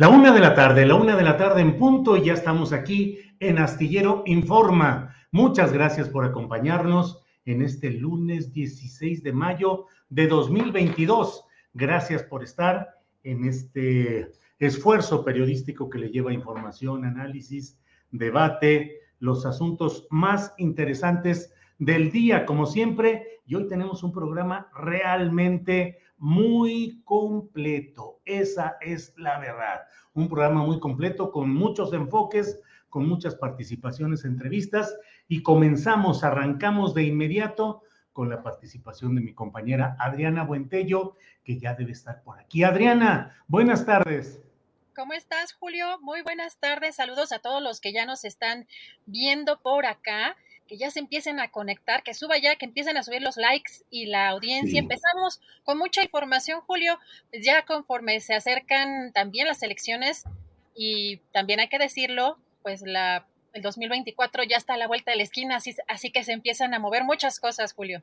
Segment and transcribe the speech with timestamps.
[0.00, 2.72] La una de la tarde, la una de la tarde en punto y ya estamos
[2.72, 5.14] aquí en Astillero Informa.
[5.30, 11.44] Muchas gracias por acompañarnos en este lunes 16 de mayo de 2022.
[11.74, 17.78] Gracias por estar en este esfuerzo periodístico que le lleva información, análisis,
[18.10, 23.40] debate, los asuntos más interesantes del día, como siempre.
[23.44, 28.20] Y hoy tenemos un programa realmente muy completo.
[28.24, 29.82] Esa es la verdad.
[30.12, 34.96] Un programa muy completo con muchos enfoques, con muchas participaciones, entrevistas
[35.28, 37.82] y comenzamos, arrancamos de inmediato
[38.12, 42.64] con la participación de mi compañera Adriana Buentello, que ya debe estar por aquí.
[42.64, 44.42] Adriana, buenas tardes.
[44.94, 45.98] ¿Cómo estás, Julio?
[46.02, 46.96] Muy buenas tardes.
[46.96, 48.66] Saludos a todos los que ya nos están
[49.06, 50.36] viendo por acá
[50.70, 53.82] que ya se empiecen a conectar, que suba ya, que empiecen a subir los likes
[53.90, 54.78] y la audiencia.
[54.78, 56.96] Empezamos con mucha información, Julio,
[57.32, 60.22] pues ya conforme se acercan también las elecciones
[60.76, 65.16] y también hay que decirlo, pues la, el 2024 ya está a la vuelta de
[65.16, 68.00] la esquina, así, así que se empiezan a mover muchas cosas, Julio.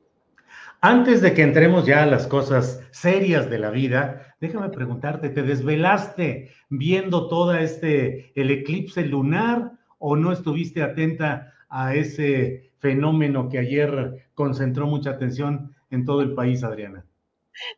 [0.81, 5.41] Antes de que entremos ya a las cosas serias de la vida, déjame preguntarte, ¿te
[5.41, 13.59] desvelaste viendo todo este, el eclipse lunar o no estuviste atenta a ese fenómeno que
[13.59, 17.05] ayer concentró mucha atención en todo el país, Adriana?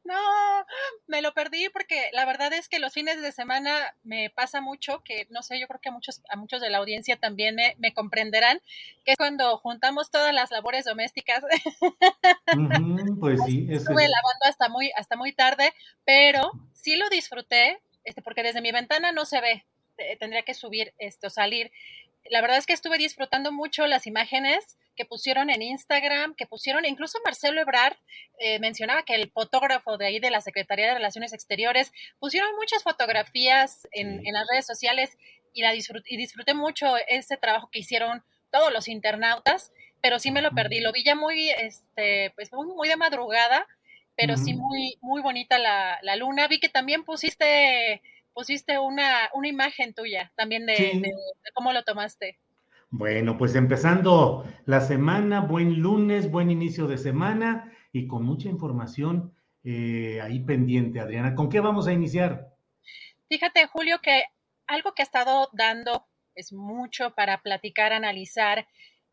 [0.04, 0.66] No,
[1.08, 5.02] me lo perdí porque la verdad es que los fines de semana me pasa mucho,
[5.04, 7.94] que no sé, yo creo que a muchos, a muchos de la audiencia también me,
[7.94, 8.62] comprenderán,
[9.06, 11.44] que es cuando juntamos todas las labores domésticas.
[13.20, 15.74] pues sí, estuve lavando hasta muy, hasta muy tarde,
[16.06, 19.66] pero sí lo disfruté, este, porque desde mi ventana no se ve,
[20.20, 21.72] tendría que subir esto, salir
[22.30, 26.86] la verdad es que estuve disfrutando mucho las imágenes que pusieron en Instagram, que pusieron,
[26.86, 27.96] incluso Marcelo Ebrard
[28.38, 32.84] eh, mencionaba que el fotógrafo de ahí de la Secretaría de Relaciones Exteriores pusieron muchas
[32.84, 35.18] fotografías en, las redes sociales
[35.54, 40.32] y, la disfruté, y disfruté mucho ese trabajo que hicieron todos los internautas, pero sí
[40.32, 43.68] me lo perdí, lo vi ya muy, este, pues muy, muy de madrugada,
[44.18, 46.50] pero sí muy, muy bonita la, la luna.
[46.50, 48.02] Vi que también pusiste
[48.40, 51.02] pusiste una, una imagen tuya también de,
[51.54, 52.40] cómo lo tomaste.
[52.90, 59.36] Bueno, pues empezando la semana, buen lunes, buen inicio de semana y con mucha información
[59.66, 61.36] eh, ahí pendiente, Adriana.
[61.36, 62.56] ¿Con qué vamos a iniciar?
[63.28, 64.24] Fíjate, Julio, que
[64.68, 68.68] algo que ha estado dando es mucho para platicar, analizar,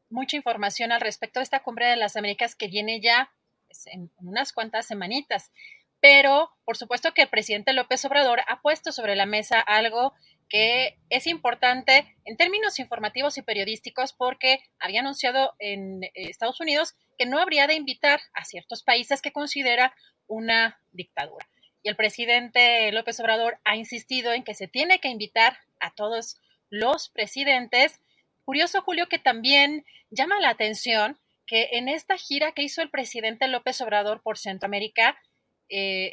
[0.09, 3.33] mucha información al respecto de esta cumbre de las Américas que viene ya
[3.67, 5.51] pues, en unas cuantas semanitas
[6.07, 10.13] pero por supuesto que el presidente López Obrador ha puesto sobre la mesa algo
[10.49, 17.27] que es importante en términos informativos y periodísticos porque había anunciado en Estados Unidos que
[17.27, 19.97] no habría de invitar a ciertos países que considera
[20.29, 21.49] una dictadura.
[21.83, 26.37] Y el presidente López Obrador ha insistido en que se tiene que invitar a todos
[26.71, 28.01] los presidentes
[28.45, 33.49] Curioso, Julio, que también llama la atención que en esta gira que hizo el presidente
[33.49, 35.17] López Obrador por Centroamérica,
[35.69, 36.13] eh,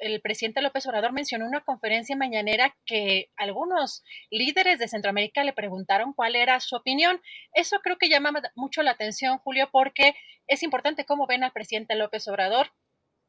[0.00, 5.52] el, presidente López Obrador mencionó en una conferencia mañanera que algunos líderes de Centroamérica le
[5.52, 7.20] preguntaron cuál era su opinión.
[7.52, 10.14] Eso creo que llama mucho la atención, Julio, porque
[10.46, 12.72] es importante cómo ven al presidente López Obrador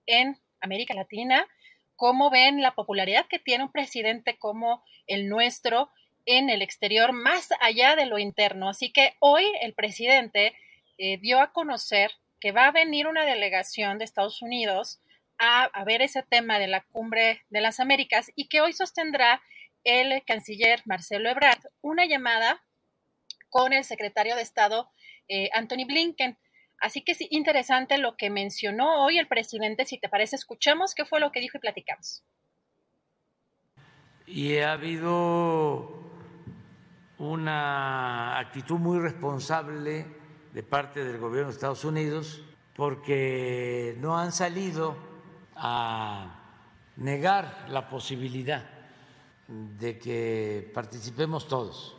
[0.08, 1.48] en América Latina,
[1.96, 5.92] cómo ven la popularidad que tiene un presidente como el nuestro
[6.26, 8.70] en el exterior, más allá de lo interno.
[8.70, 10.56] Así que hoy el presidente
[10.98, 15.00] eh, dio a conocer que va a venir una delegación de Estados Unidos
[15.40, 19.42] a, ver ese tema de la cumbre de las Américas y que hoy sostendrá
[19.86, 22.62] el canciller Marcelo Ebrard una llamada
[23.50, 24.92] con el secretario de Estado
[25.28, 26.38] eh, Anthony Blinken.
[26.82, 29.86] Así que es interesante lo que mencionó hoy el presidente.
[29.86, 32.24] Si te parece, escuchamos qué fue lo que dijo y platicamos.
[34.26, 36.04] Y ha habido
[37.18, 40.06] una actitud muy responsable
[40.54, 42.44] de parte del gobierno de Estados Unidos
[42.76, 45.09] porque no han salido
[45.60, 46.40] a
[46.98, 48.64] negar la posibilidad
[49.48, 51.96] de que participemos todos.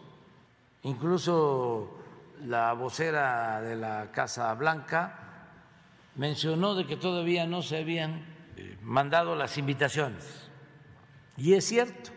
[0.83, 1.99] Incluso
[2.47, 5.21] la vocera de la Casa Blanca
[6.17, 8.25] mencionó de que todavía no se habían
[8.57, 10.51] eh, mandado las invitaciones.
[11.37, 12.11] Y es cierto.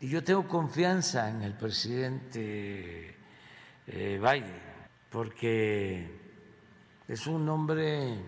[0.00, 3.16] Y yo tengo confianza en el presidente
[3.86, 4.62] eh, Biden,
[5.10, 6.20] porque
[7.06, 8.18] es un hombre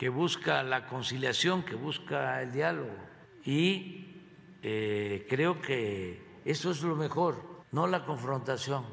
[0.00, 2.96] que busca la conciliación, que busca el diálogo.
[3.44, 4.16] Y
[4.62, 8.86] eh, creo que eso es lo mejor, no la confrontación,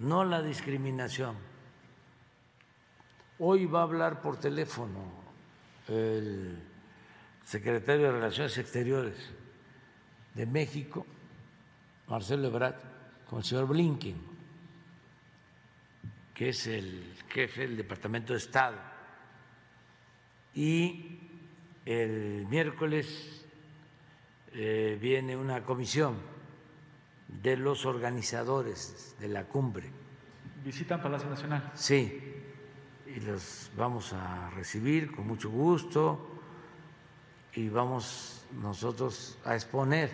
[0.00, 1.34] no la discriminación.
[3.38, 5.00] Hoy va a hablar por teléfono
[5.88, 6.62] el
[7.42, 9.32] secretario de Relaciones Exteriores
[10.34, 11.06] de México,
[12.06, 12.76] Marcelo Ebrard,
[13.26, 14.20] con el señor Blinken,
[16.34, 18.89] que es el jefe del Departamento de Estado
[20.54, 21.18] y
[21.84, 23.46] el miércoles
[24.52, 26.16] eh, viene una comisión
[27.28, 29.88] de los organizadores de la cumbre.
[30.64, 31.70] ¿Visitan Palacio Nacional?
[31.74, 32.20] Sí,
[33.06, 36.28] y los vamos a recibir con mucho gusto
[37.54, 40.10] y vamos nosotros a exponer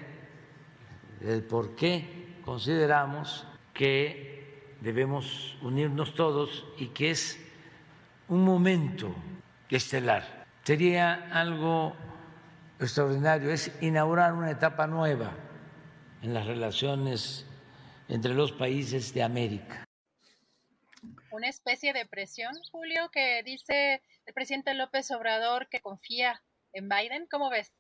[1.21, 7.39] el por qué consideramos que debemos unirnos todos y que es
[8.29, 9.15] un momento
[9.71, 10.47] estelar.
[10.63, 11.97] Sería algo
[12.79, 15.33] extraordinario, es inaugurar una etapa nueva
[16.23, 17.47] en las relaciones
[18.09, 19.85] entre los países de América.
[21.31, 26.43] Una especie de presión, Julio, que dice el presidente López Obrador que confía
[26.73, 27.27] en Biden.
[27.31, 27.71] ¿Cómo ves?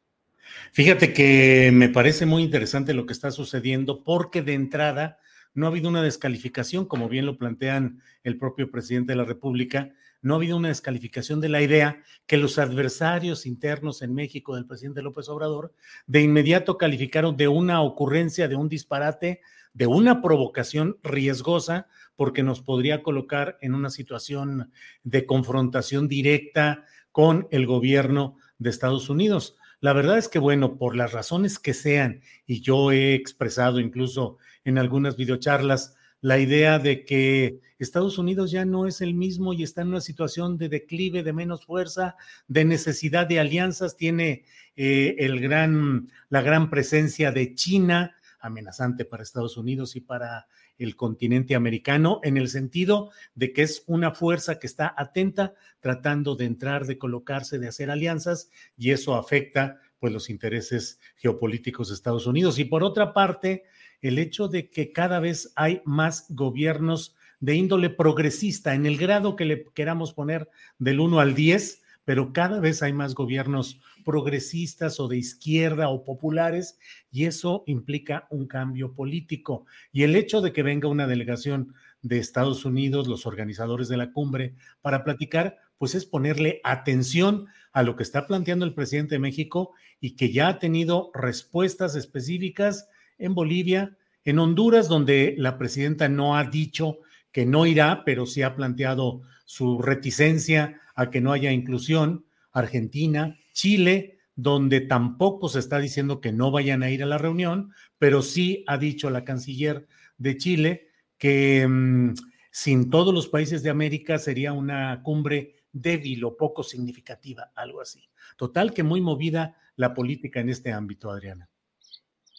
[0.72, 5.18] Fíjate que me parece muy interesante lo que está sucediendo porque de entrada
[5.54, 9.90] no ha habido una descalificación, como bien lo plantean el propio presidente de la República,
[10.22, 14.66] no ha habido una descalificación de la idea que los adversarios internos en México del
[14.66, 15.72] presidente López Obrador
[16.06, 19.40] de inmediato calificaron de una ocurrencia, de un disparate,
[19.72, 21.86] de una provocación riesgosa,
[22.16, 24.72] porque nos podría colocar en una situación
[25.04, 29.56] de confrontación directa con el gobierno de Estados Unidos.
[29.80, 34.38] La verdad es que, bueno, por las razones que sean, y yo he expresado incluso
[34.64, 35.94] en algunas videocharlas,
[36.26, 40.00] la idea de que Estados Unidos ya no es el mismo y está en una
[40.00, 42.16] situación de declive, de menos fuerza,
[42.48, 44.42] de necesidad de alianzas, tiene
[44.74, 50.48] eh, el gran, la gran presencia de China, amenazante para Estados Unidos y para
[50.78, 56.34] el continente americano, en el sentido de que es una fuerza que está atenta, tratando
[56.34, 61.94] de entrar, de colocarse, de hacer alianzas, y eso afecta pues los intereses geopolíticos de
[61.94, 62.58] Estados Unidos.
[62.58, 63.62] Y por otra parte,
[64.02, 69.36] el hecho de que cada vez hay más gobiernos de índole progresista, en el grado
[69.36, 70.48] que le queramos poner
[70.78, 76.04] del 1 al 10, pero cada vez hay más gobiernos progresistas o de izquierda o
[76.04, 76.78] populares
[77.10, 79.66] y eso implica un cambio político.
[79.92, 84.12] Y el hecho de que venga una delegación de Estados Unidos, los organizadores de la
[84.12, 89.20] cumbre, para platicar, pues es ponerle atención a lo que está planteando el presidente de
[89.20, 92.88] México y que ya ha tenido respuestas específicas
[93.18, 96.98] en Bolivia, en Honduras, donde la presidenta no ha dicho
[97.32, 103.36] que no irá, pero sí ha planteado su reticencia a que no haya inclusión, Argentina,
[103.52, 108.22] Chile, donde tampoco se está diciendo que no vayan a ir a la reunión, pero
[108.22, 109.86] sí ha dicho la canciller
[110.18, 112.14] de Chile que mm,
[112.50, 118.08] sin todos los países de América sería una cumbre débil o poco significativa, algo así.
[118.36, 121.48] Total que muy movida la política en este ámbito, Adriana.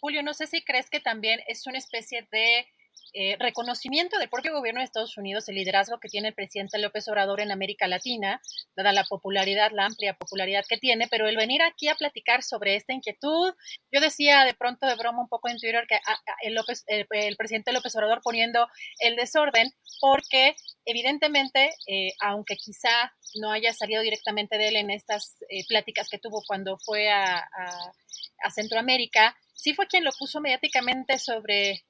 [0.00, 2.66] Julio, no sé si crees que también es una especie de
[3.14, 7.08] eh, reconocimiento del propio gobierno de Estados Unidos, el liderazgo que tiene el presidente López
[7.08, 8.40] Obrador en América Latina,
[8.76, 12.76] dada la popularidad, la amplia popularidad que tiene, pero el venir aquí a platicar sobre
[12.76, 13.54] esta inquietud,
[13.90, 15.98] yo decía de pronto de broma un poco en Twitter que
[16.42, 23.50] el, López, el, presidente López Obrador poniendo el desorden, porque evidentemente, eh, aunque quizá no
[23.50, 27.48] haya salido directamente de él en estas eh, pláticas que tuvo cuando fue a,
[28.54, 31.84] Centroamérica, sí fue quien lo puso mediáticamente sobre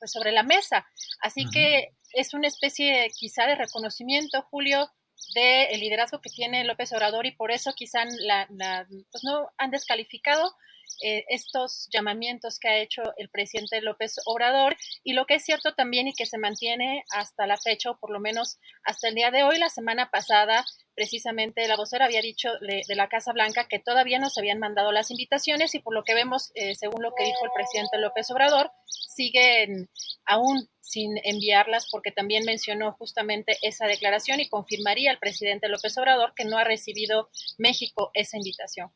[0.00, 0.86] pues, sobre la mesa.
[1.20, 4.90] Así que es una especie quizá de reconocimiento, Julio,
[5.34, 8.48] del liderazgo que tiene López Obrador y por eso quizá la,
[9.10, 10.54] pues no han descalificado
[11.02, 15.74] eh, estos llamamientos que ha hecho el presidente López Obrador y lo que es cierto
[15.74, 19.30] también y que se mantiene hasta la fecha o por lo menos hasta el día
[19.30, 23.78] de hoy, la semana pasada precisamente la vocera había dicho de, la Casa Blanca que
[23.78, 27.14] todavía no se habían mandado las invitaciones y por lo que vemos, eh, según lo
[27.14, 29.88] que dijo el presidente López Obrador, siguen
[30.26, 36.34] aún sin enviarlas porque también mencionó justamente esa declaración y confirmaría el presidente López Obrador
[36.34, 38.92] que no ha recibido México esa invitación.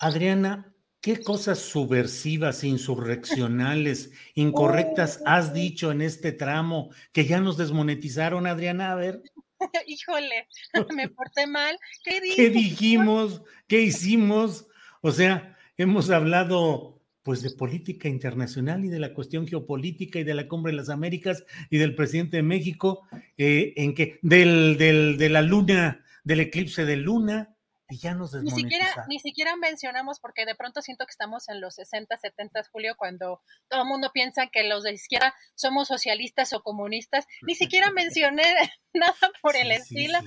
[0.00, 8.46] Adriana, ¿qué cosas subversivas, insurreccionales, incorrectas has dicho en este tramo que ya nos desmonetizaron,
[8.46, 8.92] Adriana?
[8.92, 9.22] A ver.
[9.86, 10.48] Híjole,
[10.96, 11.78] me porté mal.
[12.02, 13.42] ¿Qué, ¿Qué dijimos?
[13.68, 14.66] ¿Qué hicimos?
[15.02, 20.32] O sea, hemos hablado pues de política internacional y de la cuestión geopolítica y de
[20.32, 25.18] la cumbre de las Américas y del presidente de México, eh, en que del, del,
[25.18, 27.54] de la luna, del eclipse de luna,
[27.90, 31.60] y ya nos ni siquiera, ni siquiera mencionamos, porque de pronto siento que estamos en
[31.60, 36.52] los 60, 70, Julio, cuando todo el mundo piensa que los de izquierda somos socialistas
[36.52, 37.26] o comunistas.
[37.42, 38.44] Ni siquiera mencioné
[38.94, 40.18] nada por el estilo.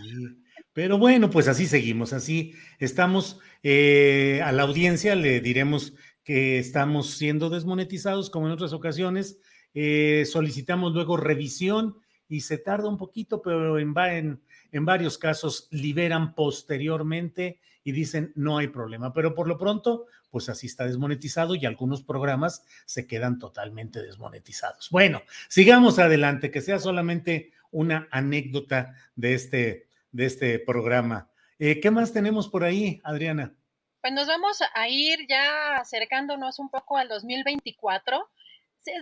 [0.73, 3.39] Pero bueno, pues así seguimos, así estamos.
[3.61, 5.93] Eh, a la audiencia le diremos
[6.23, 9.39] que estamos siendo desmonetizados, como en otras ocasiones.
[9.73, 14.41] Eh, solicitamos luego revisión y se tarda un poquito, pero en, en
[14.73, 20.49] en varios casos liberan posteriormente y dicen no hay problema, pero por lo pronto, pues
[20.49, 24.89] así está desmonetizado y algunos programas se quedan totalmente desmonetizados.
[24.89, 31.29] Bueno, sigamos adelante, que sea solamente una anécdota de este, de este programa.
[31.59, 33.53] Eh, ¿Qué más tenemos por ahí, Adriana?
[34.01, 38.29] Pues nos vamos a ir ya acercándonos un poco al 2024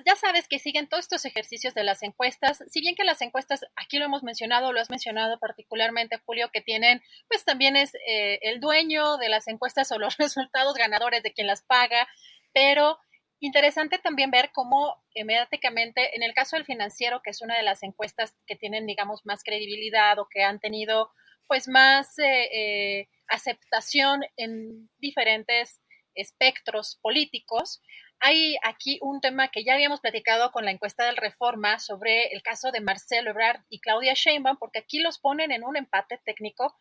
[0.05, 3.61] ya sabes que siguen todos estos ejercicios de las encuestas, si bien que las encuestas,
[3.75, 8.39] aquí lo hemos mencionado, lo has mencionado particularmente, Julio, que tienen, pues también es eh,
[8.43, 12.07] el dueño de las encuestas o los resultados ganadores de quien las paga,
[12.53, 12.97] pero
[13.39, 17.83] interesante también ver cómo mediáticamente, en el caso del financiero, que es una de las
[17.83, 21.11] encuestas que tienen, digamos, más credibilidad o que han tenido,
[21.47, 25.81] pues, más eh, eh, aceptación en diferentes
[26.13, 27.81] espectros políticos,
[28.21, 32.43] hay aquí un tema que ya habíamos platicado con la encuesta del Reforma sobre el
[32.43, 36.75] caso de Marcelo Ebrard y Claudia Sheinbaum, porque aquí los ponen en un empate técnico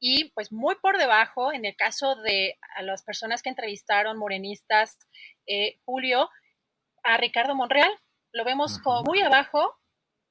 [0.00, 4.98] y pues muy por debajo, en el caso de las personas que entrevistaron morenistas,
[5.46, 6.28] eh, Julio,
[7.04, 7.92] a Ricardo Monreal,
[8.32, 9.78] lo vemos como muy abajo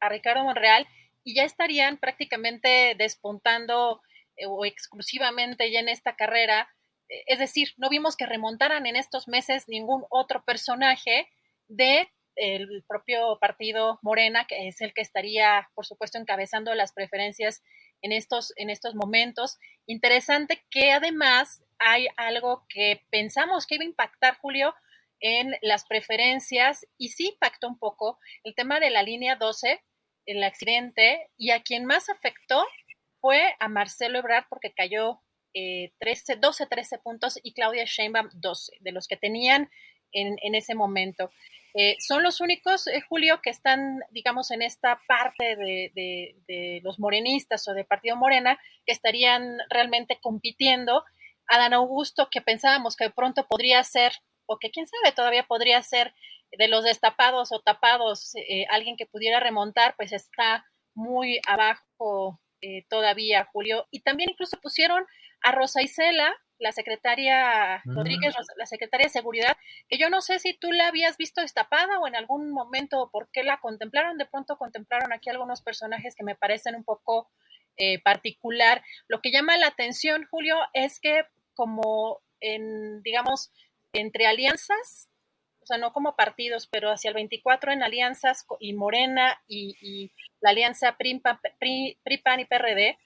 [0.01, 0.87] a Ricardo Monreal
[1.23, 4.01] y ya estarían prácticamente despuntando
[4.35, 6.67] eh, o exclusivamente ya en esta carrera
[7.09, 11.27] es decir, no vimos que remontaran en estos meses ningún otro personaje
[11.67, 17.61] de el propio partido Morena, que es el que estaría, por supuesto, encabezando las preferencias
[18.01, 19.57] en estos, en estos momentos.
[19.85, 24.73] Interesante que además hay algo que pensamos que iba a impactar, Julio,
[25.19, 29.81] en las preferencias y sí impactó un poco el tema de la línea 12,
[30.25, 32.65] el accidente, y a quien más afectó
[33.19, 35.21] fue a Marcelo Ebrard porque cayó
[35.53, 39.69] 13, 12, 13 puntos y Claudia Sheinbaum 12, de los que tenían
[40.11, 41.31] en, en ese momento.
[41.75, 45.91] Eh, son los únicos, eh, Julio, que están, digamos, en esta parte de,
[46.47, 51.03] de, los morenistas o de Partido Morena, que estarían realmente compitiendo.
[51.47, 54.13] Adán Augusto, que pensábamos que de pronto podría ser,
[54.45, 56.13] o que quién sabe, todavía podría ser
[56.51, 60.65] de los destapados o tapados, eh, alguien que pudiera remontar, pues está
[60.95, 62.39] muy abajo
[62.89, 63.87] todavía, Julio.
[63.89, 65.05] Y también incluso pusieron
[65.41, 67.96] a Rosa Isela, la secretaria mm.
[67.96, 72.00] Rodríguez, la secretaria de Seguridad, que yo no sé si tú la habías visto destapada
[72.00, 74.17] o en algún momento por qué la contemplaron.
[74.17, 77.29] De pronto contemplaron aquí algunos personajes que me parecen un poco
[77.77, 78.84] eh, particular.
[79.08, 83.51] Lo que llama la atención, Julio, es que como en, digamos,
[83.93, 85.10] entre alianzas,
[85.62, 90.51] o sea, no como partidos, pero hacia el 24 en alianzas y Morena y, la
[90.51, 92.98] alianza PRI, PAN y PRD,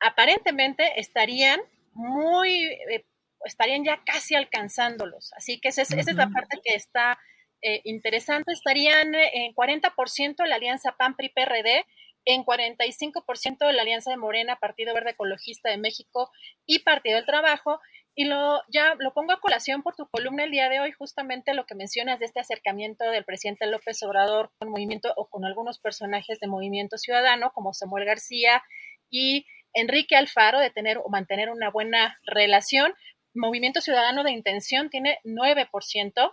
[0.00, 1.60] aparentemente estarían
[1.92, 3.04] muy, eh,
[3.44, 5.32] estarían ya casi alcanzándolos.
[5.34, 7.18] Así que esa es, la parte que está
[7.62, 8.52] eh, interesante.
[8.52, 11.84] Estarían en 40% la alianza PAN-PRI-PRD,
[12.26, 16.30] en 45% la alianza de Morena, Partido Verde Ecologista de México
[16.66, 17.80] y Partido del Trabajo.
[18.16, 21.52] Y lo, ya lo pongo a colación por tu columna el día de hoy, justamente
[21.52, 25.80] lo que mencionas de este acercamiento del presidente López Obrador con movimiento o con algunos
[25.80, 28.62] personajes de Movimiento Ciudadano, como Samuel García
[29.10, 32.94] y Enrique Alfaro, de tener o mantener una buena relación.
[33.34, 36.32] Movimiento Ciudadano de Intención tiene 9%,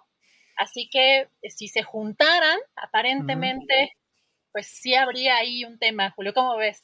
[0.57, 3.93] así que eh, si se juntaran, aparentemente,
[4.51, 6.11] pues sí habría ahí un tema.
[6.11, 6.83] Julio, ¿cómo ves?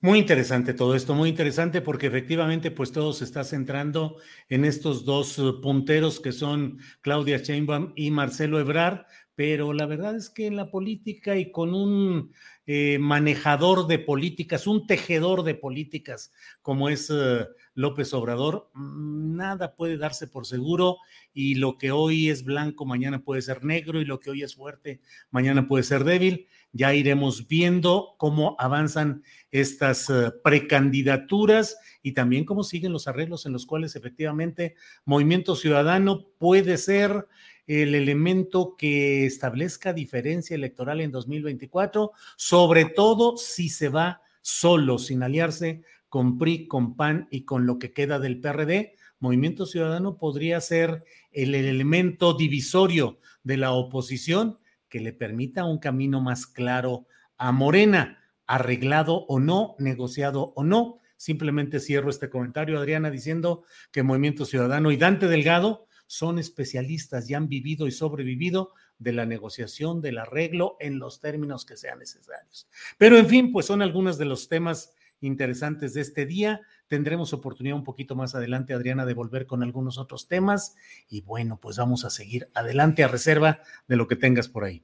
[0.00, 5.04] Muy interesante todo esto, muy interesante porque efectivamente pues todo se está centrando en estos
[5.04, 10.46] dos eh, punteros que son Claudia Sheinbaum y Marcelo Ebrard, pero la verdad es que
[10.46, 12.32] en la política y con un
[12.70, 19.74] eh, manejador de políticas, un tejedor de políticas como es eh, López Obrador, mm, nada
[19.74, 20.98] puede darse por seguro
[21.32, 24.54] y lo que hoy es blanco mañana puede ser negro y lo que hoy es
[24.54, 26.46] fuerte mañana puede ser débil.
[26.72, 33.54] Ya iremos viendo cómo avanzan estas eh, precandidaturas y también cómo siguen los arreglos en
[33.54, 34.74] los cuales efectivamente
[35.06, 37.26] Movimiento Ciudadano puede ser
[37.68, 45.22] el elemento que establezca diferencia electoral en 2024, sobre todo si se va solo, sin
[45.22, 48.94] aliarse con PRI, con PAN y con lo que queda del PRD.
[49.20, 54.58] Movimiento Ciudadano podría ser el elemento divisorio de la oposición
[54.88, 57.06] que le permita un camino más claro
[57.36, 61.00] a Morena, arreglado o no, negociado o no.
[61.18, 67.34] Simplemente cierro este comentario, Adriana, diciendo que Movimiento Ciudadano y Dante Delgado son especialistas y
[67.34, 72.68] han vivido y sobrevivido de la negociación, del arreglo en los términos que sean necesarios.
[72.96, 76.62] Pero en fin, pues son algunos de los temas interesantes de este día.
[76.88, 80.74] Tendremos oportunidad un poquito más adelante, Adriana, de volver con algunos otros temas.
[81.08, 84.82] Y bueno, pues vamos a seguir adelante a reserva de lo que tengas por ahí.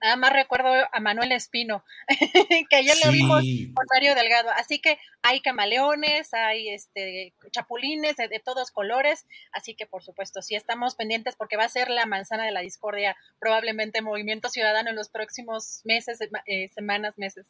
[0.00, 1.84] Nada más recuerdo a Manuel Espino,
[2.70, 3.42] que ayer lo vimos
[3.74, 4.50] con Mario Delgado.
[4.50, 9.26] Así que hay camaleones, hay este chapulines de, todos colores.
[9.52, 12.60] Así que, por supuesto, sí estamos pendientes porque va a ser la manzana de la
[12.60, 17.46] discordia, probablemente Movimiento Ciudadano en los próximos meses, eh, semanas, meses.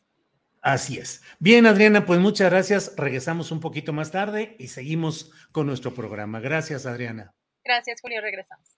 [0.62, 1.22] Así es.
[1.38, 2.94] Bien, Adriana, pues muchas gracias.
[2.96, 6.40] Regresamos un poquito más tarde y seguimos con nuestro programa.
[6.40, 7.34] Gracias, Adriana.
[7.64, 8.20] Gracias, Julio.
[8.20, 8.77] Regresamos.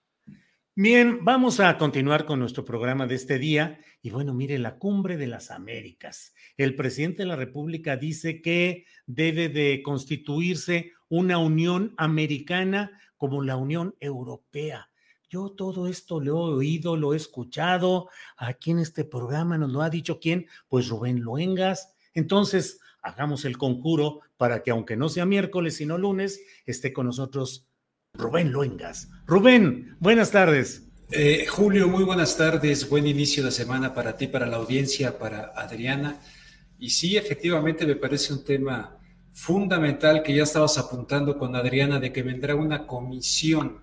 [0.83, 3.79] Bien, vamos a continuar con nuestro programa de este día.
[4.01, 6.33] Y bueno, mire, la cumbre de las Américas.
[6.57, 13.59] El presidente de la República dice que debe de constituirse una Unión Americana como la
[13.59, 14.89] Unión Europea.
[15.29, 18.09] Yo todo esto lo he oído, lo he escuchado.
[18.39, 20.47] Aquí en este programa nos lo ha dicho quién?
[20.67, 21.95] Pues Rubén Luengas.
[22.15, 27.70] Entonces, hagamos el conjuro para que aunque no sea miércoles, sino lunes, esté con nosotros
[28.15, 29.09] Rubén Luengas.
[29.27, 30.83] Rubén, buenas tardes.
[31.11, 32.89] Eh, Julio, muy buenas tardes.
[32.89, 36.21] Buen inicio de semana para ti, para la audiencia, para Adriana.
[36.79, 38.97] Y sí, efectivamente me parece un tema
[39.33, 43.81] fundamental que ya estabas apuntando con Adriana de que vendrá una comisión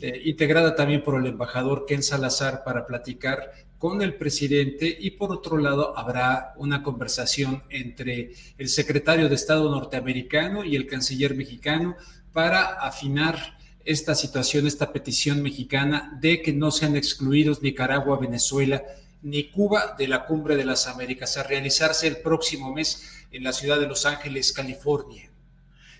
[0.00, 5.30] eh, integrada también por el embajador Ken Salazar para platicar con el presidente y por
[5.30, 11.96] otro lado habrá una conversación entre el secretario de Estado norteamericano y el canciller mexicano
[12.32, 13.57] para afinar
[13.88, 18.82] esta situación, esta petición mexicana de que no sean excluidos Nicaragua, Venezuela
[19.22, 23.54] ni Cuba de la Cumbre de las Américas a realizarse el próximo mes en la
[23.54, 25.30] ciudad de Los Ángeles, California.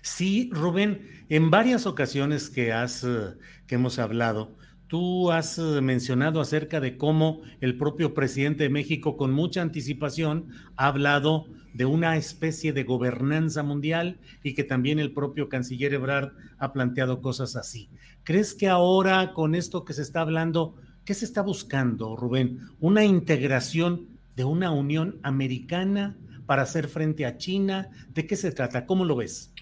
[0.03, 3.33] Sí, Rubén, en varias ocasiones que has eh,
[3.65, 4.55] que hemos hablado,
[4.89, 10.47] tú has eh, mencionado acerca de cómo el propio presidente de México con mucha anticipación
[10.75, 16.31] ha hablado de una especie de gobernanza mundial y que también el propio canciller Ebrard
[16.57, 17.89] ha planteado cosas así.
[18.23, 20.75] ¿Crees que ahora con esto que se está hablando,
[21.05, 22.59] qué se está buscando, Rubén?
[22.79, 27.89] ¿Una integración de una Unión Americana para hacer frente a China?
[28.09, 28.87] ¿De qué se trata?
[28.87, 29.53] ¿Cómo lo ves?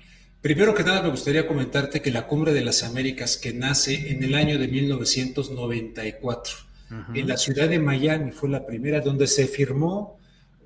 [0.41, 4.23] Primero que nada me gustaría comentarte que la Cumbre de las Américas que nace en
[4.23, 6.67] el año de 1994
[7.13, 10.17] en la ciudad de Miami fue la primera donde se firmó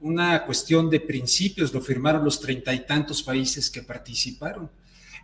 [0.02, 4.70] una cuestión de principios, lo firmaron los treinta y tantos países que participaron.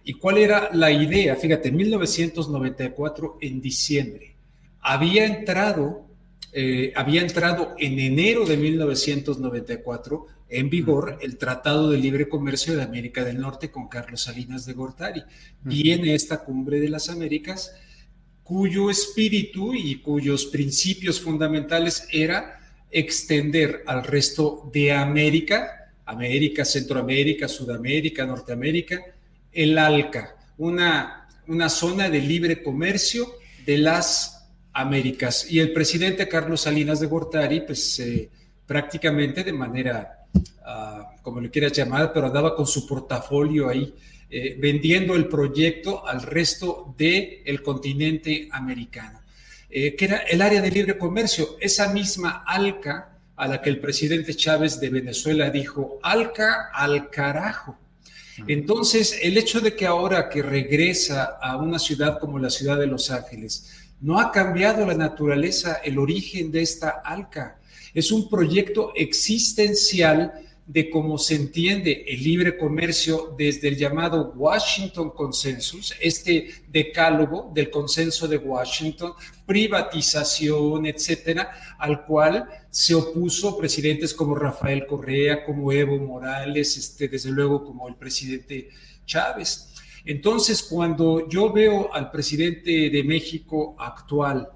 [0.03, 1.35] ¿Y cuál era la idea?
[1.35, 4.35] Fíjate, en 1994, en diciembre,
[4.79, 6.05] había entrado,
[6.53, 12.83] eh, había entrado en enero de 1994 en vigor el Tratado de Libre Comercio de
[12.83, 15.23] América del Norte con Carlos Salinas de Gortari.
[15.65, 17.75] En esta cumbre de las Américas,
[18.43, 28.25] cuyo espíritu y cuyos principios fundamentales era extender al resto de América, América, Centroamérica, Sudamérica,
[28.25, 29.01] Norteamérica,
[29.51, 33.27] el ALCA, una, una zona de libre comercio
[33.65, 35.51] de las Américas.
[35.51, 38.29] Y el presidente Carlos Salinas de Gortari, pues eh,
[38.65, 40.16] prácticamente de manera,
[41.21, 43.93] como le quieras llamar, pero andaba con su portafolio ahí,
[44.29, 49.21] eh, vendiendo el proyecto al resto del el continente americano,
[49.69, 53.79] eh, que era el área de libre comercio, esa misma ALCA a la que el
[53.79, 57.77] presidente Chávez de Venezuela dijo, ALCA al carajo.
[58.47, 62.87] Entonces, el hecho de que ahora que regresa a una ciudad como la ciudad de
[62.87, 67.57] Los Ángeles, no ha cambiado la naturaleza, el origen de esta ALCA.
[67.97, 70.31] Es un proyecto existencial
[70.67, 77.71] de cómo se entiende el libre comercio desde el llamado Washington Consensus, este decálogo del
[77.71, 79.13] consenso de Washington,
[79.47, 87.31] privatización, etcétera, al cual se opuso presidentes como Rafael Correa, como Evo Morales, este, desde
[87.31, 88.69] luego como el presidente
[89.07, 89.73] Chávez.
[90.05, 94.49] Entonces, cuando yo veo al presidente de México actual,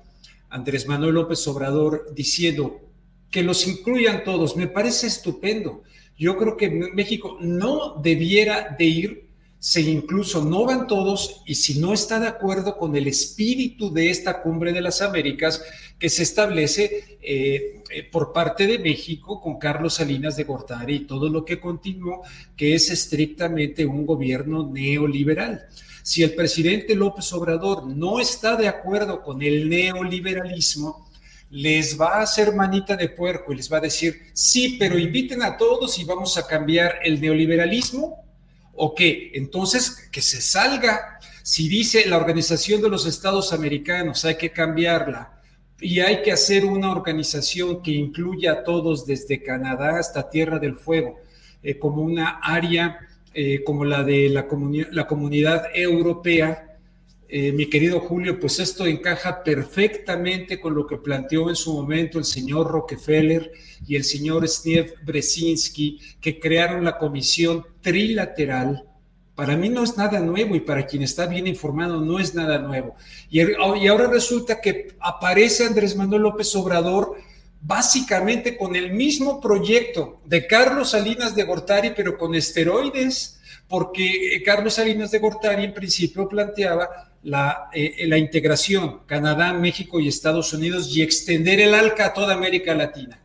[0.48, 2.91] Andrés Manuel López Obrador, diciendo
[3.32, 5.84] que los incluyan todos, me parece estupendo.
[6.18, 11.80] Yo creo que México no debiera de ir si incluso no van todos y si
[11.80, 15.64] no está de acuerdo con el espíritu de esta cumbre de las Américas
[16.00, 21.00] que se establece eh, eh, por parte de México con Carlos Salinas de Gortari y
[21.02, 22.24] todo lo que continuó,
[22.58, 25.68] que es estrictamente un gobierno neoliberal.
[26.02, 31.08] Si el presidente López Obrador no está de acuerdo con el neoliberalismo,
[31.52, 35.44] les va a hacer manita de puerco y les va a decir, sí, pero inviten
[35.44, 38.24] a todos y vamos a cambiar el neoliberalismo
[38.74, 39.32] o qué?
[39.34, 41.20] Entonces, que se salga.
[41.44, 45.42] Si dice la Organización de los Estados Americanos, hay que cambiarla
[45.80, 50.76] y hay que hacer una organización que incluya a todos desde Canadá hasta Tierra del
[50.76, 51.20] Fuego,
[51.64, 53.00] eh, como una área
[53.34, 54.48] eh, como la de la,
[54.92, 56.71] la comunidad europea.
[57.34, 62.20] Eh, mi querido Julio, pues esto encaja perfectamente con lo que planteó en su momento
[62.20, 63.54] el señor Rockefeller
[63.88, 68.84] y el señor Steve Brzezinski, que crearon la comisión trilateral.
[69.34, 72.60] Para mí no es nada nuevo y para quien está bien informado no es nada
[72.60, 72.98] nuevo.
[73.30, 77.16] Y, y ahora resulta que aparece Andrés Manuel López Obrador
[77.62, 83.40] básicamente con el mismo proyecto de Carlos Salinas de Gortari, pero con esteroides,
[83.70, 90.00] porque eh, Carlos Salinas de Gortari en principio planteaba la, eh, la integración Canadá, México
[90.00, 93.22] y Estados Unidos y extender el ALCA a toda América Latina.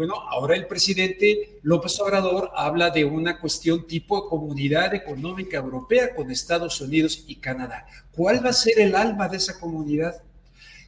[0.00, 6.30] Bueno, ahora el presidente López Obrador habla de una cuestión tipo comunidad económica europea con
[6.30, 7.86] Estados Unidos y Canadá.
[8.10, 10.22] ¿Cuál va a ser el alma de esa comunidad?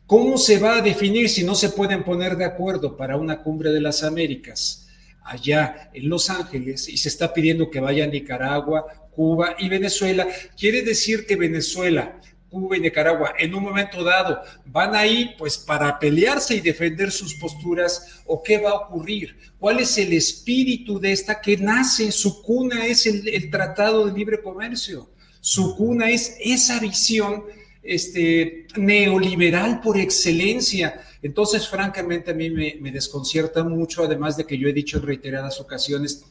[0.06, 3.70] ¿Cómo se va a definir si no se pueden poner de acuerdo para una cumbre
[3.70, 4.88] de las Américas
[5.24, 10.26] allá en Los Ángeles y se está pidiendo que vaya Nicaragua, Cuba y Venezuela?
[10.56, 12.18] Quiere decir que Venezuela
[12.52, 17.34] Cuba y Nicaragua en un momento dado van ahí pues para pelearse y defender sus
[17.34, 22.42] posturas o qué va a ocurrir, cuál es el espíritu de esta que nace, su
[22.42, 25.08] cuna es el, Tratado de Libre Comercio,
[25.40, 27.44] su cuna es esa visión
[27.82, 31.02] este, neoliberal por excelencia.
[31.22, 35.06] Entonces, francamente, a mí me, me desconcierta mucho, además de que yo he dicho en
[35.06, 36.24] reiteradas ocasiones,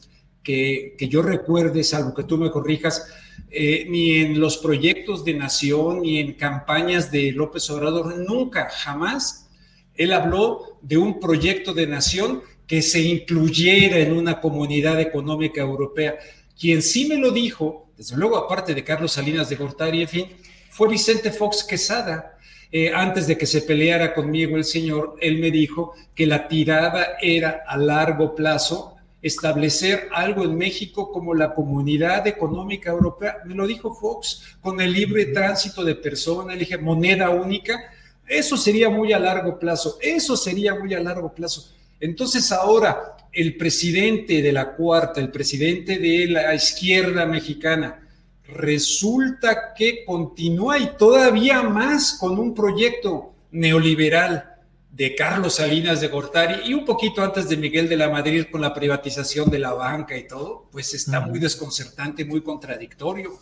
[0.43, 3.08] que, yo recuerde, salvo que tú me corrijas,
[3.49, 9.49] eh, ni en los proyectos de nación, ni en campañas de López Obrador, nunca, jamás,
[9.95, 16.17] él habló de un proyecto de nación que se incluyera en una comunidad económica europea.
[16.58, 20.25] Quien sí me lo dijo, desde luego aparte de Carlos Salinas de Gortari, en fin,
[20.69, 22.38] fue Vicente Fox Quesada.
[22.71, 27.17] Eh, antes de que se peleara conmigo el señor, él me dijo que la tirada
[27.21, 33.38] era a largo plazo establecer algo en México como la Comunidad Económica Europea.
[33.45, 37.79] Me lo dijo Fox, con el libre tránsito de personas, dije moneda única.
[38.27, 41.71] Eso sería muy a largo plazo, eso sería muy a largo plazo.
[41.99, 48.07] Entonces ahora el presidente de la cuarta, el presidente de la izquierda mexicana,
[48.47, 54.50] resulta que continúa y todavía más con un proyecto neoliberal
[54.91, 58.62] de Carlos Salinas de Gortari y un poquito antes de Miguel de la Madrid con
[58.62, 63.39] la privatización de la banca y todo, pues está muy desconcertante, muy contradictorio.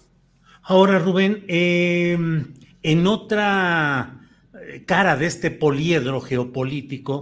[0.61, 4.21] Ahora, Rubén, em, en otra
[4.53, 7.21] eh, cara de este poliedro geopolítico,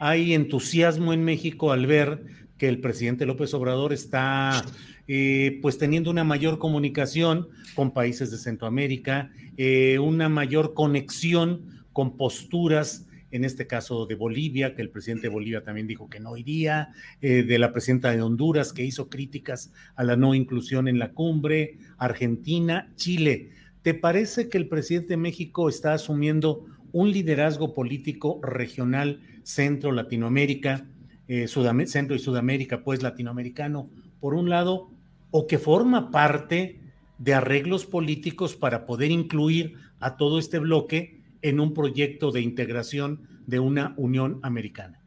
[0.00, 2.24] hay entusiasmo en México al ver
[2.56, 4.64] que el presidente López Obrador está
[5.06, 12.16] eh, pues teniendo una mayor comunicación con países de Centroamérica, eh, una mayor conexión con
[12.16, 16.36] posturas en este caso de Bolivia, que el presidente de Bolivia también dijo que no
[16.36, 20.98] iría, eh, de la presidenta de Honduras, que hizo críticas a la no inclusión en
[20.98, 23.50] la cumbre, Argentina, Chile.
[23.82, 30.86] ¿Te parece que el presidente de México está asumiendo un liderazgo político regional centro Latinoamérica,
[31.26, 31.46] eh,
[31.86, 34.90] centro y Sudamérica, pues latinoamericano, por un lado,
[35.30, 36.80] o que forma parte
[37.18, 43.28] de arreglos políticos para poder incluir a todo este bloque en un proyecto de integración
[43.46, 45.00] de una Unión Americana?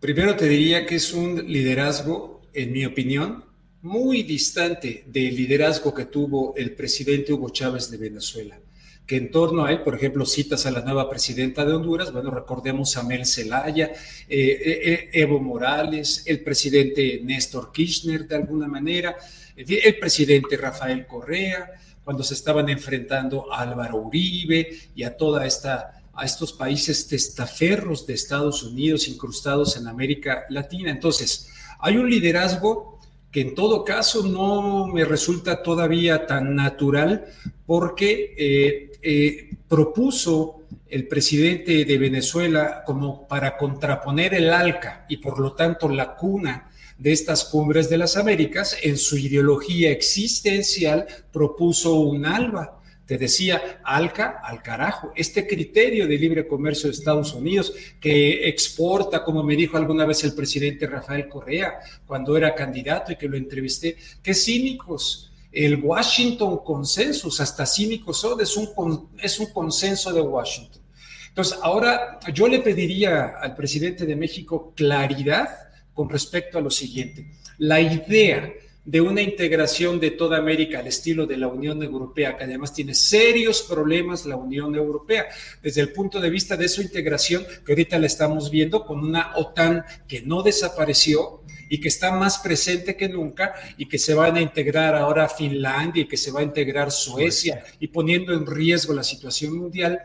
[0.00, 3.44] Primero te diría que es un liderazgo, en mi opinión,
[3.82, 8.58] muy distante del liderazgo que tuvo el presidente Hugo Chávez de Venezuela
[9.06, 12.30] que en torno a él, por ejemplo, citas a la nueva presidenta de Honduras, bueno,
[12.30, 13.92] recordemos a Mel Zelaya,
[14.28, 19.16] eh, eh, eh, Evo Morales, el presidente Néstor Kirchner de alguna manera,
[19.56, 21.70] el presidente Rafael Correa,
[22.04, 28.06] cuando se estaban enfrentando a Álvaro Uribe y a toda esta a estos países testaferros
[28.06, 30.90] de Estados Unidos incrustados en América Latina.
[30.90, 31.48] Entonces,
[31.80, 37.24] hay un liderazgo que en todo caso no me resulta todavía tan natural
[37.66, 45.52] porque eh, propuso el presidente de Venezuela como para contraponer el ALCA y por lo
[45.54, 52.24] tanto la cuna de estas cumbres de las Américas, en su ideología existencial propuso un
[52.26, 52.80] ALBA.
[53.06, 59.22] Te decía, ALCA al carajo, este criterio de libre comercio de Estados Unidos que exporta,
[59.22, 63.36] como me dijo alguna vez el presidente Rafael Correa cuando era candidato y que lo
[63.36, 70.20] entrevisté, qué cínicos el Washington Consensus, hasta cínicos son, es un, es un consenso de
[70.20, 70.82] Washington.
[71.28, 75.63] Entonces, ahora yo le pediría al presidente de México claridad
[75.94, 77.26] con respecto a lo siguiente.
[77.58, 78.52] La idea
[78.84, 82.94] de una integración de toda América al estilo de la Unión Europea, que además tiene
[82.94, 85.26] serios problemas la Unión Europea,
[85.62, 89.32] desde el punto de vista de su integración, que ahorita la estamos viendo con una
[89.36, 94.36] OTAN que no desapareció, y que está más presente que nunca y que se van
[94.36, 98.92] a integrar ahora Finlandia y que se va a integrar Suecia y poniendo en riesgo
[98.92, 100.00] la situación mundial,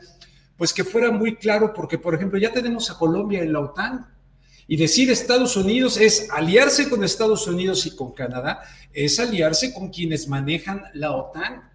[0.58, 4.08] pues que fuera muy claro, porque por ejemplo ya tenemos a Colombia en la OTAN
[4.70, 8.62] y decir Estados Unidos es aliarse con Estados Unidos y con Canadá,
[8.94, 11.70] es aliarse con quienes manejan la OTAN.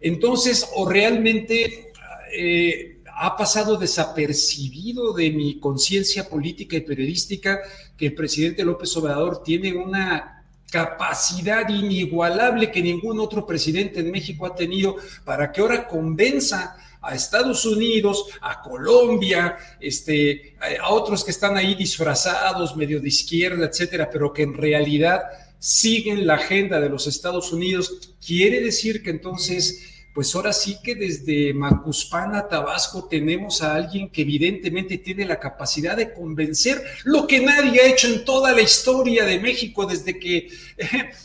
[0.00, 1.92] Entonces, o realmente...
[2.30, 7.60] Eh, ha pasado desapercibido de mi conciencia política y periodística
[7.96, 14.46] que el presidente López Obrador tiene una capacidad inigualable que ningún otro presidente en México
[14.46, 16.76] ha tenido para que ahora convenza
[17.08, 23.64] a Estados Unidos, a Colombia, este, a otros que están ahí disfrazados, medio de izquierda,
[23.64, 25.22] etcétera, pero que en realidad
[25.58, 28.14] siguen la agenda de los Estados Unidos.
[28.24, 34.22] Quiere decir que entonces pues ahora sí que desde Macuspana, Tabasco, tenemos a alguien que
[34.22, 39.24] evidentemente tiene la capacidad de convencer lo que nadie ha hecho en toda la historia
[39.24, 40.48] de México desde que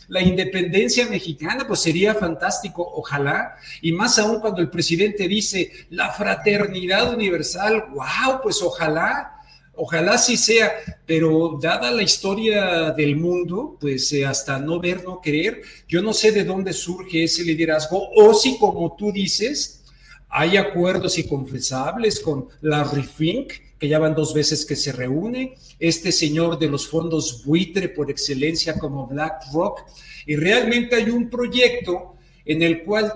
[0.10, 6.12] la independencia mexicana, pues sería fantástico, ojalá, y más aún cuando el presidente dice la
[6.12, 9.33] fraternidad universal, wow, pues ojalá.
[9.76, 10.72] Ojalá sí sea,
[11.06, 16.14] pero dada la historia del mundo, pues eh, hasta no ver, no creer, yo no
[16.14, 19.84] sé de dónde surge ese liderazgo o si, como tú dices,
[20.30, 26.12] hay acuerdos inconfesables con Larry Fink, que ya van dos veces que se reúne, este
[26.12, 29.82] señor de los fondos buitre por excelencia como BlackRock,
[30.28, 33.12] y realmente hay un proyecto en el cual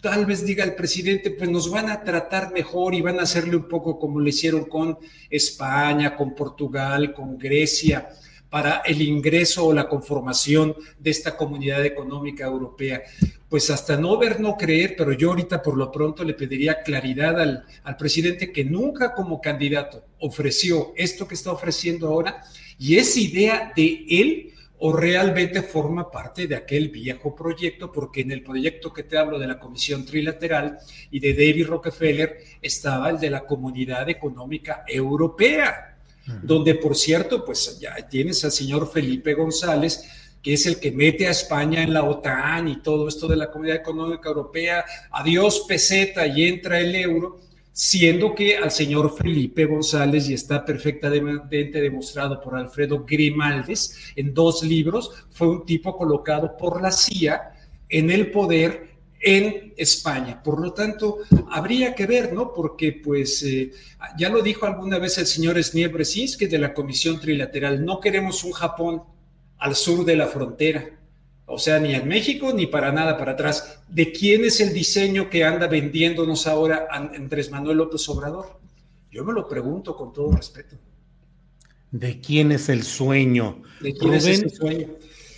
[0.00, 3.56] tal vez diga el presidente, pues nos van a tratar mejor y van a hacerle
[3.56, 8.08] un poco como lo hicieron con España, con Portugal, con Grecia,
[8.48, 13.02] para el ingreso o la conformación de esta comunidad económica europea.
[13.48, 17.40] Pues hasta no ver, no creer, pero yo ahorita por lo pronto le pediría claridad
[17.40, 22.42] al, al presidente que nunca como candidato ofreció esto que está ofreciendo ahora
[22.78, 24.49] y esa idea de él
[24.82, 29.38] o realmente forma parte de aquel viejo proyecto, porque en el proyecto que te hablo
[29.38, 30.78] de la Comisión Trilateral
[31.10, 35.98] y de David Rockefeller estaba el de la Comunidad Económica Europea,
[36.42, 40.02] donde por cierto, pues ya tienes al señor Felipe González,
[40.42, 43.50] que es el que mete a España en la OTAN y todo esto de la
[43.50, 47.38] Comunidad Económica Europea, adiós peseta y entra el euro
[47.72, 54.62] siendo que al señor Felipe González, y está perfectamente demostrado por Alfredo Grimaldes en dos
[54.62, 57.52] libros, fue un tipo colocado por la CIA
[57.88, 60.42] en el poder en España.
[60.42, 61.18] Por lo tanto,
[61.50, 62.52] habría que ver, ¿no?
[62.52, 63.70] Porque, pues, eh,
[64.16, 68.52] ya lo dijo alguna vez el señor Sniebresinski de la Comisión Trilateral, no queremos un
[68.52, 69.02] Japón
[69.58, 70.99] al sur de la frontera
[71.52, 73.80] o sea, ni en México ni para nada para atrás.
[73.88, 78.60] ¿De quién es el diseño que anda vendiéndonos ahora Andrés Manuel López Obrador?
[79.10, 80.76] Yo me lo pregunto con todo respeto.
[81.90, 83.62] ¿De quién es el sueño?
[83.80, 84.88] ¿De quién es ese sueño?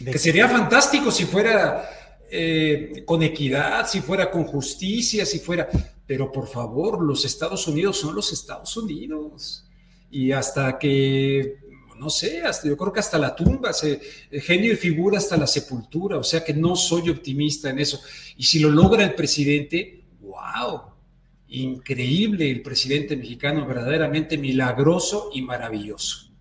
[0.04, 1.88] Que sería fantástico si fuera
[2.30, 5.68] eh, con equidad, si fuera con justicia, si fuera...
[6.06, 9.64] pero por favor, los Estados Unidos son los Estados Unidos.
[10.10, 11.56] Y hasta que,
[12.02, 14.00] no sé, hasta, yo creo que hasta la tumba, se,
[14.40, 18.00] genio y figura hasta la sepultura, o sea que no soy optimista en eso.
[18.36, 20.80] Y si lo logra el presidente, wow,
[21.46, 26.32] increíble el presidente mexicano, verdaderamente milagroso y maravilloso.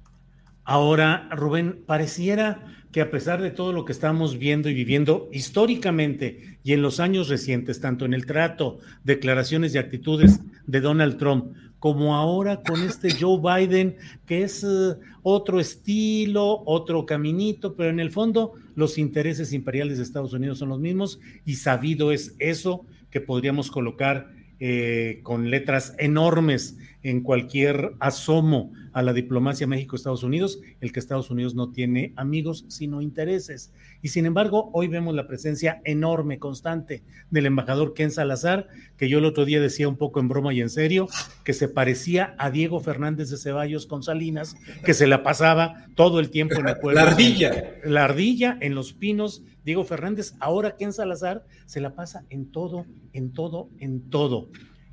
[0.63, 6.57] Ahora, Rubén, pareciera que a pesar de todo lo que estamos viendo y viviendo históricamente
[6.63, 11.53] y en los años recientes, tanto en el trato, declaraciones y actitudes de Donald Trump,
[11.81, 13.95] como ahora con este Joe Biden,
[14.27, 20.03] que es uh, otro estilo, otro caminito, pero en el fondo los intereses imperiales de
[20.03, 25.95] Estados Unidos son los mismos y sabido es eso que podríamos colocar eh, con letras
[25.97, 32.13] enormes en cualquier asomo a la diplomacia México-Estados Unidos, el que Estados Unidos no tiene
[32.15, 33.71] amigos, sino intereses.
[34.01, 39.19] Y sin embargo, hoy vemos la presencia enorme, constante del embajador Ken Salazar, que yo
[39.19, 41.07] el otro día decía un poco en broma y en serio,
[41.43, 46.19] que se parecía a Diego Fernández de Ceballos con Salinas, que se la pasaba todo
[46.19, 47.01] el tiempo en el pueblo.
[47.01, 47.75] La ardilla.
[47.83, 49.43] La ardilla en los pinos.
[49.63, 54.49] Diego Fernández, ahora Ken Salazar se la pasa en todo, en todo, en todo.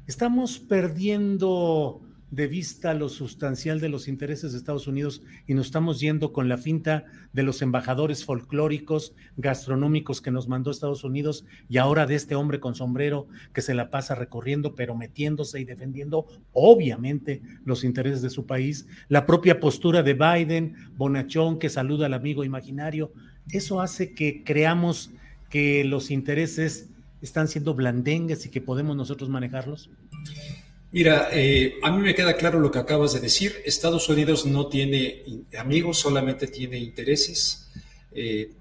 [0.08, 6.00] Estamos perdiendo de vista lo sustancial de los intereses de Estados Unidos y nos estamos
[6.00, 11.76] yendo con la finta de los embajadores folclóricos, gastronómicos que nos mandó Estados Unidos y
[11.76, 16.24] ahora de este hombre con sombrero que se la pasa recorriendo, pero metiéndose y defendiendo
[16.54, 22.14] obviamente los intereses de su país, la propia postura de Biden, Bonachón que saluda al
[22.14, 23.12] amigo imaginario,
[23.50, 25.10] eso hace que creamos
[25.50, 26.88] que los intereses
[27.22, 29.90] están siendo blandengues y que podemos nosotros manejarlos.
[30.90, 33.56] Mira, eh, a mí me queda claro lo que acabas de decir.
[33.64, 35.22] Estados Unidos no tiene
[35.58, 37.70] amigos, solamente tiene intereses.
[38.12, 38.52] Eh,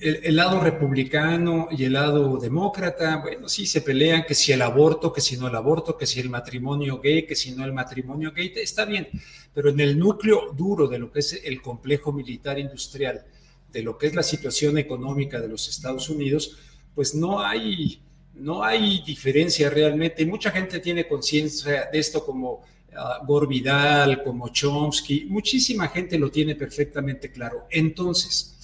[0.00, 5.12] el, lado republicano y el lado demócrata, bueno, sí se pelean que si el aborto,
[5.12, 8.32] que si no el aborto, que si el matrimonio gay, que si no el matrimonio
[8.32, 9.08] gay, está bien,
[9.54, 13.24] pero en el núcleo duro de lo que es el complejo militar industrial,
[13.72, 16.56] de lo que es la situación económica de los Estados Unidos,
[16.96, 18.00] pues no hay
[18.34, 20.26] no hay diferencia realmente.
[20.26, 27.30] Mucha gente tiene conciencia de esto como uh, como Chomsky, muchísima gente lo tiene perfectamente
[27.30, 27.66] claro.
[27.70, 28.56] Entonces,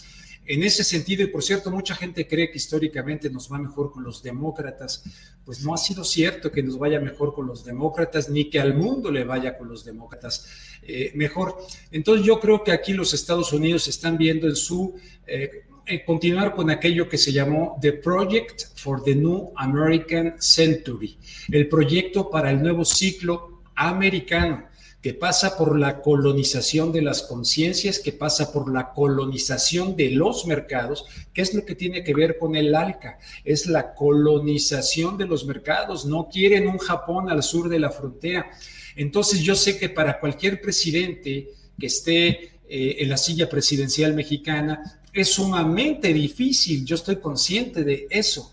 [0.45, 4.03] en ese sentido, y por cierto, mucha gente cree que históricamente nos va mejor con
[4.03, 5.05] los demócratas,
[5.45, 8.75] pues no ha sido cierto que nos vaya mejor con los demócratas, ni que al
[8.75, 10.47] mundo le vaya con los demócratas
[10.83, 11.57] eh, mejor.
[11.93, 14.95] Entonces yo creo que aquí los Estados Unidos están viendo en su
[15.27, 21.19] eh, eh, continuar con aquello que se llamó The Project for the New American Century,
[21.51, 24.67] el proyecto para el nuevo ciclo americano
[25.03, 30.47] que pasa por la colonización de las conciencias, que pasa por la colonización de los
[30.47, 35.27] mercados, que es lo que tiene que ver con el ALCA, es la colonización de
[35.27, 38.49] los mercados, no quieren un Japón al sur de la frontera.
[38.95, 45.02] Entonces yo sé que para cualquier presidente que esté eh, en la silla presidencial mexicana,
[45.13, 48.53] es sumamente difícil, yo estoy consciente de eso,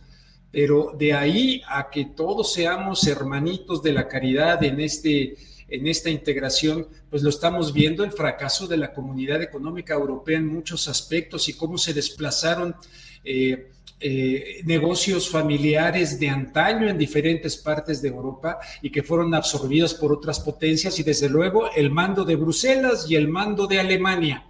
[0.51, 5.37] pero de ahí a que todos seamos hermanitos de la caridad en, este,
[5.69, 10.47] en esta integración, pues lo estamos viendo el fracaso de la comunidad económica europea en
[10.47, 12.75] muchos aspectos y cómo se desplazaron.
[13.23, 19.93] Eh, eh, negocios familiares de antaño en diferentes partes de Europa y que fueron absorbidos
[19.93, 24.48] por otras potencias y desde luego el mando de Bruselas y el mando de Alemania.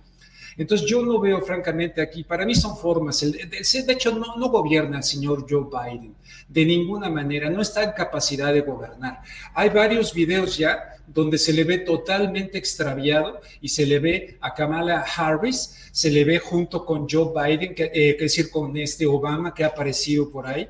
[0.60, 4.98] Entonces yo no veo francamente aquí, para mí son formas, de hecho no, no gobierna
[4.98, 6.14] el señor Joe Biden,
[6.50, 9.22] de ninguna manera, no está en capacidad de gobernar.
[9.54, 14.54] Hay varios videos ya donde se le ve totalmente extraviado y se le ve a
[14.54, 19.08] Kamala Harris, se le ve junto con Joe Biden, que, eh, es decir, con este
[19.08, 20.68] Obama que ha aparecido por ahí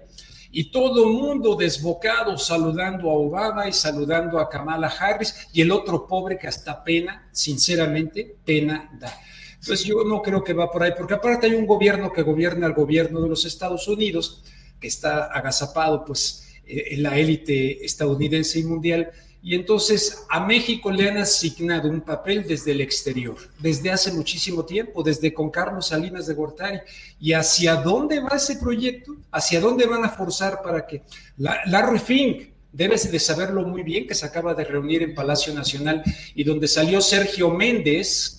[0.51, 5.71] y todo el mundo desbocado saludando a Obama y saludando a Kamala Harris y el
[5.71, 9.19] otro pobre que hasta pena, sinceramente, pena da.
[9.59, 12.65] Entonces yo no creo que va por ahí, porque aparte hay un gobierno que gobierna
[12.65, 14.43] al gobierno de los Estados Unidos,
[14.79, 20.91] que está agazapado pues eh, en la élite estadounidense y mundial, y entonces a México
[20.91, 25.87] le han asignado un papel desde el exterior, desde hace muchísimo tiempo, desde con Carlos
[25.87, 26.79] Salinas de Gortari.
[27.21, 29.15] ¿Y hacia dónde va ese proyecto?
[29.31, 31.03] ¿Hacia dónde van a forzar para que
[31.37, 35.53] la, Larry Fink, debes de saberlo muy bien, que se acaba de reunir en Palacio
[35.53, 36.03] Nacional
[36.35, 38.38] y donde salió Sergio Méndez,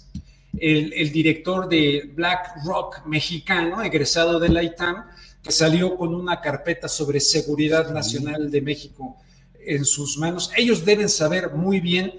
[0.59, 5.07] el, director de Black Rock mexicano, egresado de la ITAM,
[5.43, 9.17] que salió con una carpeta sobre seguridad nacional de México
[9.65, 10.51] en sus manos.
[10.57, 12.13] Ellos deben saber muy bien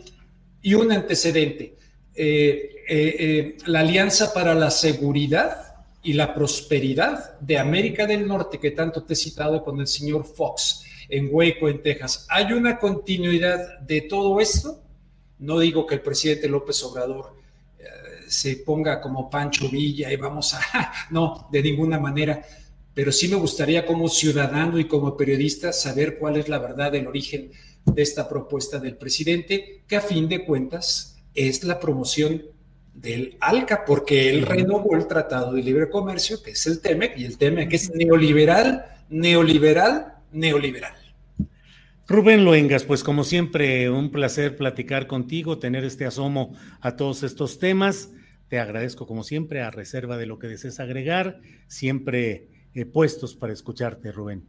[0.62, 1.76] y un antecedente.
[2.16, 8.60] Eh, eh, eh, la Alianza para la Seguridad y la prosperidad de América del Norte,
[8.60, 12.26] que tanto te he citado con el señor Fox en Hueco, en Texas.
[12.30, 14.82] ¿Hay una continuidad de todo esto?
[15.38, 17.41] No digo que el presidente López Obrador
[18.32, 20.92] se ponga como Pancho Villa y vamos a...
[21.12, 22.42] No, de ninguna manera.
[22.94, 27.08] Pero sí me gustaría como ciudadano y como periodista saber cuál es la verdad del
[27.08, 27.52] origen
[27.86, 32.44] de esta propuesta del presidente, que a fin de cuentas es la promoción
[32.94, 37.26] del ALCA, porque él renovó el Tratado de Libre Comercio, que es el TEMEC, y
[37.26, 40.94] el TEMEC es neoliberal, neoliberal, neoliberal.
[42.08, 47.58] Rubén Loengas, pues como siempre, un placer platicar contigo, tener este asomo a todos estos
[47.58, 48.10] temas.
[48.52, 53.54] Te agradezco como siempre, a reserva de lo que desees agregar, siempre eh, puestos para
[53.54, 54.44] escucharte, Rubén.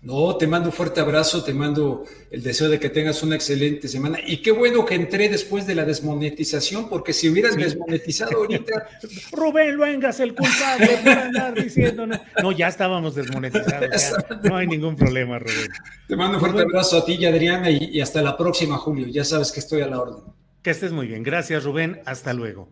[0.00, 3.88] No, te mando un fuerte abrazo, te mando el deseo de que tengas una excelente
[3.88, 4.20] semana.
[4.24, 8.86] Y qué bueno que entré después de la desmonetización, porque si hubieras desmonetizado ahorita.
[9.32, 12.06] Rubén Luengas, el culpable por andar diciendo.
[12.40, 14.12] No, ya estábamos desmonetizados.
[14.44, 15.68] no hay ningún problema, Rubén.
[16.06, 18.78] Te mando un fuerte abrazo a ti y a Adriana y, y hasta la próxima,
[18.78, 19.08] Julio.
[19.08, 20.32] Ya sabes que estoy a la orden.
[20.62, 21.24] Que estés muy bien.
[21.24, 22.00] Gracias, Rubén.
[22.04, 22.70] Hasta luego.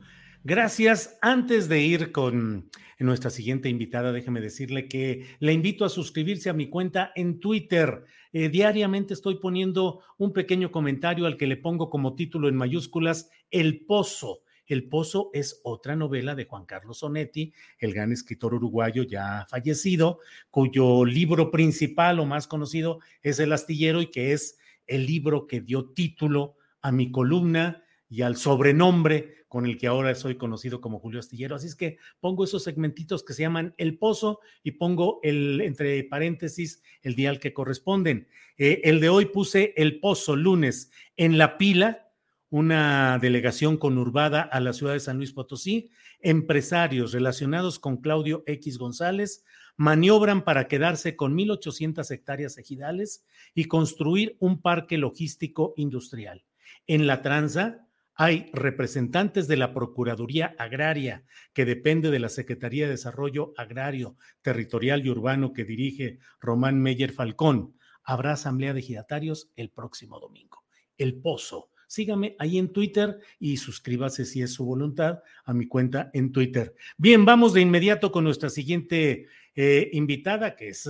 [0.48, 1.18] Gracias.
[1.22, 2.70] Antes de ir con
[3.00, 8.04] nuestra siguiente invitada, déjeme decirle que le invito a suscribirse a mi cuenta en Twitter.
[8.32, 13.28] Eh, diariamente estoy poniendo un pequeño comentario al que le pongo como título en mayúsculas
[13.50, 14.42] El Pozo.
[14.68, 20.20] El Pozo es otra novela de Juan Carlos Sonetti, el gran escritor uruguayo ya fallecido,
[20.52, 25.60] cuyo libro principal o más conocido es El Astillero y que es el libro que
[25.60, 30.98] dio título a mi columna y al sobrenombre con el que ahora soy conocido como
[30.98, 31.56] Julio Astillero.
[31.56, 36.02] Así es que pongo esos segmentitos que se llaman El Pozo y pongo el, entre
[36.04, 38.28] paréntesis, el día al que corresponden.
[38.58, 42.10] Eh, el de hoy puse El Pozo, lunes, en la pila,
[42.50, 45.90] una delegación conurbada a la ciudad de San Luis Potosí,
[46.20, 49.44] empresarios relacionados con Claudio X González
[49.76, 53.24] maniobran para quedarse con 1.800 hectáreas ejidales
[53.54, 56.44] y construir un parque logístico industrial.
[56.86, 57.85] En la tranza,
[58.16, 65.04] hay representantes de la Procuraduría Agraria, que depende de la Secretaría de Desarrollo Agrario, Territorial
[65.04, 67.74] y Urbano que dirige Román Meyer Falcón.
[68.02, 70.64] Habrá asamblea de giratarios el próximo domingo.
[70.96, 71.70] El Pozo.
[71.88, 76.74] Sígame ahí en Twitter y suscríbase si es su voluntad a mi cuenta en Twitter.
[76.96, 80.88] Bien, vamos de inmediato con nuestra siguiente eh, invitada, que es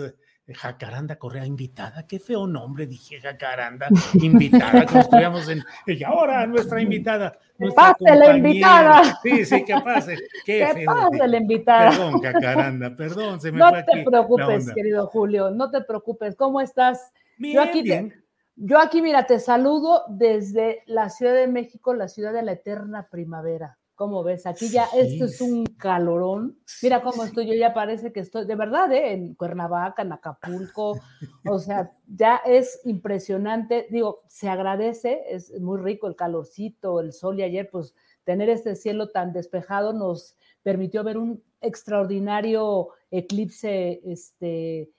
[0.55, 5.65] Jacaranda Correa invitada, qué feo nombre, dije Jacaranda, invitada, como estudiamos en.
[5.87, 7.37] Y ahora nuestra invitada.
[7.59, 9.19] Que pase la invitada.
[9.23, 10.17] Sí, sí, que pase.
[10.45, 11.91] Qué que pase la invitada.
[11.91, 16.37] Perdón, Jacaranda, perdón, se me no te preocupes, querido Julio, no te preocupes.
[16.37, 17.13] ¿Cómo estás?
[17.39, 18.25] Bien, yo aquí bien.
[18.55, 23.09] yo aquí, mira, te saludo desde la Ciudad de México, la ciudad de la eterna
[23.11, 23.79] primavera.
[23.97, 24.47] ¿Cómo ves?
[24.47, 26.59] Aquí ya esto es un calorón.
[26.83, 29.13] Mira cómo estoy, yo ya parece que estoy, de verdad, ¿eh?
[29.13, 31.01] en Cuernavaca, en Acapulco.
[31.49, 33.87] O sea, ya es impresionante.
[33.91, 37.95] Digo, se agradece, es muy rico el calorcito, el sol y ayer, pues
[38.25, 44.91] tener este cielo tan despejado nos permitió ver un extraordinario eclipse, este,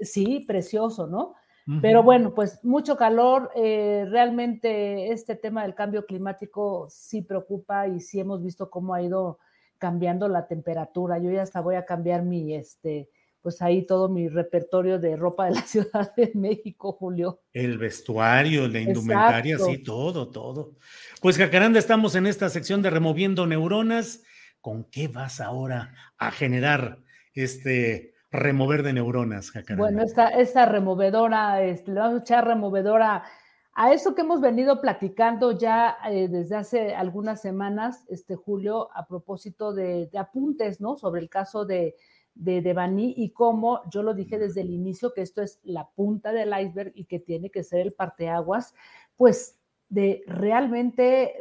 [0.00, 1.34] sí, precioso, ¿no?
[1.80, 3.50] Pero bueno, pues mucho calor.
[3.54, 9.02] Eh, realmente este tema del cambio climático sí preocupa y sí hemos visto cómo ha
[9.02, 9.38] ido
[9.78, 11.18] cambiando la temperatura.
[11.18, 13.08] Yo ya hasta voy a cambiar mi, este,
[13.40, 17.40] pues ahí todo mi repertorio de ropa de la Ciudad de México, Julio.
[17.52, 20.76] El vestuario, la indumentaria, sí, todo, todo.
[21.20, 24.22] Pues Jacaranda, estamos en esta sección de removiendo neuronas.
[24.60, 26.98] ¿Con qué vas ahora a generar
[27.34, 29.84] este remover de neuronas, Jacaranda?
[29.84, 33.24] Bueno, esta, esta removedora, este, le vamos a echar removedora
[33.72, 39.06] a eso que hemos venido platicando ya eh, desde hace algunas semanas, este Julio, a
[39.06, 40.96] propósito de, apuntes, ¿no?
[40.96, 41.94] Sobre el caso de,
[42.34, 46.32] de Devani y cómo yo lo dije desde el inicio que esto es la punta
[46.32, 48.74] del iceberg y que tiene que ser el parteaguas,
[49.16, 49.58] pues
[49.88, 51.34] de realmente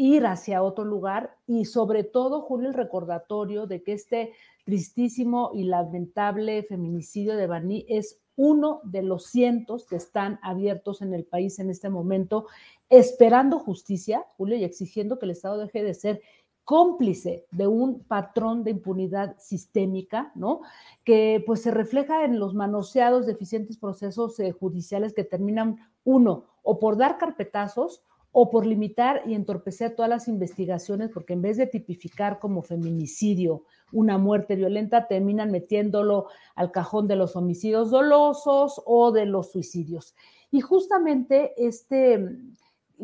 [0.00, 4.32] ir hacia otro lugar y sobre todo, Julio, el recordatorio de que este
[4.64, 11.12] tristísimo y lamentable feminicidio de Bani es uno de los cientos que están abiertos en
[11.12, 12.46] el país en este momento,
[12.88, 16.22] esperando justicia, Julio, y exigiendo que el Estado deje de ser
[16.64, 20.62] cómplice de un patrón de impunidad sistémica, ¿no?
[21.04, 26.78] Que pues se refleja en los manoseados deficientes procesos eh, judiciales que terminan, uno, o
[26.78, 28.02] por dar carpetazos
[28.32, 33.64] o por limitar y entorpecer todas las investigaciones, porque en vez de tipificar como feminicidio
[33.92, 40.14] una muerte violenta, terminan metiéndolo al cajón de los homicidios dolosos o de los suicidios.
[40.50, 42.38] Y justamente este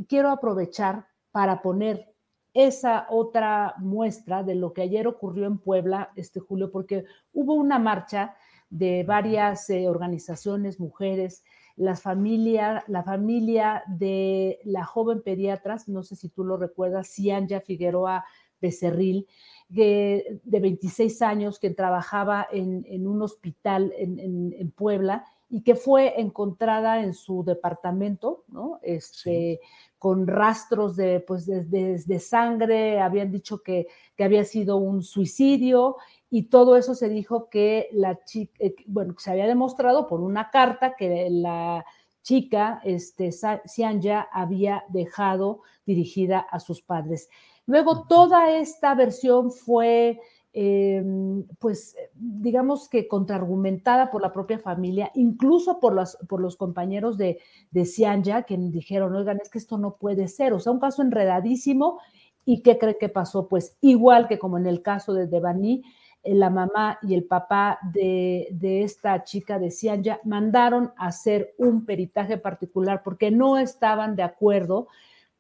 [0.09, 2.13] quiero aprovechar para poner
[2.55, 7.79] esa otra muestra de lo que ayer ocurrió en Puebla, este Julio, porque hubo una
[7.79, 8.35] marcha
[8.71, 11.45] de varias eh, organizaciones, mujeres,
[11.77, 17.61] las familia, la familia de la joven pediatra, no sé si tú lo recuerdas, Cianya
[17.61, 18.25] Figueroa
[18.61, 19.27] Becerril,
[19.69, 27.03] de, de 26 años, que trabajaba en, un hospital en, Puebla y que fue encontrada
[27.03, 28.79] en su departamento, ¿no?
[28.83, 29.61] Este,
[30.07, 35.97] con rastros de, pues, de, sangre, habían dicho que, que, había sido un suicidio
[36.31, 40.53] y todo eso se dijo que la chica, eh, bueno, se había demostrado por una
[40.53, 41.85] carta que la
[42.23, 43.33] chica, este,
[43.99, 47.29] ya había dejado dirigida a sus padres.
[47.67, 50.21] Luego, toda esta versión fue,
[50.59, 57.19] em, pues, digamos que contraargumentada por la propia familia, incluso por, las, por los compañeros
[57.19, 57.39] de,
[57.71, 61.03] de Cianya, que dijeron, oigan, es que esto no puede ser, o sea, un caso
[61.03, 62.01] enredadísimo.
[62.47, 63.49] ¿Y qué cree que pasó?
[63.49, 65.83] Pues igual que como en el caso de Devani,
[66.23, 71.55] eh, la mamá y el papá de, de, esta chica de Cianya mandaron a hacer
[71.59, 74.89] un peritaje particular porque no estaban de acuerdo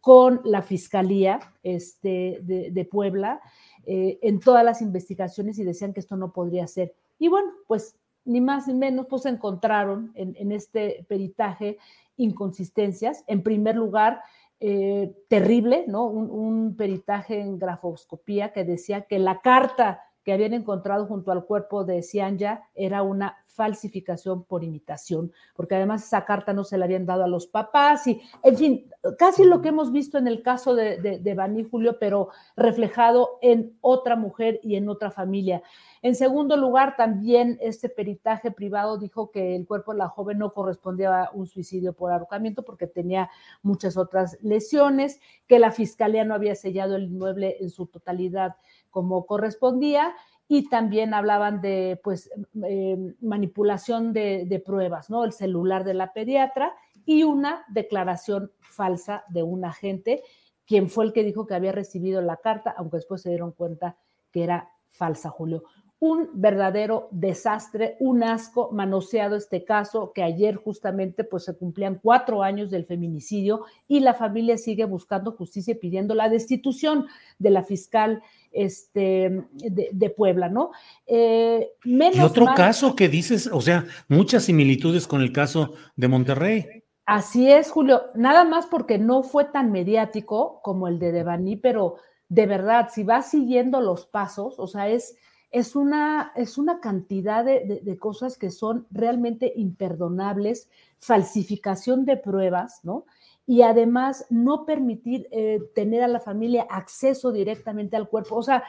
[0.06, 3.40] con la Fiscalía este, de, Puebla
[3.86, 6.92] eh, en todas las investigaciones y decían que esto no podría ser.
[7.18, 11.78] Y bueno, pues ni más ni menos, pues encontraron en, este peritaje
[12.16, 13.22] inconsistencias.
[13.28, 14.20] En primer lugar,
[14.58, 16.06] eh, terrible, ¿no?
[16.06, 21.44] Un, un, peritaje en grafoscopía que decía que la carta que habían encontrado junto al
[21.44, 26.84] cuerpo de Cianya era una falsificación por imitación, porque además esa carta no se la
[26.84, 30.42] habían dado a los papás y, en fin, casi lo que hemos visto en el
[30.42, 35.62] caso de, de, Baní Julio, pero reflejado en otra mujer y en otra familia.
[36.02, 40.52] En segundo lugar, también este peritaje privado dijo que el cuerpo de la joven no
[40.52, 43.30] correspondía a un suicidio por ahorcamiento porque tenía
[43.62, 48.56] muchas otras lesiones, que la fiscalía no había sellado el inmueble en su totalidad
[48.96, 50.14] como correspondía
[50.48, 52.30] y también hablaban de pues
[52.62, 55.22] em, manipulación de, pruebas, ¿no?
[55.22, 56.72] El celular de la pediatra
[57.04, 60.22] y una declaración falsa de un agente,
[60.64, 63.98] quien fue el que dijo que había recibido la carta, aunque después se dieron cuenta
[64.30, 65.64] que era falsa, Julio
[65.98, 72.42] un verdadero desastre, un asco manoseado este caso, que ayer justamente pues se cumplían cuatro
[72.42, 77.06] años del feminicidio y la familia sigue buscando justicia y pidiendo la destitución
[77.38, 78.22] de la fiscal
[78.52, 80.70] este, de, Puebla, ¿no?
[81.06, 86.84] Eh, y otro caso que dices, o sea, muchas similitudes con el caso de Monterrey.
[87.06, 91.96] Así es, Julio, nada más porque no fue tan mediático como el de Devani, pero
[92.28, 95.16] de verdad, si vas siguiendo los pasos, o sea, es
[95.56, 103.06] es una, es una cantidad de, cosas que son realmente imperdonables, falsificación de pruebas, ¿no?
[103.46, 108.64] Y además no permitir eh, tener a la familia acceso directamente al cuerpo, o sea,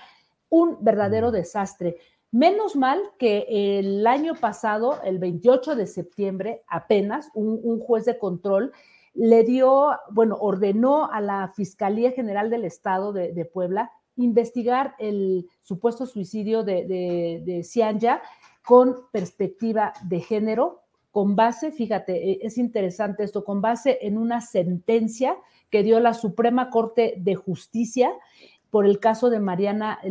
[0.47, 1.97] un verdadero desastre.
[2.31, 8.71] Menos mal que el año pasado, el 28 de septiembre, apenas, un, juez de control
[9.13, 16.05] le dio, bueno, ordenó a la Fiscalía General del Estado de Puebla investigar el supuesto
[16.05, 18.19] suicidio de, de, de
[18.63, 24.41] con perspectiva de género, con base, fíjate, e, es interesante esto, con base en una
[24.41, 25.37] sentencia
[25.69, 28.11] que dio la Suprema Corte de Justicia
[28.69, 30.09] por el caso de Mariana, eh,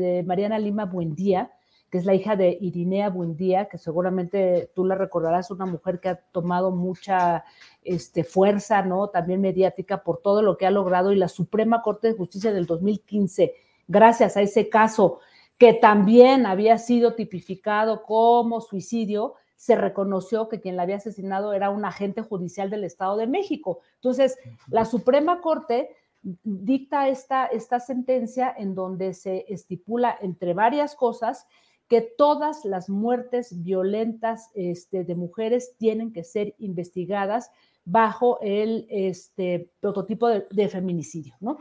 [0.00, 1.52] de Mariana Lima Buendía,
[1.90, 6.10] que es la hija de Irinea Buendía, que seguramente tú la recordarás, una mujer que
[6.10, 7.44] ha tomado mucha
[7.82, 9.08] este, fuerza, ¿no?
[9.08, 12.66] También mediática por todo lo que ha logrado y la Suprema Corte de Justicia del
[12.66, 13.54] 2015,
[13.86, 15.20] gracias a ese caso
[15.56, 21.70] que también había sido tipificado como suicidio, se reconoció que quien la había asesinado era
[21.70, 23.80] un agente judicial del Estado de México.
[23.96, 31.48] Entonces, la Suprema Corte dicta esta, esta sentencia en donde se estipula, entre varias cosas,
[31.88, 37.50] que todas las muertes violentas este, de mujeres tienen que ser investigadas
[37.84, 41.58] bajo el este, prototipo de, feminicidio, ¿no?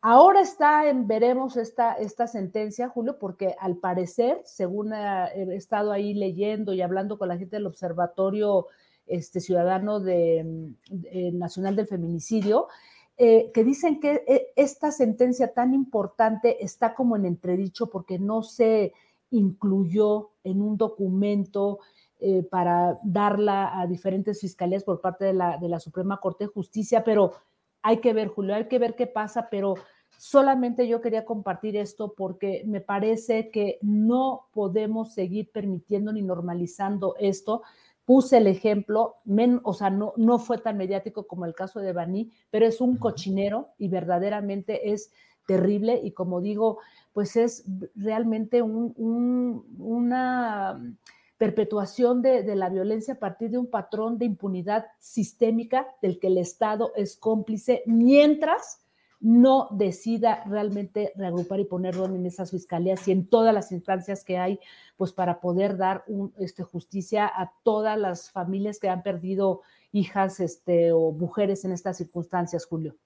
[0.00, 6.12] Ahora está en, veremos esta, esta sentencia, Julio, porque al parecer, según he estado ahí
[6.12, 8.66] leyendo y hablando con la gente del Observatorio
[9.06, 12.66] este, Ciudadano Nacional del Feminicidio,
[13.18, 18.42] eh, que dicen que eh, esta sentencia tan importante está como en entredicho porque no
[18.42, 18.94] se
[19.32, 21.80] incluyó en un documento
[22.20, 26.52] eh, para darla a diferentes fiscalías por parte de la, de la Suprema Corte de
[26.52, 27.32] Justicia, pero
[27.82, 29.74] hay que ver, Julio, hay que ver qué pasa, pero
[30.16, 37.16] solamente yo quería compartir esto porque me parece que no podemos seguir permitiendo ni normalizando
[37.18, 37.62] esto.
[38.04, 39.16] Puse el ejemplo,
[39.64, 42.98] o sea, no, no fue tan mediático como el caso de Baní, pero es un
[42.98, 45.10] cochinero y verdaderamente es
[45.46, 46.78] terrible y como digo,
[47.12, 47.64] pues es
[47.94, 49.36] realmente una
[51.42, 56.38] perpetuación de, la violencia a partir de un patrón de impunidad sistémica del que el
[56.38, 58.78] Estado es cómplice mientras
[59.18, 64.38] no decida realmente reagrupar y poner en esas fiscalías y en todas las instancias que
[64.38, 64.60] hay,
[64.96, 70.38] pues para poder dar un, este, justicia a todas las familias que han perdido hijas
[70.38, 72.96] este, o mujeres en estas circunstancias, Julio.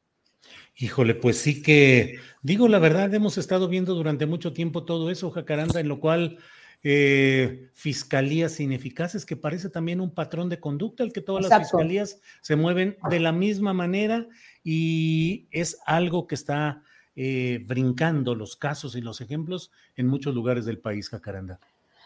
[0.78, 5.30] Híjole, pues sí que, digo la verdad, hemos estado viendo durante mucho tiempo todo eso,
[5.30, 6.38] Jacaranda, en lo cual
[6.82, 12.20] eh, fiscalías ineficaces, que parece también un patrón de conducta, el que todas las fiscalías
[12.42, 14.28] se mueven de la misma manera
[14.62, 16.82] y es algo que está
[17.16, 21.58] eh, brincando los casos y los ejemplos en muchos lugares del país, Jacaranda.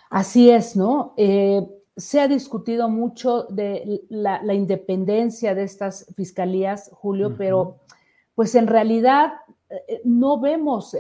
[0.09, 1.14] Así es, ¿no?
[1.16, 1.61] Eh,
[1.97, 7.80] se ha discutido mucho de la, independencia de estas fiscalías, Julio, pero
[8.41, 9.34] pues en realidad
[9.68, 10.97] eh, no vemos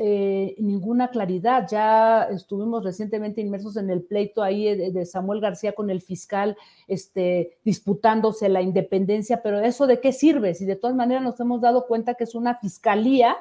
[0.58, 1.66] ninguna claridad.
[1.70, 6.54] Ya estuvimos recientemente inmersos en el pleito ahí de, Samuel García con el fiscal,
[6.86, 10.54] este, disputándose la independencia, pero ¿eso de qué sirve?
[10.54, 13.38] Si de todas maneras nos hemos dado cuenta que es una fiscalía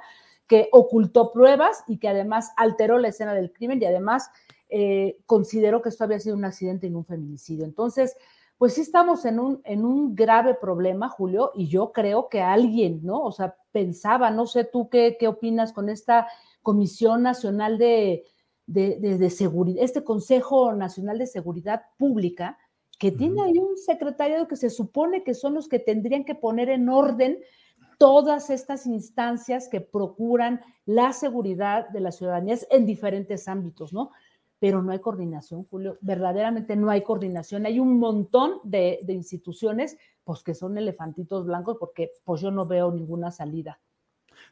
[0.48, 4.32] que ocultó pruebas y que además alteró la escena del crimen y además
[4.70, 7.66] eh, consideró que esto había sido un accidente y no un feminicidio.
[7.66, 8.16] Entonces,
[8.58, 13.02] pues sí estamos en un, en un grave problema, Julio, y yo creo que alguien,
[13.04, 13.24] ¿no?
[13.24, 16.28] O sea, pensaba, no sé tú qué, qué opinas con esta
[16.62, 18.26] Comisión Nacional de,
[18.66, 22.58] de, Seguridad, este Consejo Nacional de Seguridad Pública,
[23.00, 26.70] que tiene ahí un secretario que se supone que son los que tendrían que poner
[26.70, 27.40] en orden
[27.98, 34.12] todas estas instancias que procuran la seguridad de las ciudadanías en diferentes ámbitos, ¿no?
[34.60, 37.66] Pero no hay coordinación, Julio, verdaderamente no hay coordinación.
[37.66, 42.92] Hay un montón de, instituciones, pues que son elefantitos blancos, porque pues yo no veo
[42.92, 43.80] ninguna salida.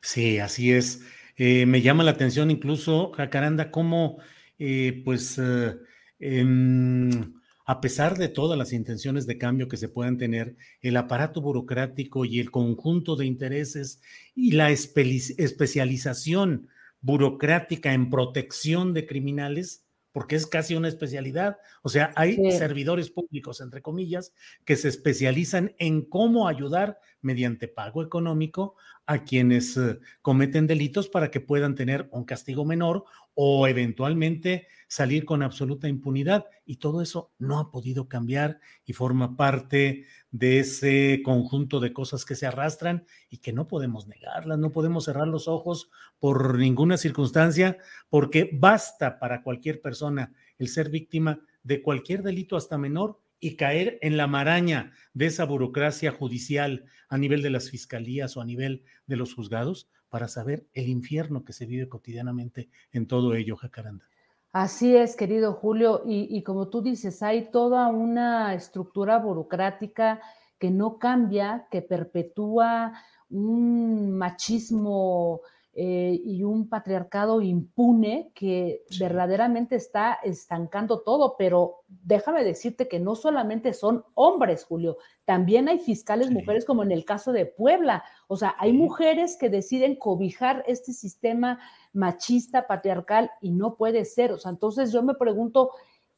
[0.01, 1.01] Sí, así es.
[1.35, 4.17] Eh, me llama la atención incluso, Jacaranda, cómo,
[4.57, 5.75] eh, pues, eh,
[6.19, 7.33] em,
[7.65, 12.23] a pesar de todas las intenciones de cambio que se puedan tener, el aparato burocrático
[12.23, 14.01] y el conjunto de intereses
[14.33, 16.69] y la especialización
[17.01, 19.86] burocrática en protección de criminales,
[20.17, 21.59] porque es casi una especialidad.
[21.83, 24.33] O sea, hay servidores públicos, entre comillas,
[24.65, 31.29] que se especializan en cómo ayudar mediante pago económico a quienes eh, cometen delitos para
[31.29, 33.05] que puedan tener un castigo menor
[33.39, 36.45] o eventualmente salir con absoluta impunidad.
[36.65, 42.25] Y todo eso no ha podido cambiar y forma parte de ese conjunto de cosas
[42.25, 46.97] que se arrastran y que no podemos negarlas, no podemos cerrar los ojos por ninguna
[46.97, 47.77] circunstancia,
[48.09, 53.99] porque basta para cualquier persona el ser víctima de cualquier delito hasta menor y caer
[54.01, 58.83] en la maraña de esa burocracia judicial a nivel de las fiscalías o a nivel
[59.05, 64.05] de los juzgados para saber el infierno que se vive cotidianamente en todo ello, Jacaranda.
[64.51, 70.19] Así es, querido Julio, y, como tú dices, hay toda una estructura burocrática
[70.57, 72.93] que no cambia, que perpetúa
[73.29, 75.41] un machismo
[75.79, 83.13] eh, y un patriarcado impune que verdaderamente está estancando todo, pero déjame decirte que no
[83.13, 88.37] solamente son hombres, Julio, también hay fiscales mujeres como en el caso de Puebla, o
[88.37, 91.59] sea, hay mujeres que deciden cobijar este sistema
[91.93, 95.69] machista, patriarcal y no puede ser, o sea, entonces yo me pregunto,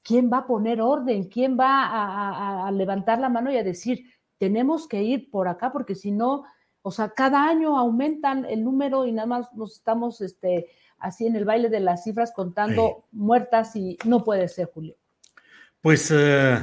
[0.03, 1.25] ¿quién va a poner orden?
[1.25, 4.05] ¿Quién va a levantar la mano y a decir,
[4.37, 6.45] tenemos que ir por acá porque si no
[6.81, 10.67] o sea, cada año aumentan el número y nada más nos estamos este,
[10.97, 14.95] así en el baile de las cifras contando muertas y no puede ser, Julio.
[15.81, 16.57] Pues, eh,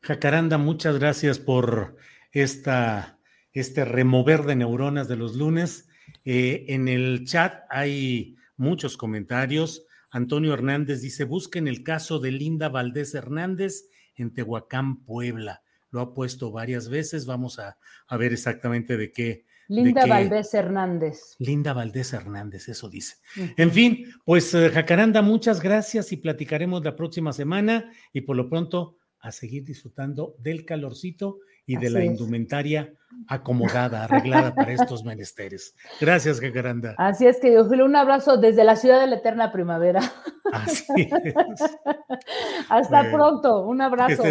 [0.00, 1.96] Jacaranda, muchas gracias por
[2.30, 3.18] esta,
[3.52, 5.88] este remover de neuronas de los lunes.
[6.24, 9.86] Eh, en el chat hay muchos comentarios.
[10.10, 15.61] Antonio Hernández dice, busquen el caso de Linda Valdés Hernández en Tehuacán, Puebla
[15.92, 17.26] lo ha puesto varias veces.
[17.26, 17.78] Vamos a,
[18.18, 19.44] ver exactamente de qué.
[19.68, 21.36] Linda Valdés Hernández.
[21.38, 23.16] Linda Valdés Hernández, eso dice.
[23.56, 28.48] En fin, pues eh, Jacaranda, muchas gracias y platicaremos la próxima semana y por lo
[28.48, 32.92] pronto a seguir disfrutando del calorcito y de la indumentaria
[33.28, 35.74] acomodada, arreglada para estos menesteres.
[36.00, 36.94] Gracias, Jacaranda.
[36.98, 40.00] Así es, que Julio, un abrazo desde la ciudad de la eterna primavera.
[40.52, 41.62] Así es.
[42.68, 44.22] Hasta pronto, un abrazo.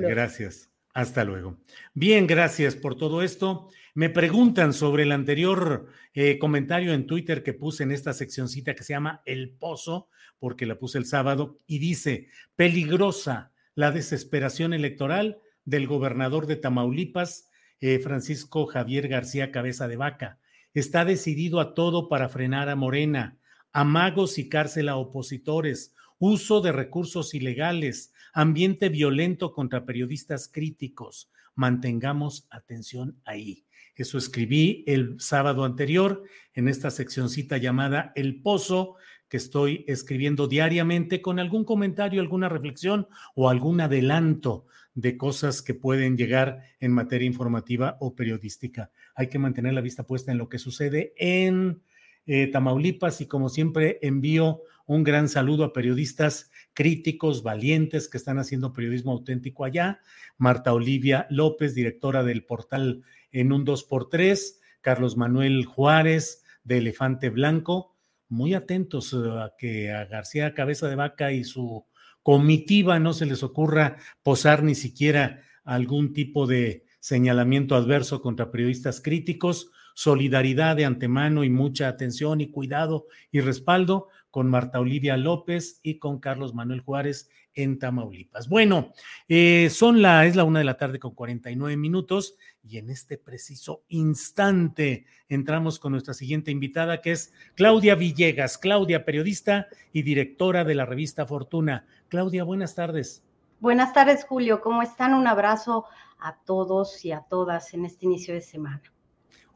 [0.00, 0.70] Gracias.
[0.94, 1.58] Hasta luego.
[1.92, 3.68] Bien, gracias por todo esto.
[3.94, 8.84] Me preguntan sobre el anterior eh, comentario en Twitter que puse en esta seccioncita que
[8.84, 15.38] se llama El Pozo, porque la puse el sábado, y dice, peligrosa la desesperación electoral
[15.64, 20.38] del gobernador de Tamaulipas, eh, Francisco Javier García Cabeza de Vaca.
[20.74, 23.38] está decidido a todo para frenar a Morena,
[23.72, 31.30] amagos y cárcel a opositores, uso de recursos ilegales, ambiente violento contra periodistas críticos.
[31.54, 33.64] Mantengamos atención ahí.
[33.96, 38.96] Eso escribí el sábado anterior en esta seccioncita llamada El Pozo,
[39.28, 43.06] que estoy escribiendo diariamente con algún comentario, alguna reflexión
[43.36, 48.90] o algún adelanto de cosas que pueden llegar en materia informativa o periodística.
[49.14, 51.82] Hay que mantener la vista puesta en lo que sucede en
[52.26, 58.38] eh, Tamaulipas y como siempre envío un gran saludo a periodistas críticos, valientes, que están
[58.38, 60.00] haciendo periodismo auténtico allá.
[60.36, 63.02] Marta Olivia López, directora del portal
[63.32, 67.96] en un 2x3, Carlos Manuel Juárez de Elefante Blanco,
[68.28, 71.86] muy atentos eh, a que a García Cabeza de Vaca y su
[72.22, 79.00] comitiva no se les ocurra posar ni siquiera algún tipo de señalamiento adverso contra periodistas
[79.00, 85.80] críticos, solidaridad de antemano y mucha atención y cuidado y respaldo con Marta Olivia López
[85.82, 88.48] y con Carlos Manuel Juárez en Tamaulipas.
[88.48, 88.92] Bueno,
[89.28, 92.36] eh, son la, es la una de la tarde con 49 minutos
[92.68, 98.58] y en este preciso instante entramos con nuestra siguiente invitada que es Claudia Villegas.
[98.58, 101.86] Claudia, periodista y directora de la revista Fortuna.
[102.08, 103.22] Claudia, buenas tardes.
[103.60, 104.60] Buenas tardes, Julio.
[104.60, 105.14] ¿Cómo están?
[105.14, 105.84] Un abrazo
[106.18, 108.82] a todos y a todas en este inicio de semana.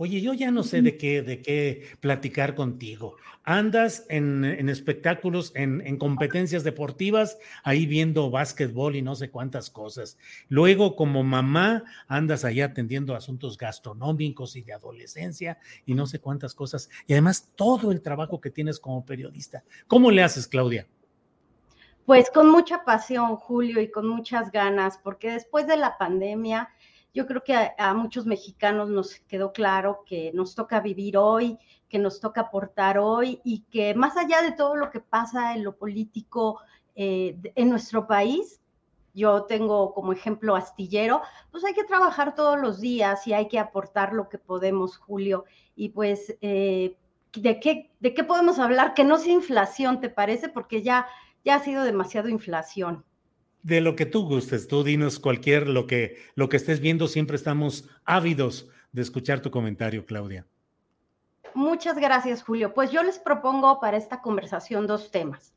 [0.01, 3.16] Oye, yo ya no sé de qué, de qué platicar contigo.
[3.42, 10.16] Andas en, espectáculos, en, en, competencias deportivas, ahí viendo básquetbol y no sé cuántas cosas.
[10.49, 16.55] Luego, como mamá, andas allá atendiendo asuntos gastronómicos y de adolescencia y no sé cuántas
[16.55, 16.88] cosas.
[17.09, 19.64] Y además, todo el trabajo que tienes como periodista.
[19.88, 20.86] ¿Cómo le haces, Claudia?
[22.07, 26.70] Pues con mucha pasión, Julio, y con muchas ganas, porque después de la pandemia
[27.14, 31.98] yo creo que a, muchos mexicanos nos quedó claro que nos toca vivir hoy, que
[31.98, 35.76] nos toca aportar hoy y que más allá de todo lo que pasa en lo
[35.76, 36.61] político
[36.94, 38.61] eh, en nuestro país,
[39.14, 43.59] yo tengo como ejemplo astillero, pues hay que trabajar todos los días y hay que
[43.59, 45.44] aportar lo que podemos, Julio.
[45.74, 46.96] Y pues, eh,
[47.32, 48.94] ¿de, qué, ¿de qué podemos hablar?
[48.94, 50.48] Que no sea inflación, ¿te parece?
[50.48, 51.06] Porque ya,
[51.44, 53.04] ya ha sido demasiado inflación
[53.62, 57.36] de lo que tú gustes, tú dinos cualquier lo que lo que estés viendo, siempre
[57.36, 60.46] estamos ávidos de escuchar tu comentario, Claudia.
[61.54, 62.72] Muchas gracias, Julio.
[62.72, 65.54] Pues yo les propongo para esta conversación dos temas.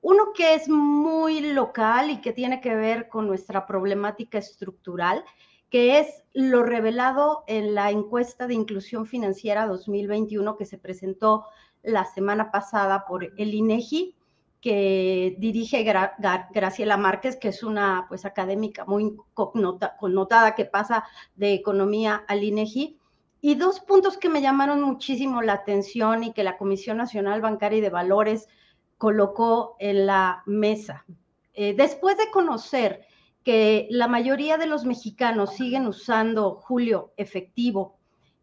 [0.00, 5.24] Uno que es muy local y que tiene que ver con nuestra problemática estructural,
[5.70, 11.46] que es lo revelado en la encuesta de inclusión financiera 2021 que se presentó
[11.82, 14.16] la semana pasada por el INEGI
[14.62, 21.04] que dirige Graciela Márquez, que es una pues académica muy connotada que pasa
[21.34, 22.96] de economía al INEGI.
[23.40, 27.78] Y dos puntos que me llamaron muchísimo la atención y que la Comisión Nacional Bancaria
[27.78, 28.48] y de Valores
[28.98, 31.04] colocó en la mesa.
[31.54, 33.04] Eh, después de conocer
[33.42, 37.98] que la mayoría de los mexicanos siguen usando Julio efectivo,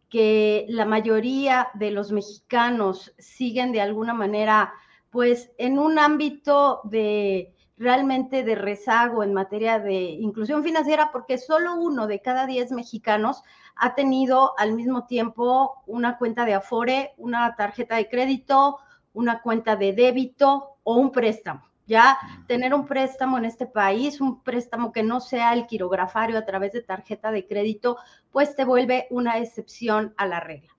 [0.10, 4.74] que la mayoría de los mexicanos siguen de alguna manera
[5.10, 11.76] pues en un ámbito de realmente de rezago en materia de inclusión financiera, porque solo
[11.76, 13.42] uno de cada diez mexicanos
[13.76, 18.80] ha tenido al mismo tiempo una cuenta de Afore, una tarjeta de crédito,
[19.14, 21.64] una cuenta de débito o un préstamo.
[21.88, 26.46] Ya tener un préstamo en este país, un préstamo que no sea el quirografario a
[26.46, 27.98] través de tarjeta de crédito,
[28.32, 30.70] pues te vuelve una excepción a la regla.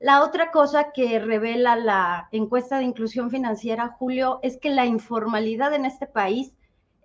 [0.00, 5.74] La otra cosa que revela la encuesta de inclusión financiera, Julio, es que la informalidad
[5.74, 6.54] en este país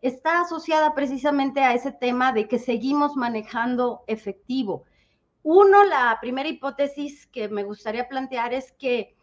[0.02, 4.86] está asociada precisamente a ese tema de que seguimos manejando efectivo.
[5.44, 9.18] Uno, la primera hipótesis que me gustaría plantear es que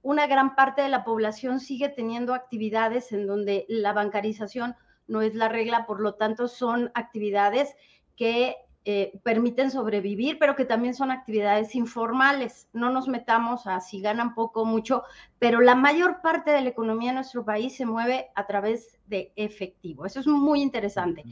[0.00, 4.76] una gran parte de la población sigue teniendo actividades en donde la bancarización
[5.08, 7.74] no es la regla, por lo tanto son actividades
[8.14, 8.54] que
[8.90, 12.70] eh, permiten sobrevivir, pero que también son actividades informales.
[12.72, 15.02] No nos metamos a si ganan poco o mucho,
[15.38, 19.30] pero la mayor parte de la economía de nuestro país se mueve a través de
[19.36, 20.06] efectivo.
[20.06, 21.22] Eso es muy interesante.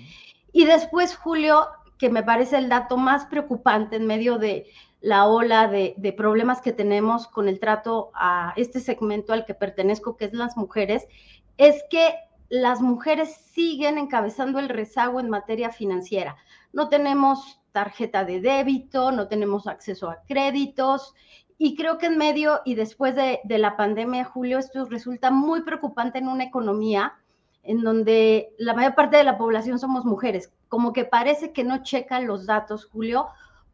[0.52, 4.66] Y después, Julio, que me parece el dato más preocupante en medio de
[5.00, 9.54] la ola de, de, problemas que tenemos con el trato a este segmento al que
[9.54, 11.08] pertenezco, que es las mujeres,
[11.56, 12.16] es que
[12.50, 16.36] las mujeres siguen encabezando el rezago en materia financiera
[16.76, 21.14] no tenemos tarjeta de débito, no tenemos acceso a créditos.
[21.56, 26.18] Y creo que en medio y después de, la pandemia, Julio, esto resulta muy preocupante
[26.18, 27.14] en una economía
[27.62, 30.52] en donde la mayor parte de la población somos mujeres.
[30.68, 33.28] Como que parece que no checan los datos, Julio,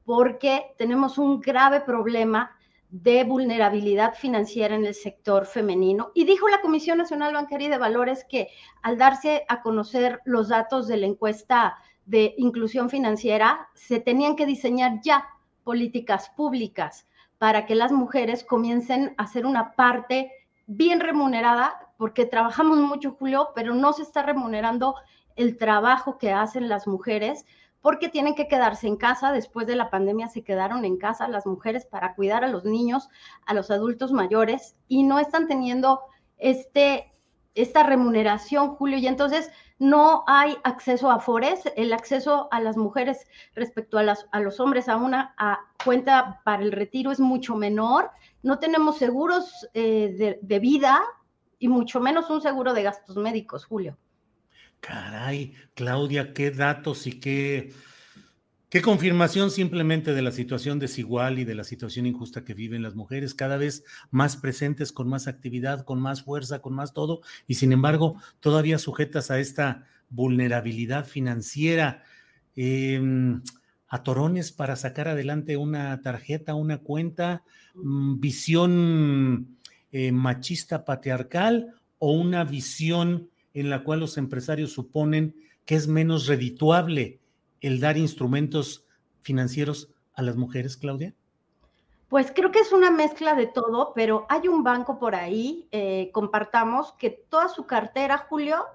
[0.05, 2.53] porque tenemos un grave problema
[2.89, 6.13] de vulnerabilidad financiera en el sector femenino.
[6.15, 8.51] Y dijo la Comisión Nacional Bancaria y de Valores que
[8.81, 14.47] al darse a conocer los datos de la encuesta de inclusión financiera, se tenían que
[14.47, 15.29] diseñar ya
[15.65, 17.07] políticas públicas
[17.39, 20.33] para que las mujeres comiencen a ser una parte
[20.67, 24.95] bien remunerada, porque trabajamos mucho, Julio, pero no se está remunerando
[25.37, 27.47] el trabajo que hacen las mujeres
[27.81, 29.33] porque tienen que quedarse en casa.
[29.33, 33.09] Después de la pandemia se quedaron en casa las mujeres para cuidar a los niños,
[33.45, 36.01] a los adultos mayores y no están teniendo
[36.39, 37.12] este,
[37.55, 38.99] esta remuneración, Julio.
[38.99, 44.27] Y entonces no hay acceso a FORES, el acceso a las mujeres respecto a, las,
[44.33, 45.35] a los hombres a una
[45.85, 48.11] cuenta para el retiro es mucho menor.
[48.43, 51.01] No tenemos seguros eh, de, de vida
[51.59, 53.97] y mucho menos un seguro de gastos médicos, Julio.
[54.81, 57.73] Caray, Claudia, qué datos y qué,
[58.73, 62.95] qué confirmación simplemente de la situación desigual y de la situación injusta que viven las
[62.95, 67.57] mujeres, cada vez más presentes, con más actividad, con más fuerza, con más todo, y
[67.57, 72.03] sin embargo todavía sujetas a esta vulnerabilidad financiera.
[72.57, 73.43] Em,
[73.89, 77.43] atorones para sacar adelante una tarjeta, una cuenta,
[77.75, 79.59] mm, visión
[79.91, 86.27] eh, machista patriarcal o una visión en la cual los empresarios suponen que es menos
[86.27, 87.20] redituable
[87.63, 88.85] el dar instrumentos
[89.23, 91.15] financieros a las mujeres, Claudia?
[92.09, 96.11] Pues creo que es una mezcla de todo, pero hay un banco por ahí, eh,
[96.13, 98.67] compartamos, que toda su cartera, Julio,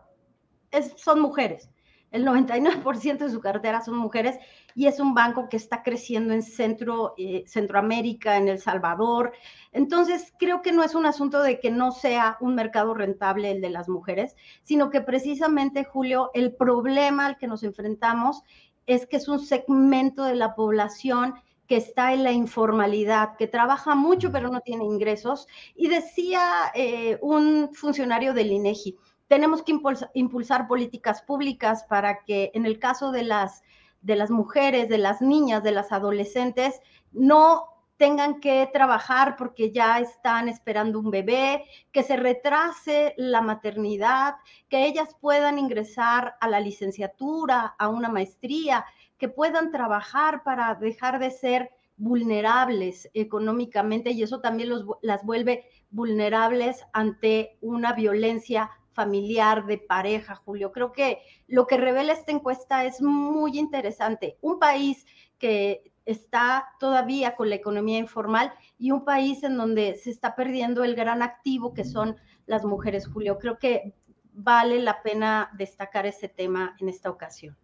[0.96, 1.70] son mujeres
[2.12, 4.38] el 99% de su cartera son mujeres
[4.76, 9.34] y es un banco que está creciendo en Centro, eh, Centroamérica, en El Salvador.
[9.74, 13.62] Entonces, creo que no es un asunto de que no sea un mercado rentable el
[13.62, 18.44] de las mujeres, sino que precisamente, Julio, el problema al que nos enfrentamos
[18.88, 21.36] es que es un segmento de la población
[21.68, 25.48] que está en la informalidad, que trabaja mucho pero no tiene ingresos.
[25.76, 26.42] Y decía
[26.74, 29.74] eh, un funcionario del INEGI, tenemos que
[30.14, 33.62] impulsar, políticas públicas para que en el caso de las,
[34.02, 36.80] de las mujeres, de las niñas, de las adolescentes,
[37.12, 37.66] no
[37.98, 44.36] tengan que trabajar porque ya están esperando un bebé, que se retrase la maternidad,
[44.70, 48.86] que ellas puedan ingresar a la licenciatura, a una maestría,
[49.18, 54.70] que puedan trabajar para dejar de ser vulnerables económicamente y eso también
[55.02, 60.72] las vuelve vulnerables ante una violencia familiar, de pareja, Julio.
[60.72, 64.38] Creo que lo que revela esta encuesta es muy interesante.
[64.42, 65.06] Un país
[65.38, 70.84] que está todavía con la economía informal y un país en donde se está perdiendo
[70.84, 72.16] el gran activo que son
[72.48, 73.38] las mujeres, Julio.
[73.38, 73.94] Creo que
[74.34, 77.56] vale la pena destacar ese tema en esta ocasión.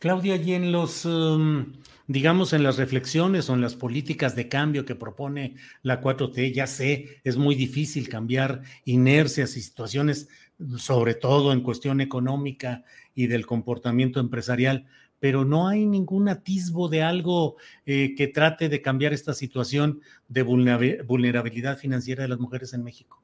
[0.00, 1.72] Claudia, y en los, um,
[2.06, 6.66] digamos, en las reflexiones o en las políticas de cambio que propone la 4T, ya
[6.66, 10.28] sé, es muy difícil cambiar inercias y situaciones
[10.76, 14.86] sobre todo en cuestión económica y del comportamiento empresarial,
[15.20, 17.56] pero no hay ningún atisbo de algo
[17.86, 23.22] eh, que trate de cambiar esta situación de vulnerabilidad financiera de las mujeres en México.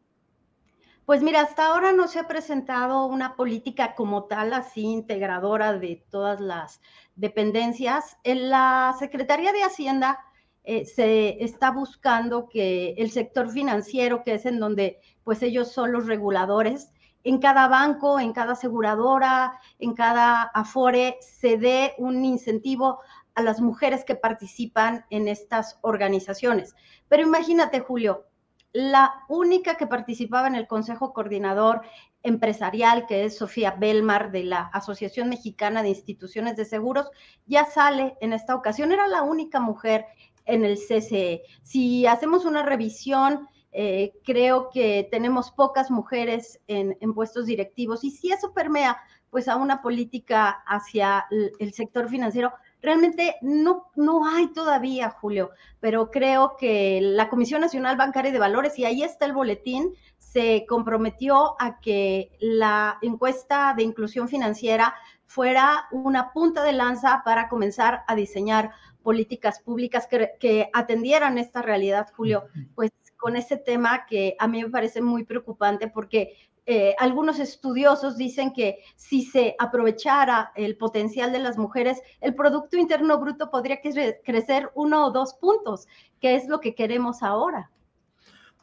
[1.06, 6.02] Pues mira, hasta ahora no se ha presentado una política como tal, así integradora de
[6.10, 6.80] todas las
[7.14, 8.16] dependencias.
[8.24, 10.18] En la Secretaría de Hacienda
[10.64, 15.92] eh, se está buscando que el sector financiero, que es en donde pues ellos son
[15.92, 16.90] los reguladores,
[17.24, 23.00] en cada banco, en cada aseguradora, en cada afore, se dé un incentivo
[23.34, 26.74] a las mujeres que participan en estas organizaciones.
[27.08, 28.26] Pero imagínate, Julio,
[28.72, 31.82] la única que participaba en el Consejo Coordinador
[32.22, 37.10] Empresarial, que es Sofía Belmar de la Asociación Mexicana de Instituciones de Seguros,
[37.46, 38.92] ya sale en esta ocasión.
[38.92, 40.06] Era la única mujer
[40.44, 41.42] en el CCE.
[41.62, 48.04] Si hacemos una revisión eh, creo que tenemos pocas mujeres en, puestos directivos.
[48.04, 48.96] Y si eso permea
[49.30, 51.26] pues a una política hacia
[51.58, 55.50] el, sector financiero, realmente no, no hay todavía, Julio,
[55.80, 60.66] pero creo que la Comisión Nacional Bancaria de Valores, y ahí está el boletín, se
[60.68, 64.94] comprometió a que la encuesta de inclusión financiera
[65.26, 68.70] fuera una punta de lanza para comenzar a diseñar
[69.02, 72.44] políticas públicas que, que atendieran esta realidad, Julio.
[72.76, 72.92] Pues
[73.24, 78.52] con ese tema que a mí me parece muy preocupante porque eh, algunos estudiosos dicen
[78.52, 84.70] que si se aprovechara el potencial de las mujeres, el Producto Interno Bruto podría crecer
[84.74, 85.88] uno o dos puntos,
[86.20, 87.70] que es lo que queremos ahora.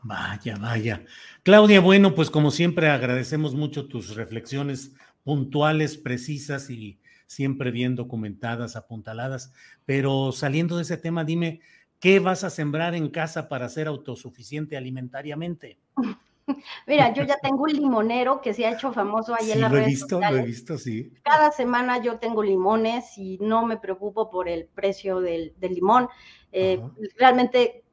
[0.04, 1.06] Vaya, vaya.
[1.42, 4.92] Claudia, bueno, pues como siempre agradecemos mucho tus reflexiones
[5.24, 9.54] puntuales, precisas y siempre bien documentadas, apuntaladas.
[9.88, 11.62] Pero saliendo de ese tema, dime,
[12.02, 15.78] ¿Qué vas a sembrar en casa para ser autosuficiente alimentariamente?
[16.88, 19.78] Mira, yo ya tengo un limonero que se ha hecho famoso ahí en la lo
[19.78, 21.14] he visto, Lo he visto, sí.
[21.24, 26.10] Cada semana yo tengo limones y no me preocupo por el precio del, limón.
[26.52, 26.82] Eh,
[27.18, 27.84] realmente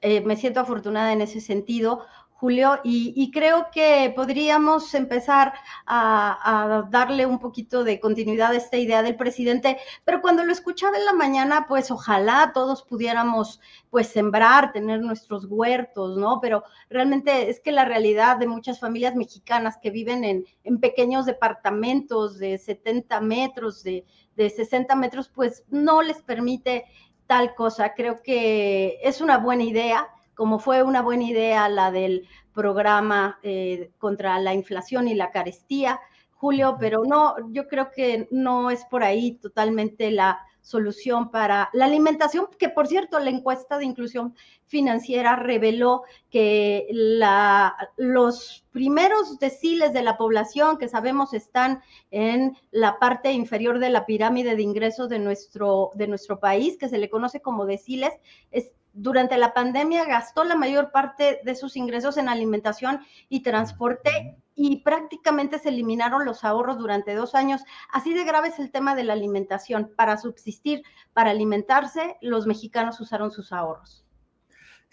[0.00, 2.04] eh, me siento afortunada en ese sentido.
[2.42, 5.54] Julio, y, creo que podríamos empezar
[5.86, 10.98] a, darle un poquito de continuidad a esta idea del presidente, pero cuando lo escuchaba
[10.98, 16.40] en la mañana, pues ojalá todos pudiéramos pues sembrar, tener nuestros huertos, ¿no?
[16.40, 21.26] Pero realmente es que la realidad de muchas familias mexicanas que viven en, en pequeños
[21.26, 26.86] departamentos de 70 metros, de, de 60 metros, pues no les permite
[27.28, 27.94] tal cosa.
[27.94, 33.90] Creo que es una buena idea como fue una buena idea la del programa eh,
[33.98, 36.00] contra la inflación y la carestía,
[36.34, 41.84] Julio, pero no, yo creo que no es por ahí totalmente la solución para la
[41.84, 44.34] alimentación, que por cierto, la encuesta de inclusión
[44.66, 52.98] financiera reveló que la, los primeros deciles de la población que sabemos están en la
[52.98, 57.10] parte inferior de la pirámide de ingresos de nuestro, de nuestro país, que se le
[57.10, 58.12] conoce como deciles,
[58.50, 64.36] es, durante la pandemia gastó la mayor parte de sus ingresos en alimentación y transporte
[64.54, 67.62] y prácticamente se eliminaron los ahorros durante dos años.
[67.90, 69.92] Así de grave es el tema de la alimentación.
[69.96, 70.82] Para subsistir,
[71.12, 74.04] para alimentarse, los mexicanos usaron sus ahorros.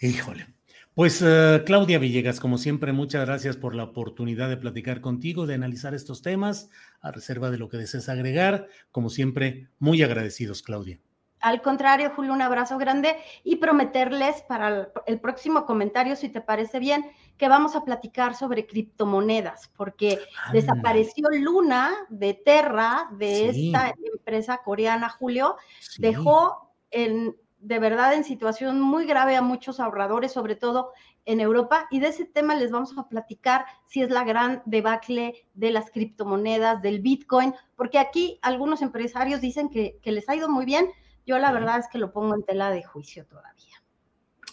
[0.00, 0.46] Híjole.
[0.94, 5.54] Pues eh, Claudia Villegas, como siempre, muchas gracias por la oportunidad de platicar contigo, de
[5.54, 6.68] analizar estos temas,
[7.00, 8.66] a reserva de lo que desees agregar.
[8.90, 10.98] Como siempre, muy agradecidos, Claudia.
[11.40, 16.78] Al contrario, Julio, un abrazo grande y prometerles para el próximo comentario, si te parece
[16.78, 20.18] bien, que vamos a platicar sobre criptomonedas, porque
[20.52, 25.56] desapareció Luna de Terra, de esta empresa coreana, Julio,
[25.98, 30.92] dejó en, de verdad en situación muy grave a muchos ahorradores, sobre todo
[31.24, 35.46] en Europa, y de ese tema les vamos a platicar si es la gran debacle
[35.54, 40.50] de las criptomonedas, del Bitcoin, porque aquí algunos empresarios dicen que, que les ha ido
[40.50, 40.90] muy bien,
[41.30, 43.76] yo la verdad es que lo pongo en tela de juicio todavía.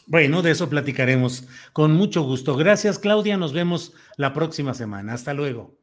[0.05, 2.55] Bueno, de eso platicaremos con mucho gusto.
[2.55, 3.35] Gracias, Claudia.
[3.35, 5.13] Nos vemos la próxima semana.
[5.13, 5.75] Hasta luego.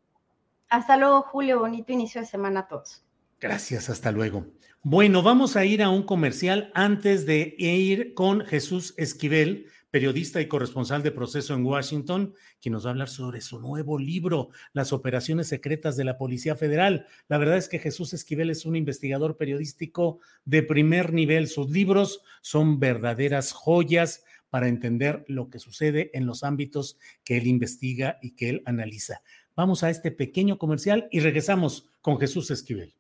[0.69, 1.59] Hasta luego, Julio.
[1.59, 3.05] Bonito inicio de semana a todos.
[3.41, 4.47] Gracias, hasta luego.
[4.85, 10.49] Bueno, vamos a ir a un comercial antes de ir con Jesús Esquivel, periodista y
[10.49, 14.93] corresponsal de proceso en Washington, quien nos va a hablar sobre su nuevo libro, Las
[14.93, 17.07] operaciones secretas de la Policía Federal.
[17.29, 21.47] La verdad es que Jesús Esquivel es un investigador periodístico de primer nivel.
[21.47, 27.47] Sus libros son verdaderas joyas para entender lo que sucede en los ámbitos que él
[27.47, 29.23] investiga y que él analiza.
[29.55, 32.97] Vamos a este pequeño comercial y regresamos con Jesús Esquivel.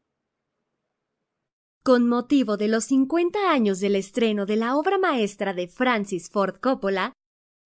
[1.87, 6.55] Con motivo de los 50 años del estreno de la obra maestra de Francis Ford
[6.59, 7.13] Coppola,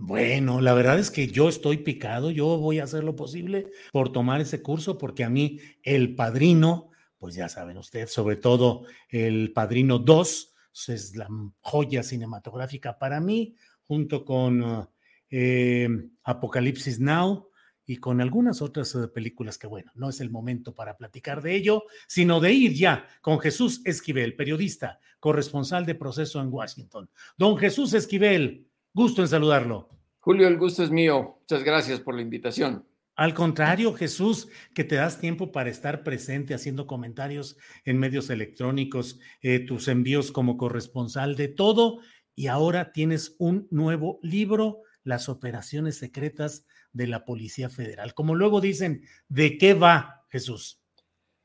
[0.00, 4.12] Bueno, la verdad es que yo estoy picado, yo voy a hacer lo posible por
[4.12, 9.52] tomar ese curso porque a mí el padrino, pues ya saben ustedes, sobre todo el
[9.52, 10.54] padrino 2,
[10.86, 11.28] es la
[11.60, 14.88] joya cinematográfica para mí, junto con
[15.30, 15.88] eh,
[16.22, 17.48] Apocalipsis Now
[17.84, 21.56] y con algunas otras eh, películas que, bueno, no es el momento para platicar de
[21.56, 27.10] ello, sino de ir ya con Jesús Esquivel, periodista, corresponsal de proceso en Washington.
[27.36, 28.67] Don Jesús Esquivel,
[28.98, 29.88] Gusto en saludarlo.
[30.18, 31.36] Julio, el gusto es mío.
[31.42, 32.84] Muchas gracias por la invitación.
[33.14, 39.20] Al contrario, Jesús, que te das tiempo para estar presente haciendo comentarios en medios electrónicos,
[39.40, 42.00] eh, tus envíos como corresponsal de todo,
[42.34, 48.14] y ahora tienes un nuevo libro, Las operaciones secretas de la Policía Federal.
[48.14, 50.82] Como luego dicen, ¿de qué va, Jesús?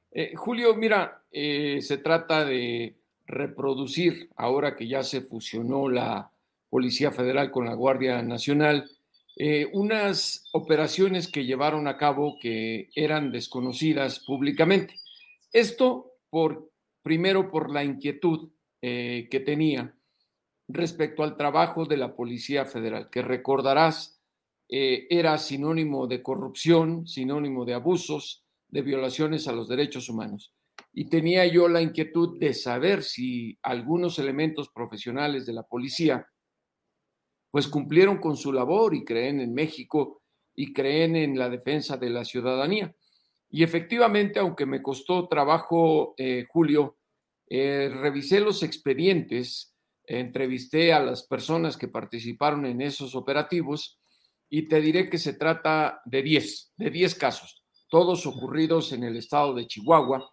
[0.09, 2.97] Eh, Julio, mira, eh, se trata de
[3.27, 6.32] reproducir, ahora que ya se fusionó la
[6.73, 8.89] Policía Federal con la Guardia Nacional,
[9.35, 14.95] eh, unas operaciones que llevaron a cabo que eran desconocidas públicamente.
[15.51, 16.71] Esto por,
[17.03, 18.49] primero por la inquietud
[18.81, 19.93] eh, que tenía
[20.67, 24.19] respecto al trabajo de la Policía Federal, que recordarás
[24.67, 30.51] eh, era sinónimo de corrupción, sinónimo de abusos, de violaciones a los derechos humanos.
[30.91, 36.27] Y tenía yo la inquietud de saber si algunos elementos profesionales de la policía
[37.53, 40.23] pues cumplieron con su labor y creen en México
[40.55, 42.95] y creen en la defensa de la ciudadanía.
[43.47, 46.97] Y efectivamente, aunque me costó trabajo, eh, Julio,
[47.47, 49.75] eh, revisé los expedientes,
[50.07, 53.99] entrevisté a las personas que participaron en esos operativos
[54.49, 59.15] y te diré que se trata de 10, de 10 casos, todos ocurridos en el
[59.15, 60.27] estado de Chihuahua,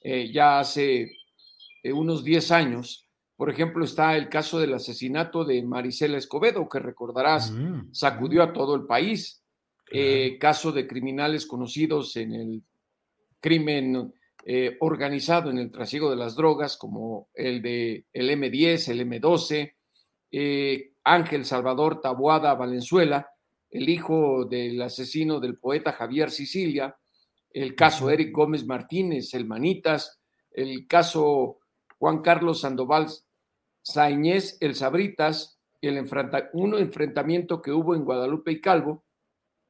[0.00, 1.08] eh, ya hace
[1.84, 3.03] unos 10 años,
[3.36, 8.52] por ejemplo, está el caso del asesinato de Marisela Escobedo, que recordarás, mm, sacudió a
[8.52, 9.42] todo el país.
[9.90, 12.62] Eh, caso de criminales conocidos en el
[13.40, 14.12] crimen
[14.46, 19.74] eh, organizado en el trasiego de las drogas, como el de el M10, el M12,
[20.32, 23.30] eh, Ángel Salvador Tabuada Valenzuela,
[23.70, 26.96] el hijo del asesino del poeta Javier Sicilia,
[27.50, 30.20] el caso Eric Gómez Martínez, el Manitas,
[30.50, 31.60] el caso
[31.98, 33.08] Juan Carlos Sandoval
[33.82, 36.08] Sañez, el Sabritas, el
[36.54, 39.04] un enfrentamiento que hubo en Guadalupe y Calvo,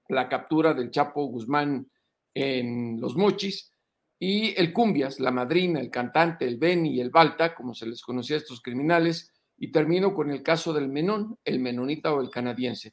[0.09, 1.91] la captura del Chapo Guzmán
[2.35, 3.73] en Los Mochis,
[4.19, 8.01] y el Cumbias, la madrina, el cantante, el Beni y el Balta, como se les
[8.01, 12.31] conocía a estos criminales, y termino con el caso del Menón, el menonita o el
[12.31, 12.93] canadiense.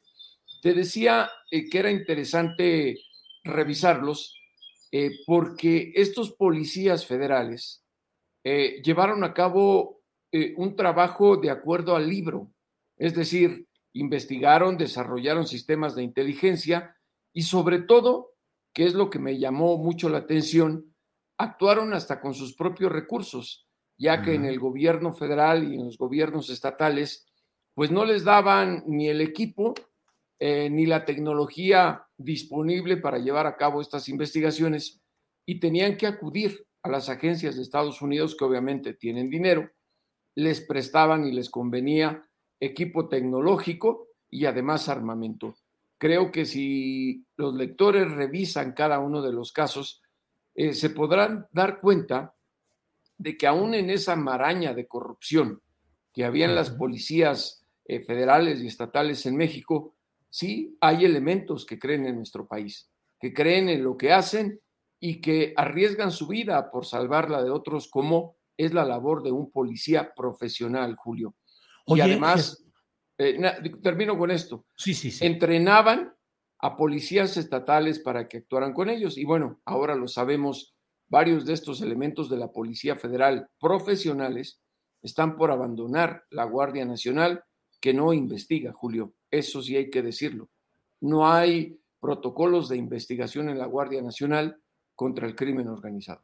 [0.60, 2.98] Te decía eh, que era interesante
[3.44, 4.36] revisarlos
[4.90, 7.81] eh, porque estos policías federales
[8.44, 10.00] eh, llevaron a cabo
[10.32, 12.50] eh, un trabajo de acuerdo al libro,
[12.96, 16.96] es decir, investigaron, desarrollaron sistemas de inteligencia
[17.32, 18.32] y sobre todo,
[18.74, 20.94] que es lo que me llamó mucho la atención,
[21.38, 23.66] actuaron hasta con sus propios recursos,
[23.98, 27.26] ya que en el gobierno federal y en los gobiernos estatales,
[27.74, 29.74] pues no les daban ni el equipo
[30.38, 35.00] eh, ni la tecnología disponible para llevar a cabo estas investigaciones
[35.46, 39.70] y tenían que acudir a las agencias de Estados Unidos que obviamente tienen dinero
[40.34, 42.24] les prestaban y les convenía
[42.58, 45.56] equipo tecnológico y además armamento.
[45.98, 50.02] Creo que si los lectores revisan cada uno de los casos,
[50.54, 52.34] eh, se podrán dar cuenta
[53.18, 55.60] de que aún en esa maraña de corrupción
[56.12, 59.94] que había en las policías eh, federales y estatales en México,
[60.28, 64.60] sí hay elementos que creen en nuestro país, que creen en lo que hacen
[65.04, 69.50] y que arriesgan su vida por salvarla de otros como es la labor de un
[69.50, 71.34] policía profesional, Julio.
[71.88, 72.64] y además,
[73.18, 73.36] eh,
[73.82, 74.64] termino con esto.
[74.76, 75.26] Sí, sí, sí.
[75.26, 76.14] Entrenaban
[76.60, 79.18] a policías estatales para que actuaran con ellos.
[79.18, 80.76] Y bueno, ahora lo sabemos,
[81.08, 84.60] varios de estos elementos de la Policía Federal profesionales
[85.02, 87.42] están por abandonar la Guardia Nacional,
[87.80, 89.14] que no investiga, Julio.
[89.32, 90.48] Eso sí hay que decirlo.
[91.00, 94.61] No hay protocolos de investigación en la Guardia Nacional
[95.02, 96.22] contra el crimen organizado.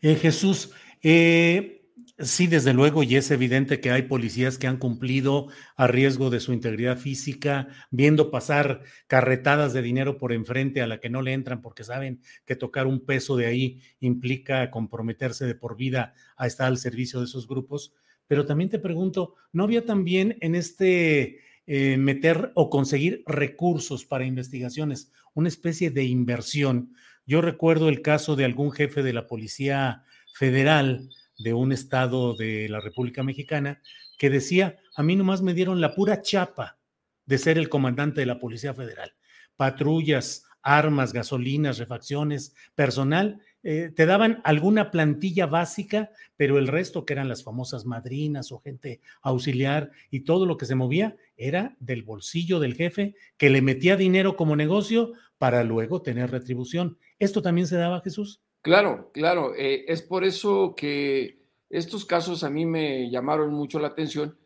[0.00, 0.72] Eh, Jesús,
[1.04, 1.88] eh,
[2.18, 5.46] sí, desde luego, y es evidente que hay policías que han cumplido
[5.76, 10.98] a riesgo de su integridad física, viendo pasar carretadas de dinero por enfrente a la
[10.98, 15.54] que no le entran porque saben que tocar un peso de ahí implica comprometerse de
[15.54, 17.94] por vida a estar al servicio de esos grupos.
[18.26, 21.38] Pero también te pregunto, ¿no había también en este
[21.68, 26.96] eh, meter o conseguir recursos para investigaciones, una especie de inversión?
[27.26, 30.04] Yo recuerdo el caso de algún jefe de la Policía
[30.34, 31.08] Federal
[31.38, 33.80] de un estado de la República Mexicana
[34.18, 36.78] que decía, a mí nomás me dieron la pura chapa
[37.26, 39.14] de ser el comandante de la Policía Federal.
[39.56, 47.12] Patrullas, armas, gasolinas, refacciones, personal, eh, te daban alguna plantilla básica, pero el resto, que
[47.12, 52.02] eran las famosas madrinas o gente auxiliar y todo lo que se movía, era del
[52.02, 55.12] bolsillo del jefe que le metía dinero como negocio
[55.42, 56.98] para luego tener retribución.
[57.18, 58.40] ¿Esto también se daba, Jesús?
[58.60, 59.56] Claro, claro.
[59.56, 64.38] Eh, es por eso que estos casos a mí me llamaron mucho la atención,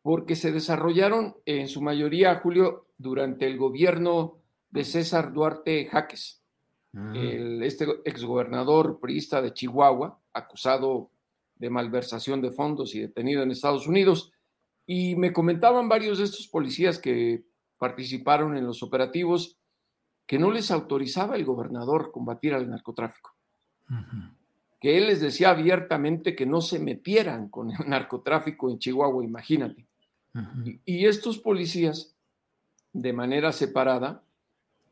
[0.00, 4.38] porque se desarrollaron en su mayoría, Julio, durante el gobierno
[4.70, 6.42] de César Duarte Jaques,
[6.94, 7.12] ah.
[7.14, 11.10] el, este exgobernador priista de Chihuahua, acusado
[11.56, 14.32] de malversación de fondos y detenido en Estados Unidos.
[14.86, 17.44] Y me comentaban varios de estos policías que
[17.76, 19.58] participaron en los operativos
[20.28, 23.34] que no les autorizaba el gobernador combatir al narcotráfico.
[24.78, 29.86] Que él les decía abiertamente que no se metieran con el narcotráfico en Chihuahua, imagínate.
[30.84, 32.14] y, estos policías,
[32.92, 34.22] de manera separada,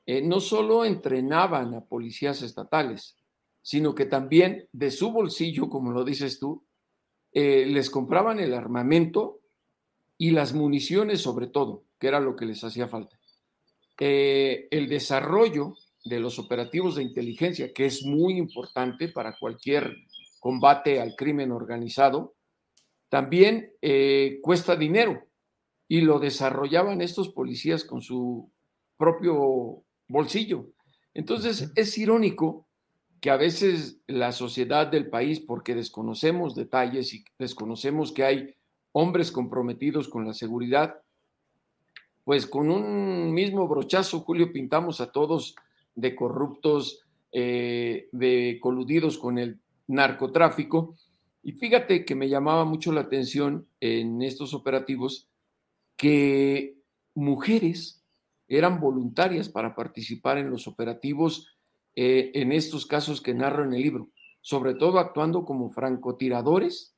[0.06, 3.18] eh, no solo entrenaban a policías estatales,
[3.60, 6.64] sino que también de su bolsillo, como lo dices tú,
[7.32, 9.40] eh, les compraban el armamento
[10.16, 13.18] y las municiones sobre todo, que era lo que les hacía falta.
[13.98, 15.74] Eh, el desarrollo
[16.04, 19.96] de los operativos de inteligencia, que es muy importante para cualquier
[20.38, 22.34] combate al crimen organizado,
[23.08, 25.26] también eh, cuesta dinero
[25.88, 28.50] y lo desarrollaban estos policías con su
[28.96, 30.66] propio bolsillo.
[31.14, 32.68] Entonces es irónico
[33.20, 38.54] que a veces la sociedad del país, porque desconocemos detalles y desconocemos que hay
[38.92, 41.00] hombres comprometidos con la seguridad,
[42.26, 45.54] pues con un mismo brochazo, Julio, pintamos a todos
[45.94, 50.96] de corruptos, eh, de coludidos con el narcotráfico.
[51.44, 55.28] Y fíjate que me llamaba mucho la atención en estos operativos
[55.96, 56.74] que
[57.14, 58.04] mujeres
[58.48, 61.56] eran voluntarias para participar en los operativos
[61.94, 64.08] eh, en estos casos que narro en el libro,
[64.40, 66.96] sobre todo actuando como francotiradores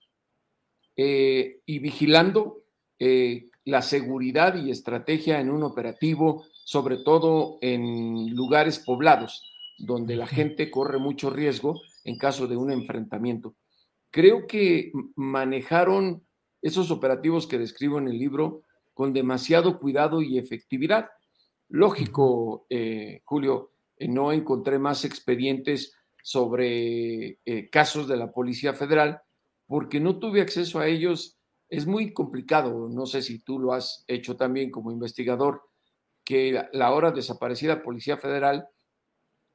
[0.96, 2.62] eh, y vigilando
[3.68, 9.42] la seguridad y estrategia en un operativo, sobre todo en lugares poblados,
[9.76, 13.56] donde la gente corre mucho riesgo en caso de un enfrentamiento.
[14.10, 16.26] Creo que manejaron
[16.62, 18.62] esos operativos que describo en el libro
[18.94, 21.10] con demasiado cuidado y efectividad.
[21.68, 22.66] Lógico,
[23.24, 25.92] Julio, eh, no encontré más expedientes
[26.22, 29.20] sobre eh, casos de la Policía Federal
[29.66, 31.37] porque no tuve acceso a ellos.
[31.68, 35.62] Es muy complicado, no sé si tú lo has hecho también como investigador,
[36.24, 38.68] que la ahora desaparecida Policía Federal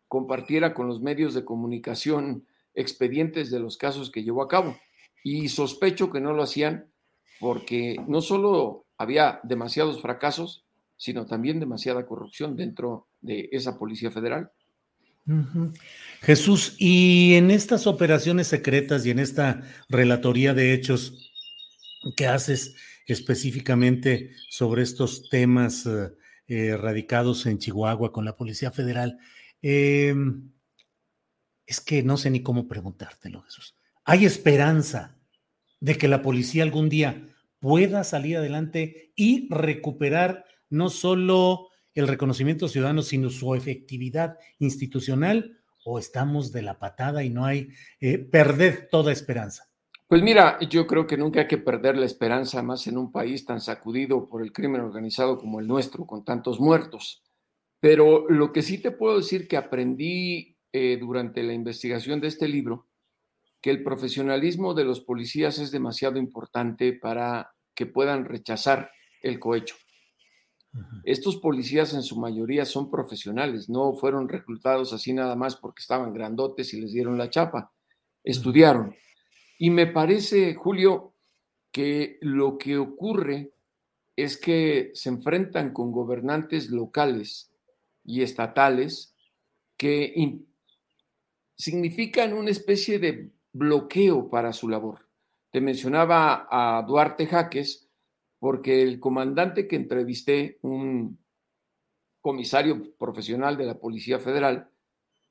[0.07, 2.45] compartiera con los medios de comunicación
[2.75, 4.77] expedientes de los casos que llevó a cabo.
[5.23, 6.87] Y sospecho que no lo hacían
[7.39, 10.65] porque no solo había demasiados fracasos,
[10.97, 14.51] sino también demasiada corrupción dentro de esa Policía Federal.
[16.21, 21.32] Jesús, y en estas operaciones secretas y en esta relatoría de hechos
[22.15, 22.75] que haces
[23.07, 26.11] específicamente sobre estos temas eh,
[26.47, 29.17] eh, radicados en Chihuahua con la Policía Federal,
[29.61, 30.51] em,
[31.65, 33.75] es que no sé ni cómo preguntártelo, Jesús.
[34.03, 35.17] ¿Hay esperanza
[35.79, 42.67] de que la policía algún día pueda salir adelante y recuperar no solo el reconocimiento
[42.67, 47.69] ciudadano, sino su efectividad institucional, o estamos de la patada y no hay
[47.99, 49.72] eh, perder toda esperanza?
[50.13, 53.45] Pues mira, yo creo que nunca hay que perder la esperanza, más en un país
[53.45, 57.23] tan sacudido por el crimen organizado como el nuestro, con tantos muertos.
[57.79, 62.47] Pero lo que sí te puedo decir que aprendí eh, durante la investigación de este
[62.47, 62.85] libro,
[63.59, 68.91] que el profesionalismo de los policías es demasiado importante para que puedan rechazar
[69.23, 69.77] el cohecho.
[71.05, 76.13] Estos policías en su mayoría son profesionales, no fueron reclutados así nada más porque estaban
[76.13, 77.73] grandotes y les dieron la chapa,
[78.23, 78.95] estudiaron.
[79.63, 81.13] Y me parece, Julio,
[81.71, 83.53] que lo que ocurre
[84.13, 87.49] es que se enfrentan con gobernantes locales
[88.03, 89.15] y estatales
[89.77, 90.43] que
[91.55, 95.07] significan una especie de bloqueo para su labor.
[95.49, 97.87] Te mencionaba a Duarte Jaques,
[98.39, 101.17] porque el comandante que entrevisté, un
[102.19, 104.69] comisario profesional de la Policía Federal,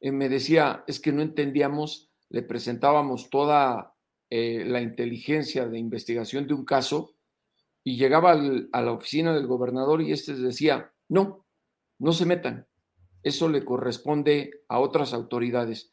[0.01, 3.92] eh, me decía, es que no entendíamos, le presentábamos toda
[4.35, 7.13] eh, la inteligencia de investigación de un caso
[7.85, 11.45] y llegaba a la oficina del gobernador y este decía, no,
[11.99, 12.67] no se metan,
[13.23, 15.93] eso le corresponde a otras autoridades.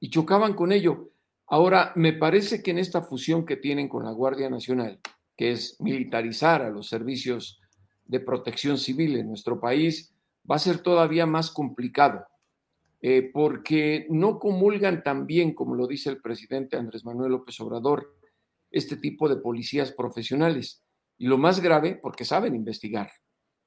[0.00, 1.12] Y chocaban con ello.
[1.46, 4.98] Ahora, me parece que en esta fusión que tienen con la Guardia Nacional,
[5.36, 7.60] que es militarizar a los servicios
[8.04, 10.12] de protección civil en nuestro país,
[10.50, 12.26] va a ser todavía más complicado,
[13.08, 18.16] eh, porque no comulgan tan bien, como lo dice el presidente Andrés Manuel López Obrador,
[18.68, 20.82] este tipo de policías profesionales.
[21.16, 23.12] Y lo más grave, porque saben investigar.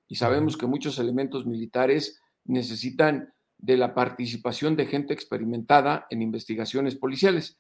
[0.10, 6.96] Y sabemos que muchos elementos militares necesitan de la participación de gente experimentada en investigaciones
[6.96, 7.58] policiales.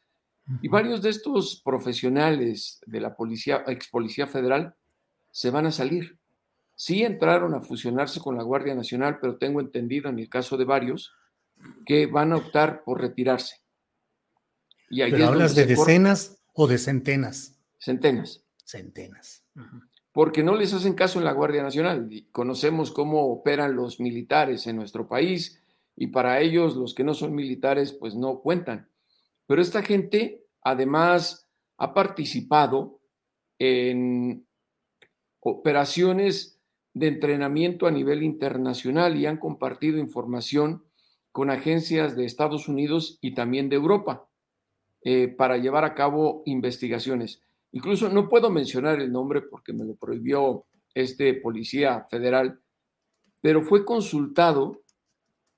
[0.61, 4.76] Y varios de estos profesionales de la policía, ex policía federal,
[5.31, 6.19] se van a salir.
[6.76, 10.65] Sí entraron a fusionarse con la Guardia Nacional, pero tengo entendido en el caso de
[10.65, 11.14] varios
[11.86, 13.57] que van a optar por retirarse.
[14.90, 17.60] Y ¿Pero hablas de decenas o de centenas?
[17.77, 18.44] Centenas.
[18.65, 19.44] Centenas.
[20.11, 22.10] Porque no les hacen caso en la Guardia Nacional.
[22.31, 25.61] Conocemos cómo operan los militares en nuestro país
[25.95, 28.90] y para ellos los que no son militares pues no cuentan.
[29.48, 32.99] Pero esta gente además ha participado
[33.57, 34.45] en
[35.40, 36.60] operaciones
[36.94, 40.84] de entrenamiento a nivel internacional y han compartido información
[41.31, 44.27] con agencias de Estados Unidos y también de Europa
[45.03, 47.41] eh, para llevar a cabo investigaciones.
[47.72, 52.60] Incluso no puedo mencionar el nombre porque me lo prohibió este policía federal,
[53.41, 54.81] pero fue consultado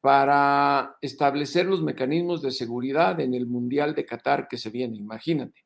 [0.02, 5.64] para establecer los mecanismos de seguridad en el Mundial de Qatar que se viene, imagínate.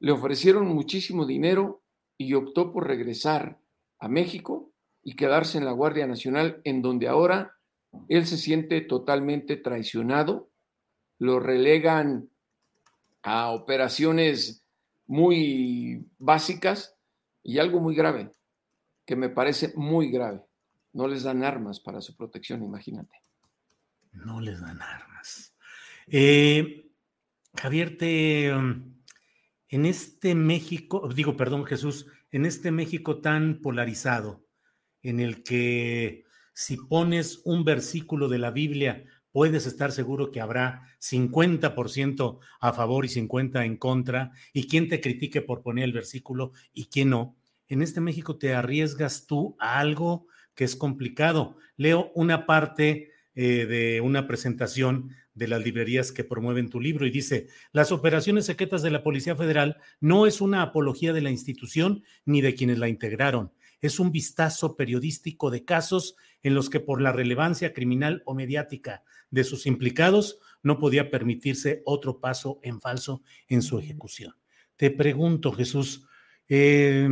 [0.00, 1.82] Le ofrecieron muchísimo dinero
[2.18, 3.58] y optó por regresar
[3.98, 4.70] a México
[5.02, 7.53] y quedarse en la Guardia Nacional, en donde ahora
[8.08, 10.50] él se siente totalmente traicionado,
[11.18, 12.28] lo relegan
[13.22, 14.64] a operaciones
[15.06, 16.96] muy básicas
[17.42, 18.32] y algo muy grave,
[19.06, 20.42] que me parece muy grave.
[20.92, 23.22] No les dan armas para su protección, imagínate.
[24.12, 25.56] No les dan armas.
[26.06, 26.90] Eh,
[27.56, 28.94] Javier, te, um,
[29.68, 34.44] en este México, digo, perdón Jesús, en este México tan polarizado,
[35.02, 36.24] en el que
[36.54, 43.04] si pones un versículo de la Biblia, puedes estar seguro que habrá 50% a favor
[43.04, 47.36] y 50% en contra, y quien te critique por poner el versículo y quién no.
[47.68, 51.56] En este México te arriesgas tú a algo que es complicado.
[51.76, 57.10] Leo una parte eh, de una presentación de las librerías que promueven tu libro y
[57.10, 62.04] dice, las operaciones secretas de la Policía Federal no es una apología de la institución
[62.24, 67.00] ni de quienes la integraron, es un vistazo periodístico de casos en los que por
[67.00, 73.22] la relevancia criminal o mediática de sus implicados no podía permitirse otro paso en falso
[73.48, 74.34] en su ejecución.
[74.76, 76.06] Te pregunto, Jesús,
[76.48, 77.08] eh,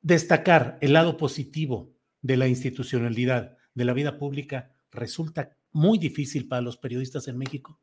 [0.00, 6.62] destacar el lado positivo de la institucionalidad de la vida pública resulta muy difícil para
[6.62, 7.78] los periodistas en México?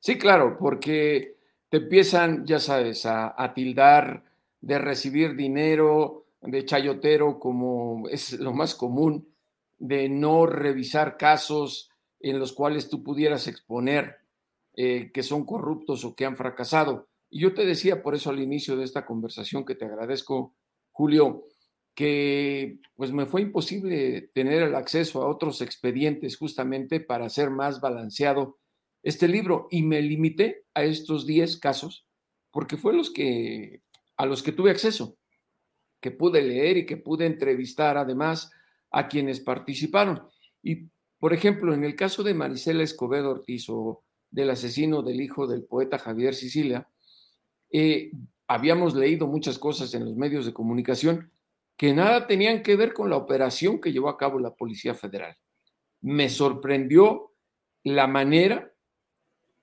[0.00, 1.36] Sí, claro, porque
[1.68, 4.24] te empiezan, ya sabes, a, tildar
[4.60, 9.28] de recibir dinero, de chayotero, como es lo más común,
[9.78, 11.90] de no revisar casos
[12.20, 14.18] en los cuales tú pudieras exponer
[14.74, 17.08] eh, que son corruptos o que han fracasado.
[17.30, 20.54] Y yo te decía por eso al inicio de esta conversación que te agradezco,
[20.92, 21.44] Julio,
[21.94, 27.80] que pues me fue imposible tener el acceso a otros expedientes justamente para hacer más
[27.80, 28.58] balanceado
[29.02, 32.06] este libro y me limité a estos 10 casos
[32.50, 33.82] porque fue los que
[34.16, 35.16] a los que tuve acceso,
[36.02, 38.50] que pude leer y que pude entrevistar además
[38.90, 40.20] a quienes participaron.
[40.62, 40.88] Y
[41.18, 45.62] por ejemplo, en el caso de Marisela Escobedo Ortiz o del asesino del hijo del
[45.62, 46.88] poeta Javier Sicilia,
[47.70, 48.10] eh,
[48.48, 51.30] habíamos leído muchas cosas en los medios de comunicación,
[51.76, 55.36] que nada tenían que ver con la operación que llevó a cabo la Policía Federal.
[56.00, 57.32] Me sorprendió
[57.84, 58.72] la manera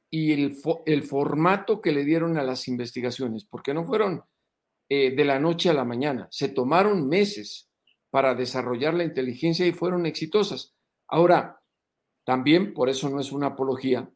[0.10, 4.24] y el, el formato que le dieron a las investigaciones, porque no fueron
[4.90, 7.70] eh, de la noche a la mañana, se tomaron meses
[8.10, 10.74] para desarrollar la inteligencia y fueron exitosas.
[11.07, 11.61] Ahora,
[12.26, 14.10] también, por eso no es una apología,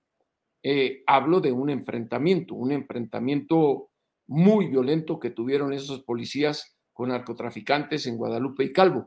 [0.63, 3.91] eh, hablo de un enfrentamiento, un enfrentamiento
[4.27, 9.05] muy violento que tuvieron esos policías con narcotraficantes en Guadalupe y Calvo,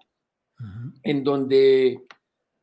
[1.02, 2.04] en donde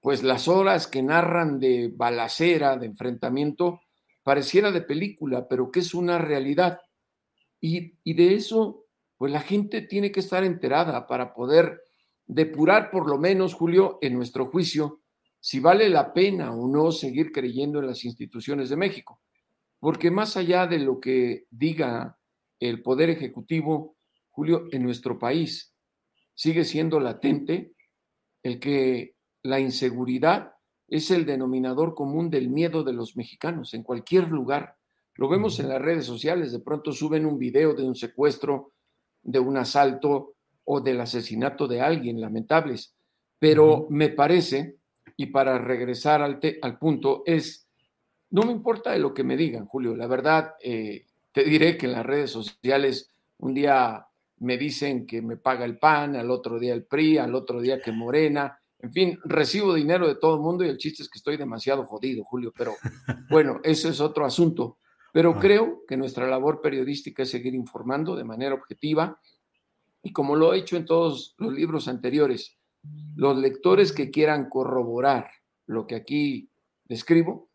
[0.01, 3.81] pues las horas que narran de balacera, de enfrentamiento,
[4.21, 6.79] pareciera de película, pero que es una realidad.
[7.61, 8.82] Y, y de eso,
[9.23, 11.81] pues la gente tiene que estar enterada para poder
[12.25, 14.99] depurar por lo menos, Julio, en nuestro juicio,
[15.39, 19.21] si vale la pena o no seguir creyendo en las instituciones de México.
[19.79, 22.19] Porque más allá de lo que diga
[22.59, 23.95] el Poder Ejecutivo,
[24.29, 25.73] Julio, en nuestro país
[26.33, 27.75] sigue siendo latente
[28.43, 30.51] el que la inseguridad
[30.89, 34.75] es el denominador común del miedo de los mexicanos en cualquier lugar.
[35.15, 38.72] Lo vemos en las redes sociales, de pronto suben un video de un secuestro,
[39.23, 40.35] de un asalto
[40.65, 42.93] o del asesinato de alguien, lamentables.
[43.39, 44.77] Pero me parece,
[45.17, 47.67] y para regresar al, al, punto, es,
[48.29, 51.87] no me importa de lo que me digan, Julio, la verdad, eh, te diré que
[51.87, 53.09] en las redes sociales
[53.39, 54.05] un día
[54.37, 57.81] me dicen que me paga el PAN, al otro día el PRI, al otro día
[57.81, 61.17] que Morena, en fin, recibo dinero de todo el mundo y el chiste es que
[61.17, 62.73] estoy demasiado jodido, Julio, pero
[63.29, 64.77] bueno, eso es otro asunto.
[65.13, 69.19] Pero creo que nuestra labor periodística es seguir informando de manera objetiva
[70.01, 72.57] y como lo he hecho en todos los libros anteriores,
[73.15, 75.29] los lectores que quieran corroborar
[75.67, 76.49] lo que aquí
[76.85, 77.49] describo,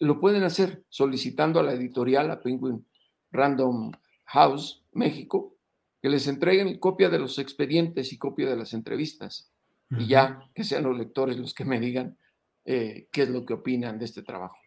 [0.00, 2.86] lo pueden hacer solicitando a la editorial, a Penguin
[3.30, 3.90] Random
[4.26, 5.56] House, México,
[6.02, 9.50] que les entreguen copia de los expedientes y copia de las entrevistas.
[9.90, 12.16] Y ya que sean los lectores los que me digan
[12.64, 14.61] eh, qué es lo que opinan de este trabajo.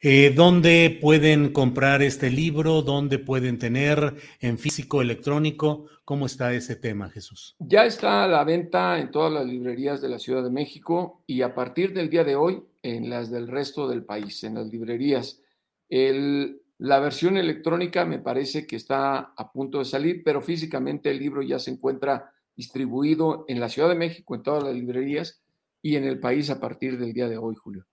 [0.00, 2.82] Eh, ¿Dónde pueden comprar este libro?
[2.82, 5.86] ¿Dónde pueden tener en físico, electrónico?
[6.04, 7.56] ¿Cómo está ese tema, Jesús?
[7.58, 11.40] Ya está a la venta en todas las librerías de la Ciudad de México y
[11.40, 15.40] a partir del día de hoy en las del resto del país, en las librerías.
[15.88, 21.40] la versión electrónica me parece que está a punto de salir, pero físicamente el libro
[21.40, 25.42] ya se encuentra distribuido en la Ciudad de México, en todas las librerías
[25.80, 27.86] y en el país a partir del día de hoy, Julio.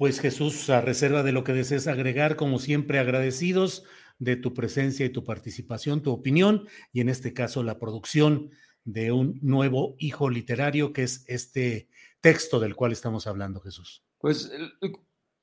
[0.00, 3.84] Pues Jesús, a reserva de lo que desees agregar, como siempre agradecidos
[4.18, 8.50] de tu presencia y tu participación, tu opinión y en este caso la producción
[8.82, 11.90] de un nuevo hijo literario que es este
[12.22, 14.02] texto del cual estamos hablando, Jesús.
[14.16, 14.50] Pues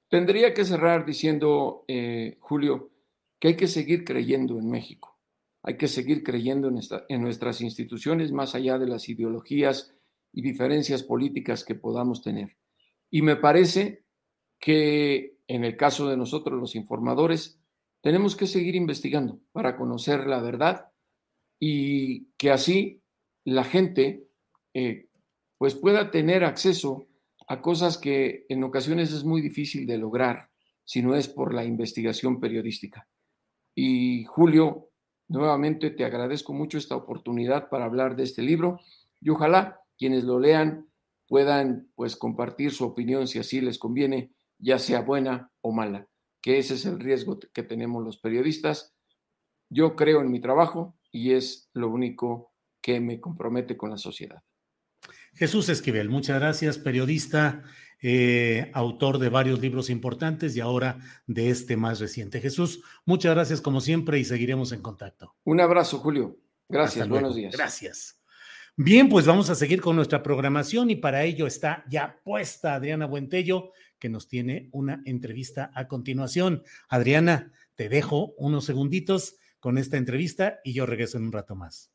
[0.09, 2.89] tendría que cerrar diciendo, eh, Julio,
[3.39, 5.19] que hay que seguir creyendo en México,
[5.61, 6.79] hay que seguir creyendo en,
[7.09, 9.93] en nuestras instituciones más allá de las ideologías
[10.33, 12.57] y diferencias políticas que podamos tener.
[13.11, 14.06] Y me parece
[14.59, 17.59] que en el caso de nosotros los informadores,
[18.01, 20.91] tenemos que seguir investigando para conocer la verdad
[21.59, 23.01] y que así
[23.43, 24.27] la gente
[24.73, 25.07] eh,
[25.57, 27.07] pues pueda tener acceso
[27.47, 30.49] a cosas que en ocasiones es muy difícil de lograr
[30.83, 33.07] si no es por la investigación periodística.
[33.73, 34.89] Y Julio,
[35.27, 38.79] nuevamente te agradezco mucho esta oportunidad para hablar de este libro
[39.21, 40.87] y ojalá quienes lo lean
[41.27, 46.07] puedan pues compartir su opinión si así les conviene ya sea buena o mala,
[46.41, 48.93] que ese es el riesgo que tenemos los periodistas.
[49.69, 54.41] Yo creo en mi trabajo y es lo único que me compromete con la sociedad.
[55.33, 57.63] Jesús Esquivel, muchas gracias, periodista,
[58.01, 62.41] eh, autor de varios libros importantes y ahora de este más reciente.
[62.41, 65.35] Jesús, muchas gracias como siempre y seguiremos en contacto.
[65.43, 66.37] Un abrazo, Julio.
[66.69, 67.55] Gracias, buenos días.
[67.55, 68.19] Gracias.
[68.75, 73.07] Bien, pues vamos a seguir con nuestra programación y para ello está ya puesta Adriana
[73.07, 76.63] Buentello que nos tiene una entrevista a continuación.
[76.89, 81.91] Adriana, te dejo unos segunditos con esta entrevista y yo regreso en un rato más.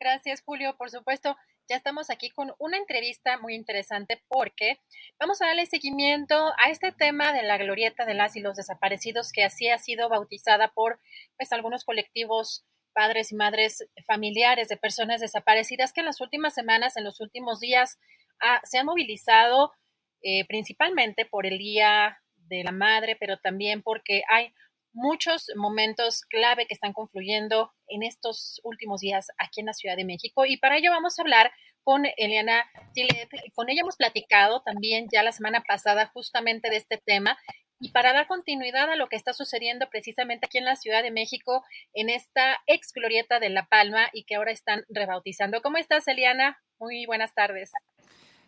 [0.00, 0.76] Gracias, Julio.
[0.76, 1.36] Por supuesto,
[1.68, 4.80] ya estamos aquí con una entrevista muy interesante porque
[5.18, 9.30] vamos a darle seguimiento a este tema de la glorieta de las y los desaparecidos
[9.32, 11.00] que así ha sido bautizada por
[11.36, 16.96] pues, algunos colectivos padres y madres familiares de personas desaparecidas que en las últimas semanas,
[16.96, 17.98] en los últimos días,
[18.40, 19.72] ah, se han movilizado
[20.22, 24.52] eh, principalmente por el Día de la Madre, pero también porque hay
[24.92, 30.04] muchos momentos clave que están confluyendo en estos últimos días aquí en la Ciudad de
[30.04, 30.44] México.
[30.46, 33.28] Y para ello vamos a hablar con Eliana Tillet.
[33.54, 37.38] Con ella hemos platicado también ya la semana pasada justamente de este tema.
[37.80, 41.10] Y para dar continuidad a lo que está sucediendo precisamente aquí en la Ciudad de
[41.10, 45.62] México, en esta ex glorieta de La Palma y que ahora están rebautizando.
[45.62, 46.58] ¿Cómo estás, Eliana?
[46.78, 47.72] Muy buenas tardes.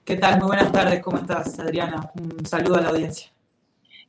[0.05, 0.39] ¿Qué tal?
[0.39, 2.13] Muy buenas tardes, ¿cómo estás, Adriana?
[2.15, 3.33] Un saludo a la audiencia.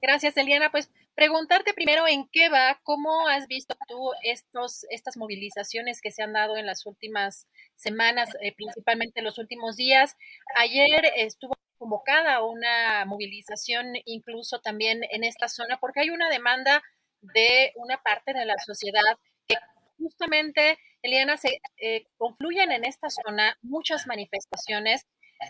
[0.01, 0.69] Gracias, Eliana.
[0.69, 6.21] Pues preguntarte primero en qué va, cómo has visto tú estos, estas movilizaciones que se
[6.21, 10.17] han dado en las últimas semanas, eh, principalmente en los últimos días.
[10.57, 16.83] Ayer estuvo convocada una movilización incluso también en esta zona porque hay una demanda
[17.21, 19.17] de una parte de la sociedad
[19.47, 19.55] que
[19.97, 25.05] justamente, Eliana, se eh, confluyen en esta zona muchas manifestaciones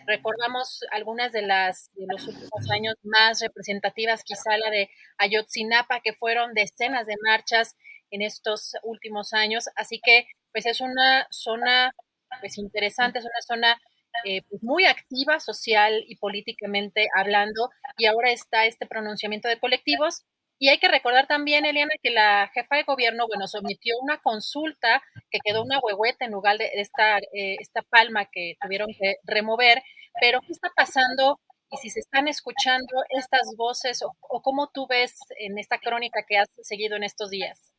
[0.06, 6.12] Recordamos algunas de las de los últimos años más representativas, quizá la de Ayotzinapa, que
[6.14, 7.76] fueron decenas de marchas
[8.10, 9.66] en estos últimos años.
[9.76, 11.92] Así que, pues es una zona
[12.40, 13.80] pues interesante, es una zona
[14.24, 20.24] eh, pues, muy activa social y políticamente hablando, y ahora está este pronunciamiento de colectivos
[20.58, 25.02] y hay que recordar también, Eliana, que la jefa de gobierno, bueno, sometió una consulta
[25.30, 29.82] que quedó una huehueta en lugar de esta, eh, esta palma que tuvieron que remover.
[30.18, 31.38] Pero, ¿qué está pasando?
[31.70, 36.38] Y si se están escuchando estas voces, o, cómo tú ves en esta crónica que
[36.38, 37.70] has seguido en estos días.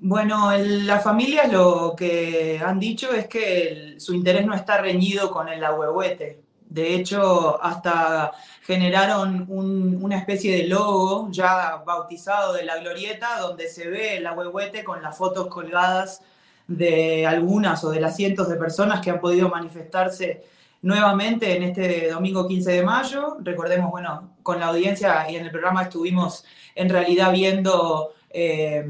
[0.00, 5.48] Bueno, las familias lo que han dicho es que su interés no está reñido con
[5.48, 6.47] el ahuehuete.
[6.68, 8.32] De hecho, hasta
[8.62, 14.84] generaron una especie de logo ya bautizado de la glorieta, donde se ve el ahuehuete
[14.84, 16.22] con las fotos colgadas
[16.66, 20.44] de algunas o de las cientos de personas que han podido manifestarse
[20.82, 23.38] nuevamente en este domingo 15 de mayo.
[23.40, 28.86] Recordemos, bueno, con la audiencia y en el programa estuvimos en realidad viendo eh,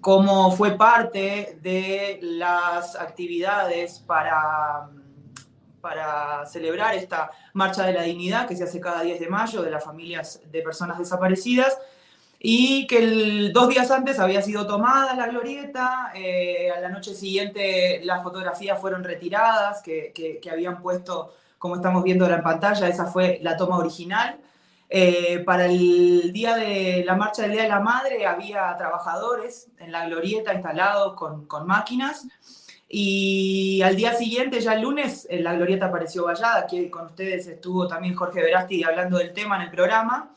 [0.00, 4.88] cómo fue parte de las actividades para,
[5.86, 9.70] para celebrar esta Marcha de la Dignidad que se hace cada 10 de mayo de
[9.70, 11.78] las familias de personas desaparecidas
[12.40, 18.00] y que dos días antes había sido tomada la glorieta, eh, a la noche siguiente
[18.02, 23.06] las fotografías fueron retiradas que, que, habían puesto, como estamos viendo ahora en pantalla, esa
[23.06, 24.40] fue la toma original.
[24.88, 29.92] Eh, para el día de la marcha del Día de la Madre había trabajadores en
[29.92, 32.26] la glorieta instalados con, con máquinas
[32.88, 37.88] y al día siguiente, ya el lunes, la glorieta apareció vallada, aquí con ustedes estuvo
[37.88, 40.30] también Jorge Verasti hablando del tema en el programa.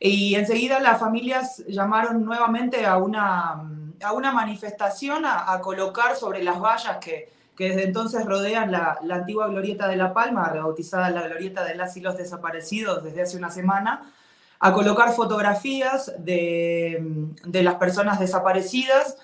[0.00, 3.62] Y enseguida las familias llamaron nuevamente a una,
[4.02, 9.14] a una manifestación a, colocar sobre las vallas que, que desde entonces rodean la, la,
[9.14, 13.36] antigua Glorieta de La Palma, rebautizada la Glorieta de las y los Desaparecidos desde hace
[13.36, 14.12] una semana,
[14.58, 19.16] a colocar fotografías de, de las personas desaparecidas.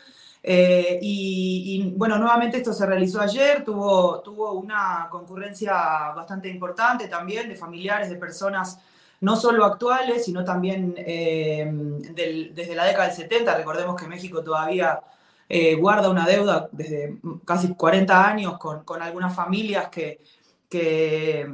[0.51, 5.75] Eh, y, bueno, nuevamente esto se realizó ayer, tuvo, tuvo una concurrencia
[6.17, 8.81] bastante importante también de familiares, de personas
[9.21, 11.71] no solo actuales, sino también eh,
[12.55, 13.59] desde la década del 70.
[13.59, 14.99] Recordemos que México todavía
[15.51, 20.23] eh, guarda una deuda desde casi 40 años con, algunas familias que,
[20.67, 21.47] que,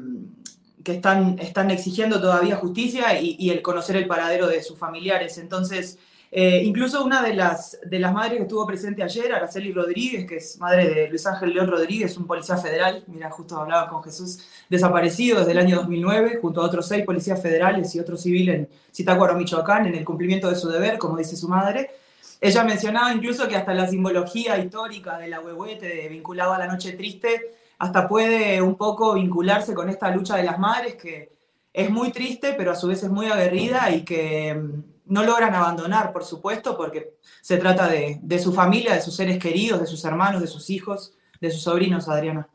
[0.84, 5.36] están, están, exigiendo todavía justicia y, y, el conocer el paradero de sus familiares.
[5.38, 5.98] Entonces,
[6.36, 10.39] eh, incluso una de las, de las madres que estuvo presente ayer, Araceli Rodríguez, que
[10.39, 14.40] es madre de Luis Ángel León Rodríguez, un policía federal, mira, justo hablaba con Jesús,
[14.69, 18.69] desaparecido desde el año 2009, junto a otros seis policías federales y otro civil en
[18.93, 21.93] Zitácuaro, Michoacán, en el cumplimiento de su deber, como dice su madre.
[22.40, 26.94] Ella mencionaba incluso que hasta la simbología histórica de la huehuete vinculada a la noche
[26.94, 31.31] triste, hasta puede un poco vincularse con esta lucha de las madres, que
[31.73, 34.61] es muy triste, pero a su vez es muy aguerrida y que
[35.06, 39.81] no logran abandonar, por supuesto, porque se trata de, su familia, de sus seres queridos,
[39.81, 42.48] de sus hermanos, de sus hijos, de sus sobrinos, Adriana.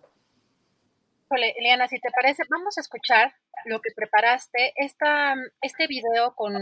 [1.30, 3.34] Hola, Eliana, si te parece, vamos a escuchar
[3.66, 6.56] lo que preparaste, esta, este video con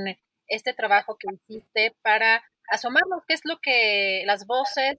[0.48, 4.98] este trabajo que hiciste para asomarnos qué es lo que las voces,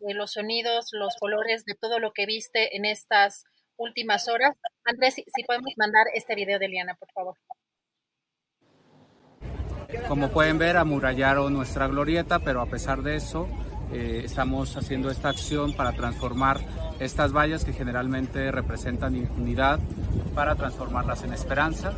[0.00, 3.44] eh, los sonidos, los colores de todo lo que viste en estas
[3.76, 4.54] últimas horas.
[4.84, 7.36] Andrés, si podemos mandar este video de Eliana, por favor.
[10.06, 13.48] Como pueden ver, amurallaron nuestra glorieta, pero a pesar de eso,
[13.90, 16.60] eh, estamos haciendo esta acción para transformar
[16.98, 19.78] estas vallas que generalmente representan impunidad,
[20.34, 21.92] para transformarlas en esperanza,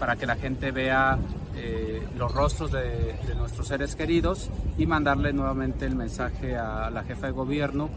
[0.00, 1.18] para que la gente vea
[1.54, 7.26] eh, los rostros de, nuestros seres queridos y mandarle nuevamente el mensaje a la jefa
[7.26, 7.90] de gobierno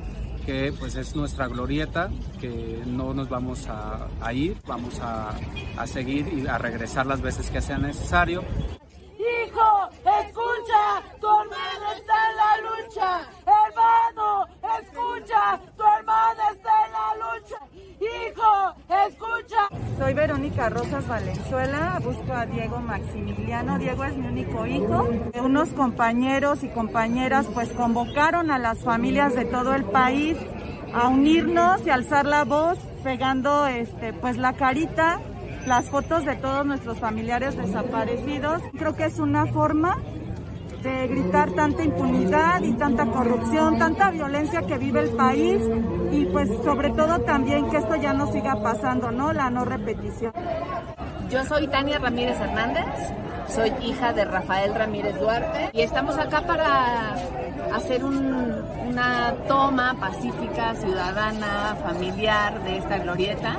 [0.45, 2.09] que pues es nuestra glorieta,
[2.39, 5.31] que no nos vamos a, ir, vamos a,
[5.77, 8.43] a seguir y a regresar las veces que sea necesario.
[9.19, 13.19] Hijo, escucha, tu hermano está en la lucha.
[13.45, 14.47] Hermano,
[14.79, 17.57] escucha, tu hermano está en la lucha.
[17.99, 18.51] Hijo,
[19.07, 19.97] escucha.
[19.97, 23.77] Soy Verónica Rosas Valenzuela, busco a Diego Maximiliano.
[23.77, 25.09] Diego es mi único hijo.
[25.43, 30.37] Unos compañeros y compañeras pues convocaron a las familias de todo el país
[30.93, 35.19] a unirnos y alzar la voz pegando este pues la carita
[35.65, 38.61] las fotos de todos nuestros familiares desaparecidos.
[38.77, 39.97] Creo que es una forma
[40.81, 45.61] de gritar tanta impunidad y tanta corrupción, tanta violencia que vive el país
[46.11, 49.33] y pues sobre todo también que esto ya no siga pasando, ¿no?
[49.33, 50.31] La no repetición.
[51.29, 52.85] Yo soy Tania Ramírez Hernández,
[53.49, 57.15] soy hija de Rafael Ramírez Duarte y estamos acá para
[57.75, 63.57] hacer una toma pacífica, ciudadana, familiar de esta glorieta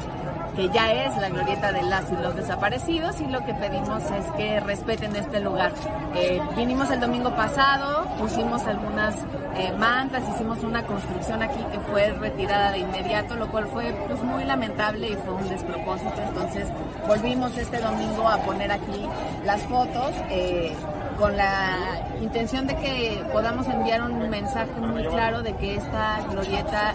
[0.69, 4.61] ya es la glorieta de las y los desaparecidos y lo que pedimos es que
[4.61, 5.73] respeten este lugar.
[6.15, 9.15] Eh, vinimos el domingo pasado, pusimos algunas
[9.57, 14.23] eh, mantas, hicimos una construcción aquí que fue retirada de inmediato, lo cual fue pues,
[14.23, 16.21] muy lamentable y fue un despropósito.
[16.21, 16.69] Entonces
[17.07, 19.07] volvimos este domingo a poner aquí
[19.45, 20.13] las fotos.
[20.31, 20.75] Eh,
[21.19, 26.95] con la intención de que podamos enviar un mensaje muy claro de que esta glorieta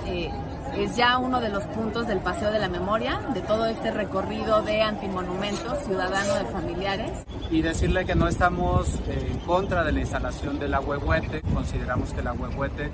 [0.84, 4.62] es ya uno de los puntos del Paseo de la Memoria, de todo este recorrido
[4.62, 7.26] de antimonumentos ciudadano de familiares.
[7.50, 12.14] Y decirle que no estamos eh, en contra de la instalación de la huehuete, consideramos
[12.14, 12.92] que la huehuete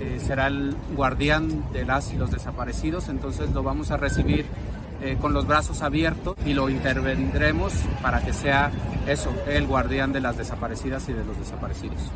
[0.00, 4.46] eh, será el guardián de las y los desaparecidos, entonces lo vamos a recibir
[5.00, 7.72] eh, con los brazos abiertos y lo intervendremos
[8.02, 8.70] para que sea
[9.06, 12.12] eso, el guardián de las desaparecidas y de los desaparecidos.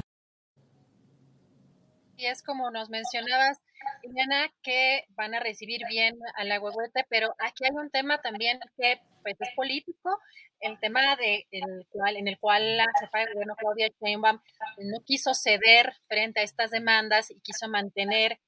[2.17, 3.59] Y es como nos mencionabas,
[4.63, 9.01] Que van a recibir bien a la huehuete, pero aquí hay un tema también que
[9.23, 10.19] pues es político.
[10.61, 14.41] El tema de el cual, en el cual la jefa de gobierno Claudia Sheinbaum
[14.79, 18.39] no quiso ceder frente a estas demandas y quiso mantener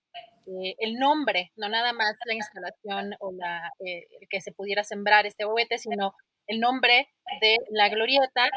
[0.47, 5.27] eh, el nombre, no nada más la instalación o la eh, que se pudiera sembrar
[5.27, 6.15] este huete, sino
[6.47, 7.09] el nombre
[7.43, 8.49] de la glorieta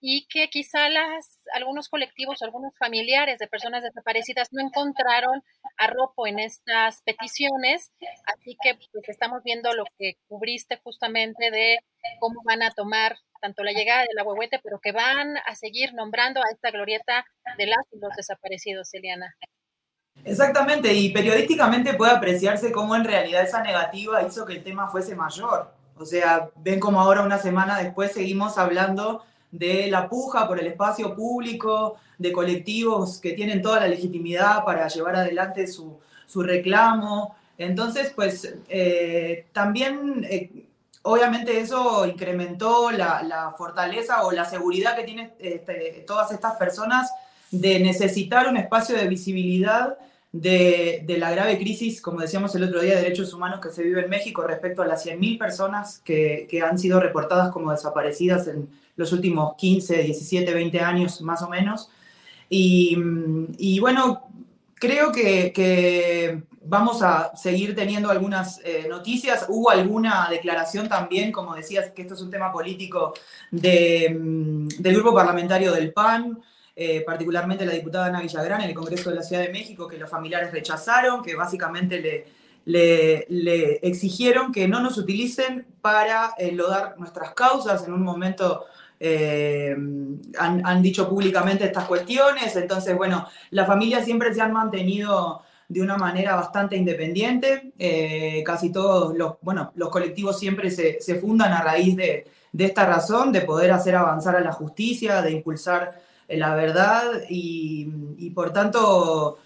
[0.00, 5.42] y que quizá las, algunos colectivos, algunos familiares de personas desaparecidas no encontraron
[5.76, 7.90] arropo en estas peticiones,
[8.26, 11.78] así que pues estamos viendo lo que cubriste justamente de
[12.20, 15.94] cómo van a tomar tanto la llegada de la huehuete, pero que van a seguir
[15.94, 17.24] nombrando a esta glorieta
[17.56, 19.34] de las y los desaparecidos, Eliana.
[20.24, 25.14] Exactamente, y periodísticamente puede apreciarse cómo en realidad esa negativa hizo que el tema fuese
[25.14, 25.72] mayor.
[25.96, 30.66] O sea, ven como ahora una semana después seguimos hablando de la puja por el
[30.66, 35.98] espacio público, de colectivos que tienen toda la legitimidad para llevar adelante su,
[36.42, 37.36] reclamo.
[37.56, 40.66] Entonces, pues eh, también, eh,
[41.02, 47.10] obviamente eso incrementó la, fortaleza o la seguridad que tienen este, todas estas personas
[47.50, 49.96] de necesitar un espacio de visibilidad
[50.30, 54.02] de, la grave crisis, como decíamos el otro día, de derechos humanos que se vive
[54.02, 58.68] en México respecto a las 100.000 personas que, que han sido reportadas como desaparecidas en,
[58.98, 61.88] los últimos 15, 17, 20 años más o menos.
[62.50, 64.24] Y, bueno,
[64.74, 69.46] creo que, vamos a seguir teniendo algunas eh, noticias.
[69.48, 73.14] Hubo alguna declaración también, como decías, que esto es un tema político
[73.50, 76.42] del grupo parlamentario del PAN.
[76.80, 79.98] Eh, particularmente la diputada Ana Villagrán en el Congreso de la Ciudad de México, que
[79.98, 87.32] los familiares rechazaron, que básicamente le, le, exigieron que no nos utilicen para enlodar nuestras
[87.34, 88.66] causas en un momento
[89.00, 89.76] eh,
[90.38, 95.96] han, dicho públicamente estas cuestiones, entonces, bueno, las familias siempre se han mantenido de una
[95.96, 101.94] manera bastante independiente, eh, casi todos los, bueno, los colectivos siempre se, fundan a raíz
[101.96, 102.26] de,
[102.58, 107.22] esta razón, de poder hacer avanzar a la justicia, de impulsar la verdad.
[107.28, 109.38] Y, por tanto...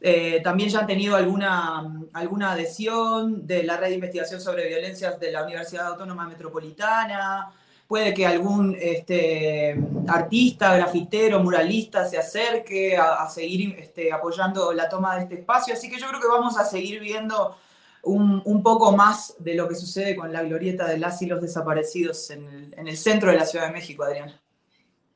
[0.00, 5.18] Eh, también ya han tenido alguna, alguna adhesión de la red de investigación sobre violencias
[5.18, 7.50] de la Universidad Autónoma Metropolitana,
[7.88, 9.74] puede que algún este,
[10.06, 15.72] artista, grafitero, muralista se acerque a, seguir este, apoyando la toma de este espacio.
[15.72, 17.56] Así que yo creo que vamos a seguir viendo
[18.02, 22.30] un, poco más de lo que sucede con la glorieta de las y los desaparecidos
[22.30, 24.38] en el, en el centro de la Ciudad de México, Adriana.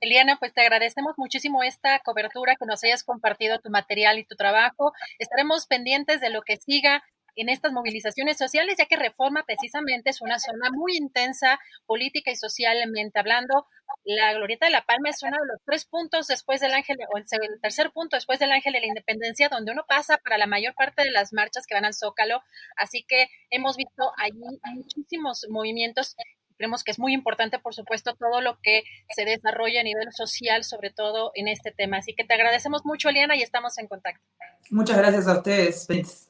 [0.01, 4.35] Eliana, pues te agradecemos muchísimo esta cobertura, que nos hayas compartido tu material y tu
[4.35, 4.93] trabajo.
[5.21, 7.05] Estaremos pendientes de lo que siga
[7.37, 12.37] en estas movilizaciones sociales, ya que Reforma precisamente es una zona muy intensa política y
[12.37, 13.67] socialmente hablando.
[14.05, 17.19] La Glorieta de la Palma es uno de los tres puntos después del Ángel, o
[17.19, 20.75] el tercer punto después del Ángel de la Independencia, donde uno pasa para la mayor
[20.75, 22.43] parte de las marchas que van al Zócalo.
[22.77, 24.41] Así que hemos visto allí
[24.75, 26.17] muchísimos movimientos
[26.63, 28.85] creemos que es muy importante, por supuesto, todo lo que
[29.17, 31.97] se desarrolla a nivel social, sobre todo en este tema.
[31.97, 34.23] Así que te agradecemos mucho, Eliana, y estamos en contacto.
[34.71, 36.29] Muchas gracias a ustedes.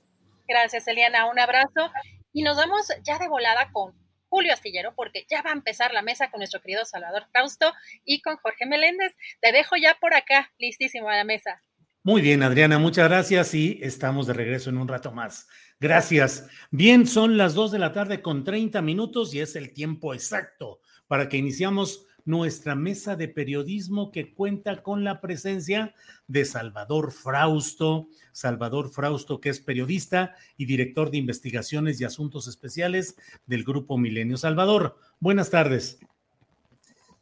[0.53, 1.31] Gracias, Eliana.
[1.31, 1.91] Un abrazo.
[2.31, 3.95] Y nos vamos ya de volada con
[4.29, 7.73] Julio Astillero, porque ya va a empezar la mesa con nuestro querido Salvador Fausto
[8.05, 9.15] y con Jorge Meléndez.
[9.41, 11.63] Te dejo ya por acá, listísimo a la mesa.
[12.03, 15.49] Muy bien, Adriana, muchas gracias y estamos de regreso en un rato más.
[15.81, 16.49] Gracias.
[16.71, 20.81] Bien, son las dos de la tarde con 30 minutos y es el tiempo exacto
[21.07, 25.95] para que iniciamos nuestra mesa de periodismo que cuenta con la presencia
[26.29, 28.09] de Salvador Frausto.
[28.33, 33.17] Salvador Frausto, que es periodista y director de investigaciones y asuntos especiales
[33.47, 34.37] del Grupo Milenio.
[34.37, 35.99] Salvador, buenas tardes.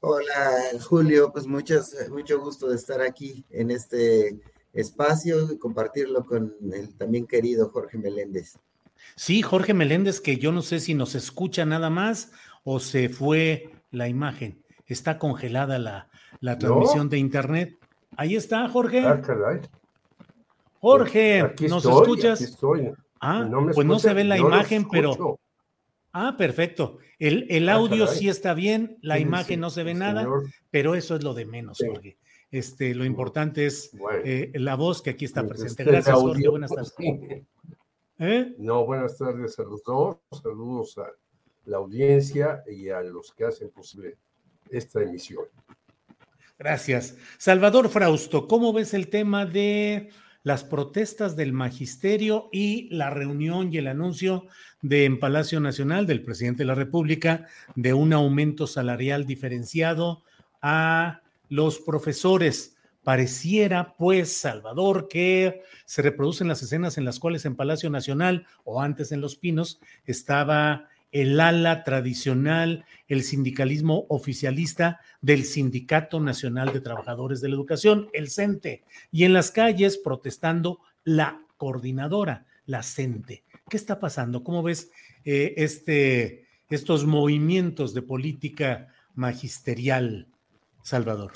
[0.01, 4.41] Hola, Julio, pues muchas, mucho gusto de estar aquí en este
[4.73, 8.57] espacio y compartirlo con el también querido Jorge Meléndez.
[9.17, 12.33] Sí, Jorge Meléndez, que yo no sé si nos escucha nada más
[12.65, 14.63] o se fue la imagen
[14.95, 17.79] está congelada la, transmisión de internet.
[18.17, 19.01] Ahí está, Jorge.
[19.07, 19.21] Ah,
[20.81, 22.59] Jorge, ¿nos escuchas?
[23.21, 25.39] Ah, pues no se ve la imagen, pero.
[26.13, 26.99] Ah, perfecto.
[27.19, 30.27] El, ah, audio sí está bien, la imagen no se ve nada,
[30.71, 32.19] pero eso es lo de menos, Jorge.
[32.51, 33.93] Este, lo importante es
[34.25, 35.85] eh, la voz que aquí está presente.
[35.85, 36.49] Gracias, Jorge.
[36.49, 36.95] Buenas tardes.
[38.19, 38.55] ¿Eh?
[38.59, 40.17] No, buenas tardes a los dos.
[40.43, 41.07] Saludos a
[41.67, 44.19] la audiencia y a los que hacen posible
[44.71, 45.45] esta emisión.
[46.59, 47.17] Gracias.
[47.39, 50.11] Salvador Frausto, ¿cómo ves el tema de
[50.43, 54.47] las protestas del magisterio y la reunión y el anuncio
[54.83, 60.23] de en Palacio Nacional del presidente de la República de un aumento salarial diferenciado
[60.63, 62.77] a los profesores?
[63.03, 68.83] Pareciera, pues, Salvador, que se reproducen las escenas en las cuales en Palacio Nacional o
[68.83, 76.81] antes en Los Pinos estaba el ala tradicional, el sindicalismo oficialista del Sindicato Nacional de
[76.81, 83.45] Trabajadores de la Educación, el CENTE, y en las calles protestando la coordinadora, la CENTE.
[83.69, 84.45] ¿Qué está pasando?
[84.45, 84.91] ¿Cómo ves
[85.25, 90.29] eh, este, estos movimientos de política magisterial,
[90.83, 91.33] Salvador?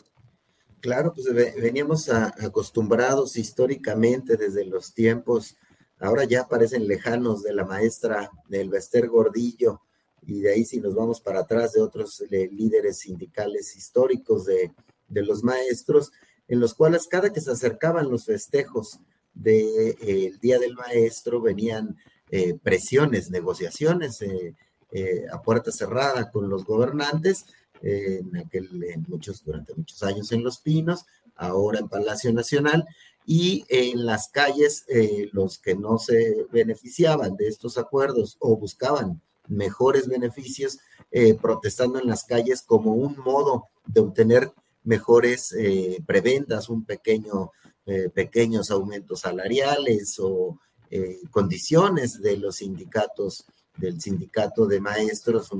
[0.80, 1.26] Claro, pues
[1.56, 5.56] veníamos acostumbrados históricamente desde los tiempos
[6.04, 9.80] ahora ya parecen lejanos de la maestra del Bester Gordillo,
[10.26, 14.72] y de ahí si nos vamos para atrás de otros eh, líderes sindicales históricos de,
[15.08, 16.12] los maestros,
[16.48, 18.98] en los cuales cada que se acercaban los festejos
[19.32, 21.96] del de, eh, Día del Maestro venían
[22.30, 24.18] eh, presiones, negociaciones
[25.32, 27.46] a puerta cerrada con los gobernantes,
[27.82, 28.68] en aquel,
[29.08, 31.04] muchos, durante muchos años en Los Pinos,
[31.34, 32.86] ahora en Palacio Nacional,
[33.26, 39.22] y en las calles eh, los que no se beneficiaban de estos acuerdos o buscaban
[39.48, 40.78] mejores beneficios,
[41.10, 44.52] eh, protestando en las calles como un modo de obtener
[44.82, 47.50] mejores eh, preventas, un pequeño,
[48.14, 50.58] pequeños aumentos salariales o
[51.30, 53.44] condiciones de los sindicatos,
[53.76, 55.50] del sindicato de maestros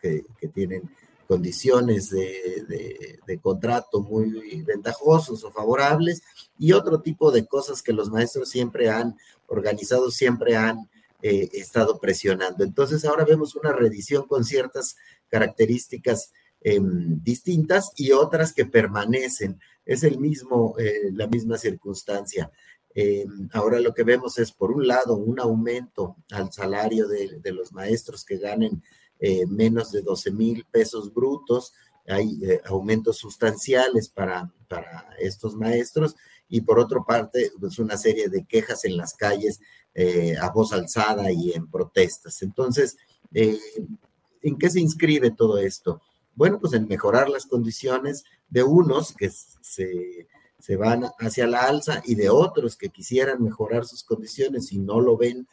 [0.00, 0.90] que tienen
[1.30, 6.24] condiciones de, contrato muy ventajosos o favorables
[6.58, 9.16] y otro tipo de cosas que los maestros siempre han
[9.46, 10.90] organizado, siempre han
[11.22, 12.64] eh, estado presionando.
[12.64, 14.96] Entonces ahora vemos una reedición con ciertas
[15.28, 16.32] características
[16.62, 19.60] em, distintas y otras que permanecen.
[19.86, 22.50] Es el mismo, eh, la misma circunstancia.
[22.92, 27.52] Em, ahora lo que vemos es, por un lado, un aumento al salario de, de
[27.52, 28.82] los maestros que ganen
[29.22, 31.74] eh, menos de 12 mil pesos brutos,
[32.08, 36.16] hay eh, aumentos sustanciales para, para estos maestros
[36.48, 39.60] y por otra parte, pues una serie de quejas en las calles
[39.94, 42.40] eh, a voz alzada y en protestas.
[42.40, 42.96] Entonces,
[43.32, 46.00] ¿en qué se inscribe todo esto?
[46.34, 50.28] Bueno, pues en mejorar las condiciones de unos que se,
[50.58, 54.98] se van hacia la alza y de otros que quisieran mejorar sus condiciones y no
[54.98, 55.46] lo ven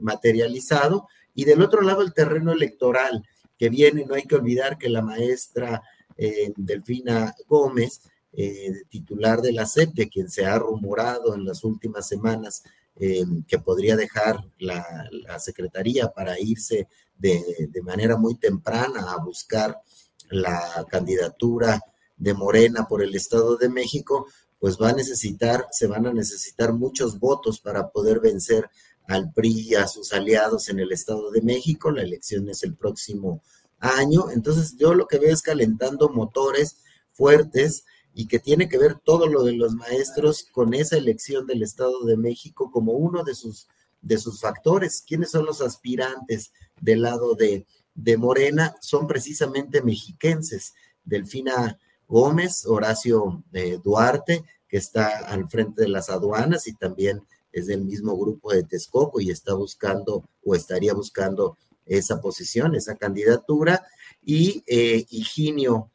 [0.00, 3.26] materializado y del otro lado, el terreno electoral
[3.58, 5.82] que viene, no hay que olvidar que la maestra
[6.16, 8.02] eh, Delfina Gómez,
[8.32, 12.62] eh, titular de la SEP, de quien se ha rumorado en las últimas semanas
[12.96, 14.84] eh, que podría dejar la,
[15.38, 16.88] secretaría para irse
[17.18, 19.80] de, de, manera muy temprana a buscar
[20.30, 21.80] la candidatura
[22.16, 24.26] de Morena por el Estado de México,
[24.58, 28.68] pues va a necesitar, se van a necesitar muchos votos para poder vencer
[29.06, 31.90] al PRI y a sus aliados en el Estado de México.
[31.90, 33.42] La elección es el próximo
[33.78, 34.30] año.
[34.30, 36.76] Entonces yo lo que veo es calentando motores
[37.12, 37.84] fuertes
[38.14, 42.04] y que tiene que ver todo lo de los maestros con esa elección del Estado
[42.04, 43.68] de México como uno de sus,
[44.00, 45.02] de sus factores.
[45.06, 48.76] ¿Quiénes son los aspirantes del lado de, de Morena?
[48.80, 50.74] Son precisamente mexiquenses.
[51.04, 57.22] Delfina Gómez, Horacio eh, Duarte, que está al frente de las aduanas y también
[57.52, 61.56] es del mismo grupo de Texcoco y está buscando o estaría buscando
[61.86, 63.84] esa posición, esa candidatura,
[64.24, 65.90] y eh, Higinio,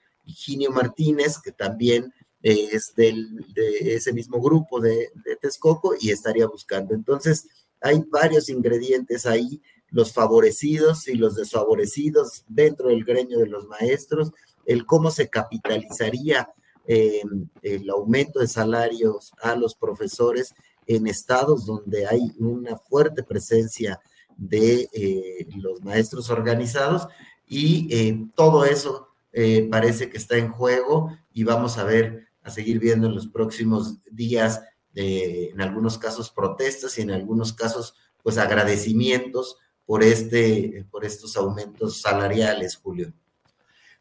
[0.71, 2.13] Martínez, que también
[2.43, 6.93] es del, de ese mismo grupo de, de Texcoco y estaría buscando.
[6.93, 7.47] Entonces,
[7.81, 14.31] hay varios ingredientes ahí, los favorecidos y los desfavorecidos dentro del gremio de los maestros,
[14.65, 16.49] el cómo se capitalizaría
[16.89, 17.21] eh,
[17.63, 20.53] el aumento de salarios a los profesores
[20.87, 23.99] en estados donde hay una fuerte presencia
[24.37, 27.07] de eh, los maestros organizados
[27.45, 32.49] y eh, todo eso eh, parece que está en juego y vamos a ver, a
[32.49, 34.61] seguir viendo en los próximos días,
[34.99, 37.93] en algunos casos protestas y en algunos casos
[38.23, 43.13] pues agradecimientos por, este, por estos aumentos salariales, Julio.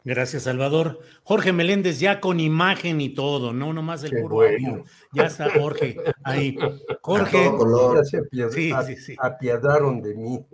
[0.06, 1.00] Gracias, Salvador.
[1.24, 4.38] Jorge Meléndez, ya con imagen y todo, no nomás el puro
[5.12, 6.56] Ya está Jorge ahí.
[7.02, 7.50] Jorge.
[8.52, 9.16] sí, sí, sí.
[9.18, 10.46] apiadaron de mí.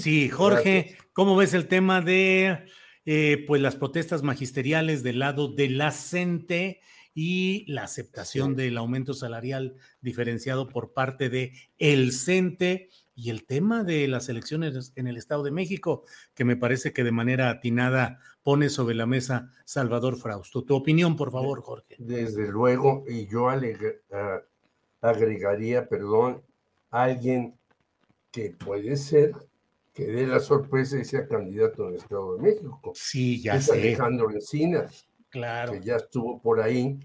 [0.00, 2.64] Sí, Jorge, ¿cómo ves el tema de
[3.04, 6.80] eh, pues las protestas magisteriales del lado de la CENTE
[7.14, 12.88] y la aceptación del aumento salarial diferenciado por parte de el CENTE?
[13.16, 17.04] y el tema de las elecciones en el Estado de México, que me parece que
[17.04, 20.62] de manera atinada pone sobre la mesa Salvador Frausto.
[20.62, 21.96] Tu opinión, por favor, Jorge.
[21.98, 23.48] Desde luego, y yo
[25.00, 26.42] agregaría, perdón,
[26.90, 27.58] alguien
[28.30, 29.32] que puede ser
[29.92, 32.92] que dé la sorpresa y sea candidato en el Estado de México.
[32.94, 33.72] Sí, ya es sé.
[33.72, 35.08] Alejandro Encinas.
[35.30, 35.72] Claro.
[35.72, 36.98] Que ya estuvo por ahí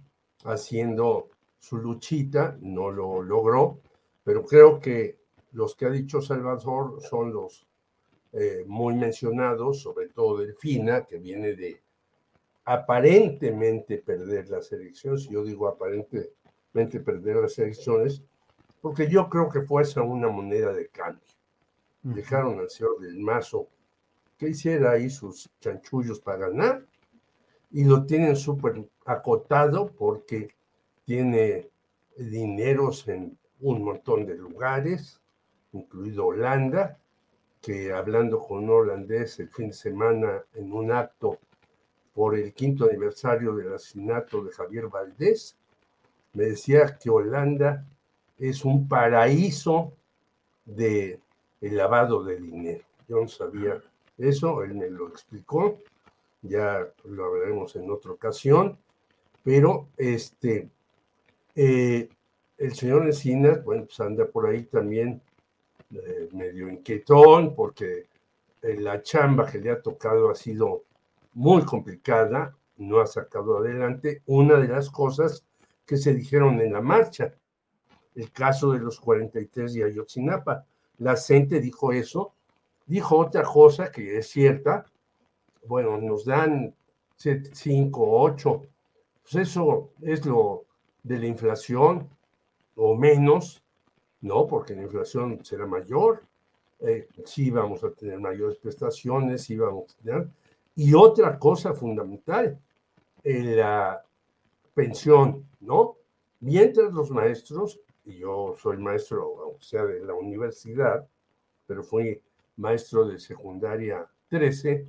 [0.44, 1.30] haciendo
[1.60, 3.80] su luchita, no lo logró,
[4.24, 5.20] pero creo que
[5.52, 7.66] los que ha dicho Salvador son los
[8.32, 11.82] eh, muy mencionados, sobre todo Delfina, que viene de
[12.66, 15.28] aparentemente perder las elecciones.
[15.28, 18.22] Yo digo aparentemente perder las elecciones,
[18.82, 21.24] porque yo creo que fue esa una moneda de cambio.
[22.04, 23.68] Dejaron al señor del Mazo
[24.38, 26.86] que hiciera ahí sus chanchullos para ganar
[27.72, 30.56] y lo tienen súper acotado porque
[31.04, 31.70] tiene
[32.18, 35.20] dineros en un montón de lugares,
[35.74, 36.98] incluido Holanda,
[37.62, 41.38] que hablando con un holandés el fin de semana en un acto
[42.14, 45.58] por el quinto aniversario del asesinato de Javier Valdés,
[46.34, 47.86] me decía que Holanda
[48.38, 49.94] es un paraíso
[50.66, 51.20] de
[51.62, 52.84] el lavado de dinero.
[53.08, 53.82] Yo no sabía
[54.18, 55.80] eso, él me lo explicó,
[56.42, 58.78] ya lo hablaremos en otra ocasión,
[59.44, 60.70] pero este,
[61.56, 62.10] eh,
[62.58, 65.22] el señor Encinas, bueno, pues anda por ahí también
[65.92, 68.08] eh, medio inquietón, porque
[68.62, 70.84] eh, la chamba que le ha tocado ha sido
[71.34, 75.46] muy complicada, no ha sacado adelante una de las cosas
[75.86, 77.34] que se dijeron en la marcha,
[78.16, 80.66] el caso de los 43 de Ayotzinapa.
[80.98, 82.34] La gente dijo eso,
[82.86, 84.86] dijo otra cosa que es cierta,
[85.66, 86.76] bueno, nos dan
[87.18, 88.62] 5, 8,
[89.24, 90.66] pues eso es lo
[91.04, 92.10] de la inflación
[92.76, 93.64] o menos,
[94.22, 94.48] ¿no?
[94.48, 96.24] Porque la inflación será mayor,
[96.80, 100.28] eh, sí vamos a tener mayores prestaciones, sí vamos a tener...
[100.76, 102.58] Y otra cosa fundamental,
[103.24, 104.02] la
[104.74, 105.98] pensión, ¿no?
[106.40, 111.06] Mientras los maestros, y yo soy maestro, o sea, de la universidad,
[111.68, 112.22] pero fui
[112.56, 114.88] maestro de secundaria 13,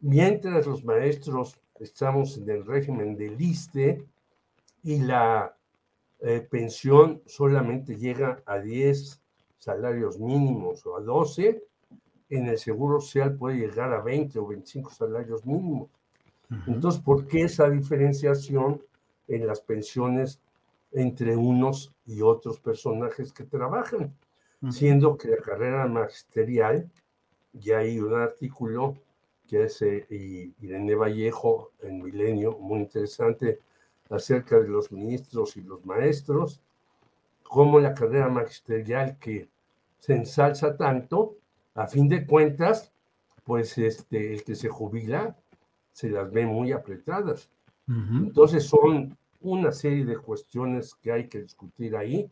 [0.00, 4.04] mientras los maestros estamos en el régimen del ISTE
[4.82, 5.54] y la
[6.20, 9.20] eh, pensión solamente llega a 10
[9.58, 11.62] salarios mínimos o a 12,
[12.30, 15.88] en el Seguro Social puede llegar a 20 o 25 salarios mínimos.
[16.66, 18.82] Entonces, ¿por qué esa diferenciación
[19.26, 20.40] en las pensiones
[20.92, 24.14] entre unos y otros personajes que trabajan?
[24.70, 26.90] Siendo que la carrera magisterial,
[27.52, 28.96] ya hay un artículo
[29.46, 30.06] que hace
[30.60, 33.60] Irene Vallejo en Milenio, muy interesante,
[34.10, 36.60] acerca de los ministros y los maestros,
[37.42, 39.48] como la carrera magisterial que
[39.98, 41.36] se ensalza tanto,
[41.74, 42.92] a fin de cuentas,
[43.44, 45.36] pues este, el que se jubila
[45.92, 47.50] se las ve muy apretadas.
[47.88, 52.30] Entonces son una serie de cuestiones que hay que discutir ahí.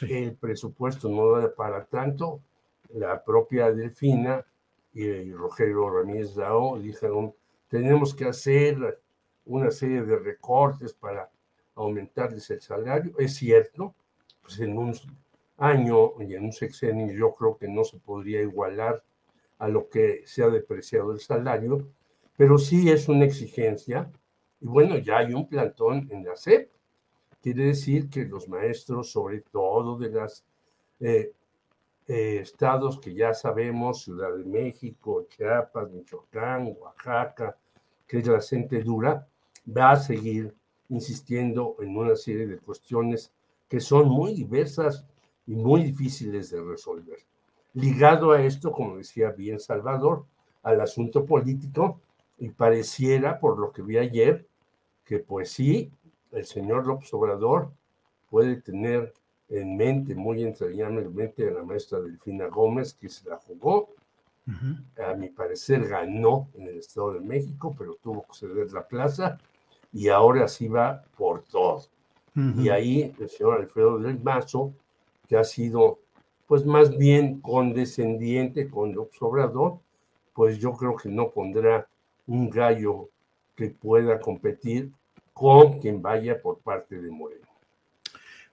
[0.00, 2.40] El presupuesto no da para tanto.
[2.94, 4.42] La propia Delfina
[4.94, 7.34] y Rogelio Ramírez Dao dijeron,
[7.68, 9.00] tenemos que hacer
[9.46, 11.30] una serie de recortes para
[11.74, 13.12] aumentarles el salario.
[13.18, 13.94] Es cierto,
[14.42, 14.94] pues en un
[15.58, 19.02] año y en un sexenio yo creo que no se podría igualar
[19.58, 21.88] a lo que se ha depreciado el salario,
[22.36, 24.10] pero sí es una exigencia.
[24.60, 26.70] Y bueno, ya hay un plantón en la SEP.
[27.40, 30.44] Quiere decir que los maestros, sobre todo de los
[31.00, 31.32] eh,
[32.08, 37.56] eh, estados que ya sabemos, Ciudad de México, Chiapas, Michoacán, Oaxaca,
[38.06, 39.26] que es la gente dura,
[39.66, 40.54] va a seguir
[40.88, 43.32] insistiendo en una serie de cuestiones
[43.68, 45.04] que son muy diversas
[45.46, 47.18] y muy difíciles de resolver.
[47.74, 50.24] Ligado a esto, como decía bien Salvador,
[50.62, 52.00] al asunto político,
[52.38, 54.46] y pareciera, por lo que vi ayer,
[55.04, 55.90] que pues sí,
[56.32, 57.70] el señor López Obrador
[58.28, 59.12] puede tener
[59.48, 63.90] en mente, muy entrañablemente, a la maestra Delfina Gómez, que se la jugó.
[65.04, 69.38] A mi parecer ganó en el Estado de México, pero tuvo que ceder la plaza
[69.92, 71.82] y ahora sí va por todo.
[72.58, 74.74] Y ahí el señor Alfredo del Mazo,
[75.26, 76.00] que ha sido
[76.46, 79.78] pues más bien condescendiente con López Obrador,
[80.34, 81.88] pues yo creo que no pondrá
[82.26, 83.08] un gallo
[83.56, 84.92] que pueda competir
[85.32, 87.46] con quien vaya por parte de Moreno.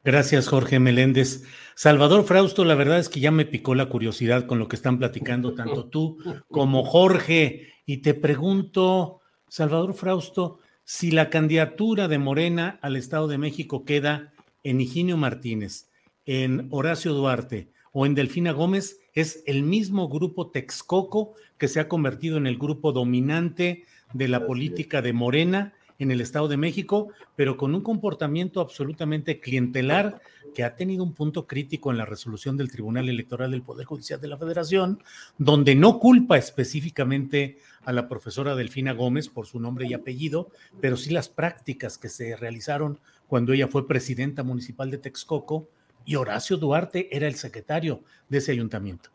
[0.04, 1.44] Gracias, Jorge Meléndez.
[1.76, 4.98] Salvador Frausto, la verdad es que ya me picó la curiosidad con lo que están
[4.98, 6.18] platicando tanto tú
[6.50, 7.74] como Jorge.
[7.86, 14.34] Y te pregunto, Salvador Frausto, si la candidatura de Morena al Estado de México queda
[14.64, 15.90] en Higinio Martínez,
[16.26, 21.88] en Horacio Duarte o en Delfina Gómez, es el mismo grupo Texcoco que se ha
[21.88, 25.74] convertido en el grupo dominante de la política de Morena
[26.04, 30.22] en el Estado de México, pero con un comportamiento absolutamente clientelar
[30.54, 34.22] que ha tenido un punto crítico en la resolución del Tribunal Electoral del Poder Judicial
[34.22, 35.02] de la Federación,
[35.38, 40.98] donde no culpa específicamente a la profesora Delfina Gómez por su nombre y apellido, pero
[40.98, 45.70] sí las prácticas que se realizaron cuando ella fue presidenta municipal de Texcoco
[46.06, 49.10] y Horacio Duarte era el secretario de ese ayuntamiento.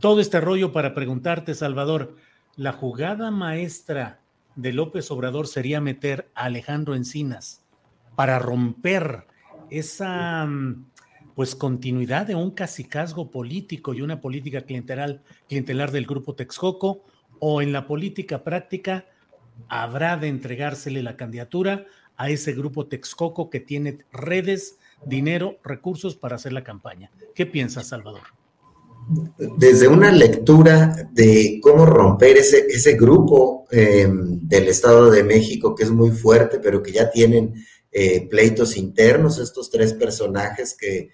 [0.00, 2.16] todo este rollo para preguntarte, Salvador,
[2.56, 4.22] la jugada maestra
[4.56, 7.62] de López Obrador sería meter a Alejandro Encinas
[8.16, 9.26] para romper
[9.70, 10.48] esa
[11.34, 17.04] pues continuidad de un casicazgo político y una política clientelar, clientelar del grupo Texcoco
[17.38, 19.04] o en la política práctica
[19.68, 21.84] habrá de entregársele la candidatura
[22.16, 27.10] a ese grupo Texcoco que tiene redes, dinero, recursos para hacer la campaña.
[27.34, 28.22] ¿Qué piensas, Salvador?
[29.56, 35.84] Desde una lectura de cómo romper ese, ese grupo em, del Estado de México, que
[35.84, 37.54] es muy fuerte, pero que ya tienen
[37.98, 41.10] eh, pleitos internos, estos tres personajes que,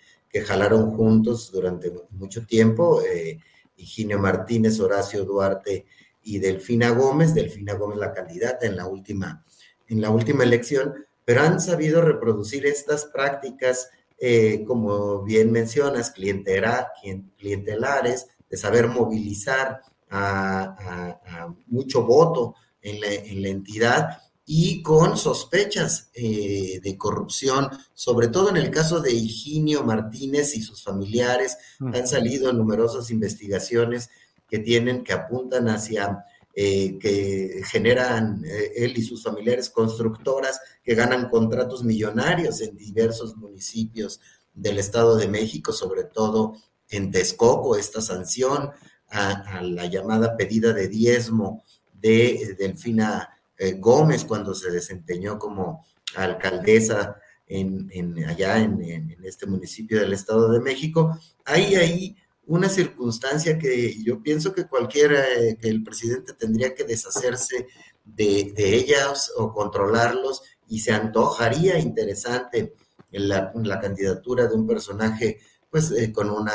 [0.47, 3.39] jalaron juntos durante mucho tiempo, eh,
[3.77, 5.85] Higinio Martínez, Horacio Duarte
[6.23, 9.45] y Delfina Gómez, Delfina Gómez la candidata en la última,
[9.87, 10.95] en la última elección,
[11.25, 13.91] pero han sabido reproducir estas prácticas,
[14.25, 19.81] eh, como bien mencionas, clientelares, de saber movilizar
[20.11, 28.29] a, mucho voto en la, en la entidad y con sospechas eh, de corrupción, sobre
[28.29, 31.59] todo en el caso de Higinio Martínez y sus familiares.
[31.81, 34.09] Han salido numerosas investigaciones
[34.47, 40.95] que tienen, que apuntan hacia eh, que generan eh, él y sus familiares constructoras que
[40.95, 44.21] ganan contratos millonarios en diversos municipios
[44.53, 46.57] del Estado de México, sobre todo
[46.89, 48.71] en Texcoco, esta sanción
[49.09, 53.31] a, a la llamada pedida de diezmo de Delfina
[53.63, 57.17] eh, Gómez cuando se desempeñó como alcaldesa
[57.47, 62.17] en, allá en, este municipio del Estado de México, hay ahí
[62.47, 67.67] una circunstancia que yo pienso que cualquiera, eh, que el presidente tendría que deshacerse
[68.05, 72.75] de, ellas o controlarlos y se antojaría interesante
[73.11, 75.41] la, la candidatura de un personaje
[75.71, 76.49] pues eh, con un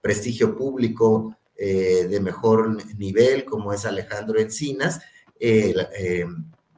[0.00, 5.00] prestigio público de mejor nivel como es Alejandro Encinas,
[5.38, 6.26] eh, eh,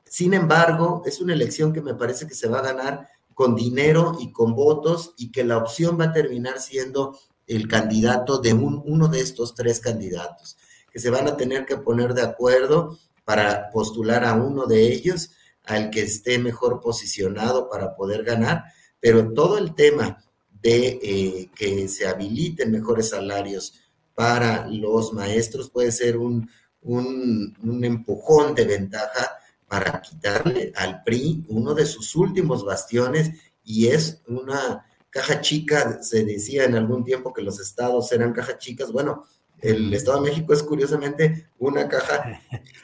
[0.05, 4.16] sin embargo, es una elección que me parece que se va a ganar con dinero
[4.19, 7.19] y con votos y que la opción va a terminar siendo
[7.49, 10.57] el candidato de uno de estos tres candidatos,
[10.91, 15.31] que se van a tener que poner de acuerdo para postular a uno de ellos,
[15.65, 18.65] al que esté mejor posicionado para poder ganar,
[19.01, 20.23] pero todo el tema
[20.62, 23.75] de eh, que se habiliten mejores salarios
[24.15, 26.49] para los maestros puede ser un,
[26.83, 33.31] un, empujón de ventaja para quitarle al PRI uno de sus últimos bastiones
[33.62, 34.87] y es una
[35.19, 39.24] caja chica, se decía en algún tiempo que los estados eran cajas chicas, bueno,
[39.61, 42.40] el Estado de México es curiosamente una caja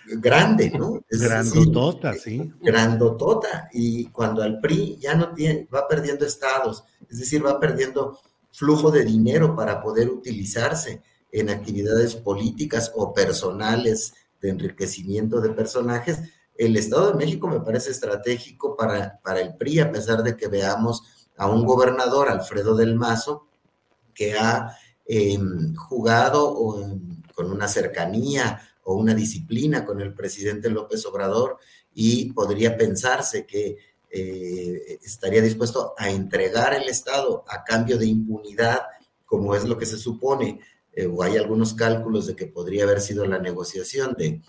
[0.06, 1.05] grande, ¿no?
[1.09, 2.52] grandotota, sí.
[2.61, 3.69] Grandotota.
[3.73, 8.19] Y cuando al PRI ya no tiene, va perdiendo estados, es decir, va perdiendo
[8.51, 11.01] flujo de dinero para poder utilizarse
[11.31, 16.19] en actividades políticas o personales de enriquecimiento de personajes,
[16.56, 20.48] el Estado de México me parece estratégico para, para el PRI, a pesar de que
[20.48, 21.02] veamos
[21.36, 23.48] a un gobernador, Alfredo del Mazo,
[24.15, 26.55] que ha em, jugado
[27.35, 31.59] con una cercanía o una disciplina con el presidente López Obrador
[31.94, 33.77] y podría pensarse que
[34.11, 38.82] eh, estaría dispuesto a entregar el Estado a cambio de impunidad,
[39.24, 40.61] como es lo que se supone.
[40.93, 44.40] Eh, o hay algunos cálculos de que podría haber sido la negociación de,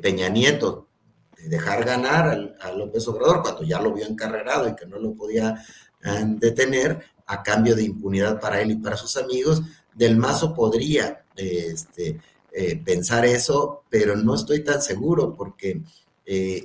[0.00, 0.88] Peña Nieto,
[1.36, 5.14] de dejar ganar a López Obrador cuando ya lo vio encarrerado y que no lo
[5.14, 5.64] podía
[6.04, 9.62] eh, detener a cambio de impunidad para él y para sus amigos.
[9.94, 12.20] Del Mazo podría este,
[12.52, 15.82] eh, pensar eso, pero no estoy tan seguro porque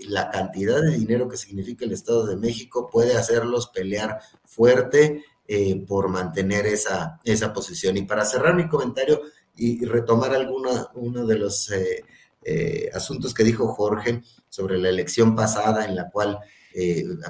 [0.07, 5.81] la cantidad de dinero que significa el Estado de México puede hacerlos pelear fuerte eh,
[5.87, 7.95] por mantener esa, esa posición.
[7.95, 9.21] Y para cerrar mi comentario
[9.55, 12.03] y, retomar alguno uno de los eh,
[12.43, 16.37] eh, asuntos que dijo Jorge sobre la elección pasada en la cual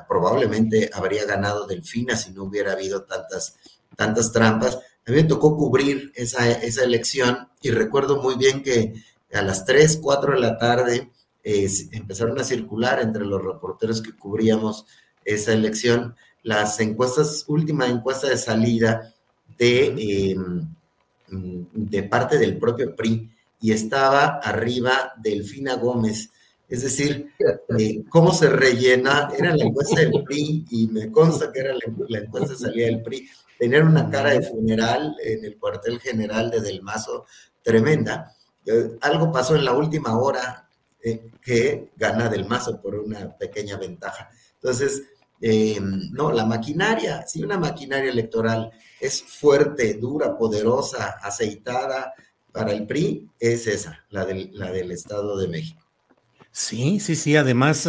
[0.07, 3.55] probablemente habría ganado Delfina si no hubiera habido tantas,
[3.95, 4.75] tantas trampas.
[4.75, 8.93] A mí me tocó cubrir esa, esa elección y recuerdo muy bien que
[9.33, 11.11] a las 3, 4 de la tarde
[11.43, 14.85] empezaron a circular entre los reporteros que cubríamos
[15.23, 19.13] esa elección las encuestas, última encuesta de salida
[19.57, 20.67] de, em,
[21.73, 23.29] de parte del propio PRI
[23.59, 26.29] y estaba arriba Delfina Gómez.
[26.67, 27.31] Es decir,
[27.79, 32.19] eh, cómo se rellena, era la encuesta del PRI y me consta que era la,
[32.19, 36.59] encuesta de salida del PRI, tener una cara de funeral en el cuartel general de
[36.59, 37.25] Del Mazo
[37.63, 38.35] tremenda.
[38.65, 40.69] Eh, algo pasó en la última hora
[41.01, 44.29] eh, que gana Del Mazo por una pequeña ventaja.
[44.55, 45.03] Entonces,
[46.11, 52.13] no, la maquinaria, si una maquinaria electoral es fuerte, dura, poderosa, aceitada
[52.51, 55.86] para el PRI es esa, la la del Estado de México.
[56.57, 57.35] Sí, sí, sí.
[57.35, 57.87] Además,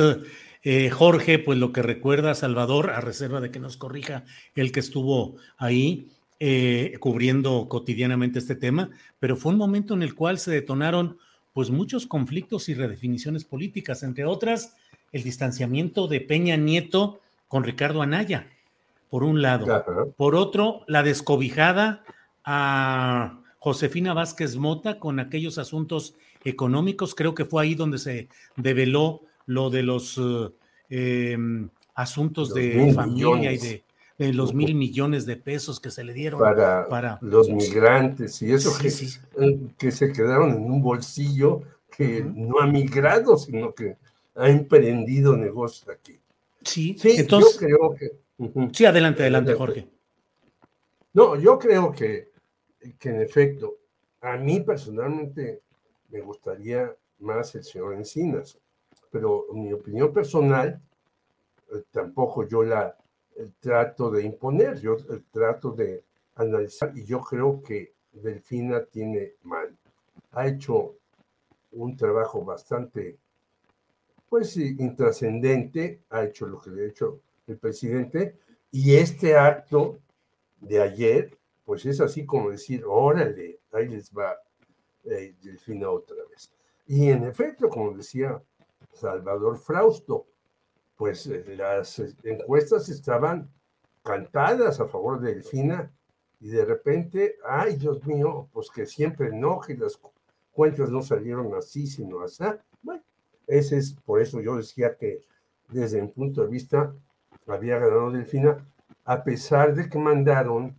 [0.63, 4.25] eh, Jorge, pues lo que recuerda Salvador, a reserva de que nos corrija
[4.55, 10.15] el que estuvo ahí eh, cubriendo cotidianamente este tema, pero fue un momento en el
[10.15, 11.17] cual se detonaron
[11.55, 14.77] pues muchos conflictos y redefiniciones políticas, entre otras
[15.13, 18.49] el distanciamiento de Peña Nieto con Ricardo Anaya,
[19.09, 20.13] por un lado.
[20.19, 22.05] Por otro, la descobijada
[22.45, 27.15] a Josefina Vázquez Mota con aquellos asuntos económicos.
[27.15, 33.53] Creo que fue ahí donde se develó lo de los eh, em, asuntos de familia
[33.53, 33.83] y de,
[34.33, 38.89] los mil millones de pesos que se le dieron para, los migrantes y eso que,
[38.89, 41.63] eh, que se quedaron en un bolsillo
[41.97, 43.97] que no ha migrado, sino que
[44.35, 46.19] ha emprendido negocios aquí.
[46.63, 47.59] Sí, entonces.
[47.59, 48.13] creo que.
[48.73, 49.89] Sí, adelante, adelante, Jorge.
[51.15, 52.31] No, yo creo que,
[52.99, 53.79] que en efecto,
[54.21, 55.63] a mí personalmente
[56.09, 58.59] me gustaría más el señor Encinas,
[59.11, 60.81] pero mi opinión personal
[61.71, 62.97] eh, tampoco yo la
[63.37, 66.05] eh, trato de imponer, yo eh, trato de
[66.37, 69.77] analizar y yo creo que Delfina tiene mal.
[70.33, 70.97] Ha hecho
[71.73, 73.19] un trabajo bastante
[74.29, 78.39] pues intrascendente, ha hecho lo que le ha hecho el presidente,
[78.71, 80.01] y este acto
[80.61, 84.37] de ayer, pues es así como decir, órale, ahí les va
[85.11, 86.51] eh, Delfina otra vez.
[86.87, 88.43] Y en efecto, como decía
[88.93, 90.27] Salvador Frausto,
[90.97, 93.51] pues eh, las encuestas estaban
[94.03, 95.93] cantadas a favor de Delfina
[96.41, 100.01] y de repente, ay Dios mío, pues que siempre no, que las
[100.53, 102.45] cuentas no salieron así, sino así.
[102.83, 103.03] Bueno,
[103.47, 105.23] ese es, por eso yo decía que
[105.69, 106.95] desde mi punto de vista
[107.47, 108.67] había ganado Delfina,
[109.05, 110.77] a pesar de que mandaron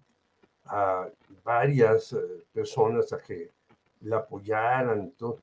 [0.66, 1.08] a
[1.44, 3.52] varias eh, personas a que
[4.02, 5.40] la apoyaran, todo,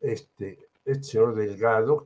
[0.00, 2.04] este, este señor Delgado,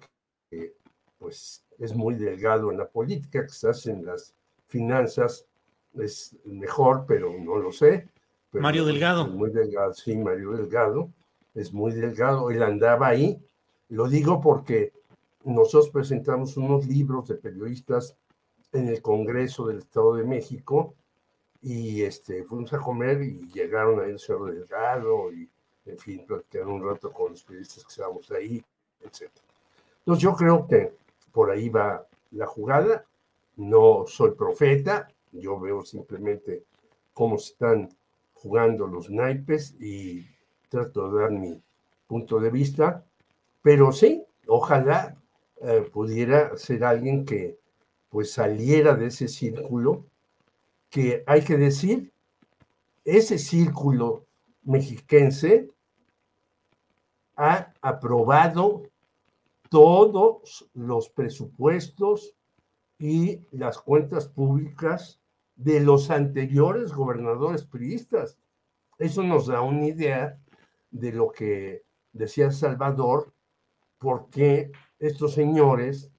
[0.49, 0.75] que
[1.19, 4.35] pues es muy delgado en la política, quizás en las
[4.69, 5.47] finanzas
[5.95, 8.09] es mejor, pero no lo sé.
[8.53, 9.27] Mario Delgado.
[9.27, 11.11] Muy delgado, sí, Mario Delgado,
[11.55, 13.41] es muy delgado, él andaba ahí
[13.91, 14.93] lo digo porque
[15.45, 18.17] nosotros presentamos unos libros de periodistas
[18.73, 20.95] en el Congreso del Estado de México
[21.61, 25.51] y este, fuimos a comer y llegaron ahí el señor Delgado y,
[25.87, 28.63] en fin, platicaron un rato con los periodistas que estábamos ahí,
[29.01, 29.31] etc.
[30.01, 30.93] Entonces yo creo que
[31.33, 33.05] por ahí va la jugada.
[33.57, 36.65] No soy profeta, yo veo simplemente
[37.13, 37.89] cómo están
[38.35, 40.27] jugando los naipes y
[40.69, 41.63] trato de dar mi
[42.07, 43.05] punto de vista.
[43.63, 45.17] Pero sí, ojalá
[45.63, 47.59] eh, pudiera ser alguien que
[48.09, 50.07] pues saliera de ese círculo,
[50.89, 52.13] que hay que decir,
[53.05, 54.27] ese círculo
[54.63, 55.69] mexiquense
[57.37, 58.83] ha aprobado
[59.71, 62.35] todos los presupuestos
[62.99, 65.21] y las cuentas públicas
[65.55, 68.39] de los anteriores gobernadores priistas.
[68.99, 70.39] Eso nos da una idea
[70.91, 73.33] de lo que decía Salvador,
[73.99, 76.11] porque estos señores,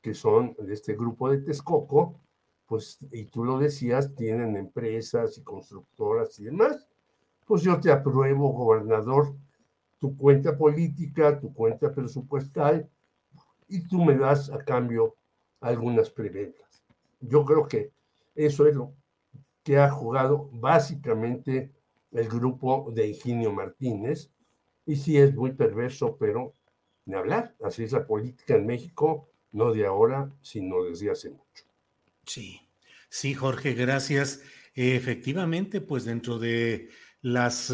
[0.00, 2.20] que son de este grupo de Texcoco,
[2.66, 6.88] pues, y tú lo decías, tienen empresas y constructoras y demás,
[7.46, 9.34] pues yo te apruebo, gobernador,
[9.98, 12.88] tu cuenta política, tu cuenta presupuestal,
[13.68, 15.16] y tú me das a cambio
[15.60, 16.84] algunas preventas.
[17.20, 17.90] Yo creo que
[18.34, 18.92] eso es lo
[19.62, 21.72] que ha jugado básicamente
[22.12, 24.30] el grupo de Ingenio Martínez,
[24.86, 26.52] y sí es muy perverso, pero
[27.06, 27.54] ni hablar.
[27.62, 31.64] Así es la política en México, no de ahora, sino desde hace mucho.
[32.26, 32.60] Sí,
[33.08, 34.42] sí, Jorge, gracias.
[34.74, 36.88] Efectivamente, pues dentro de
[37.24, 37.72] las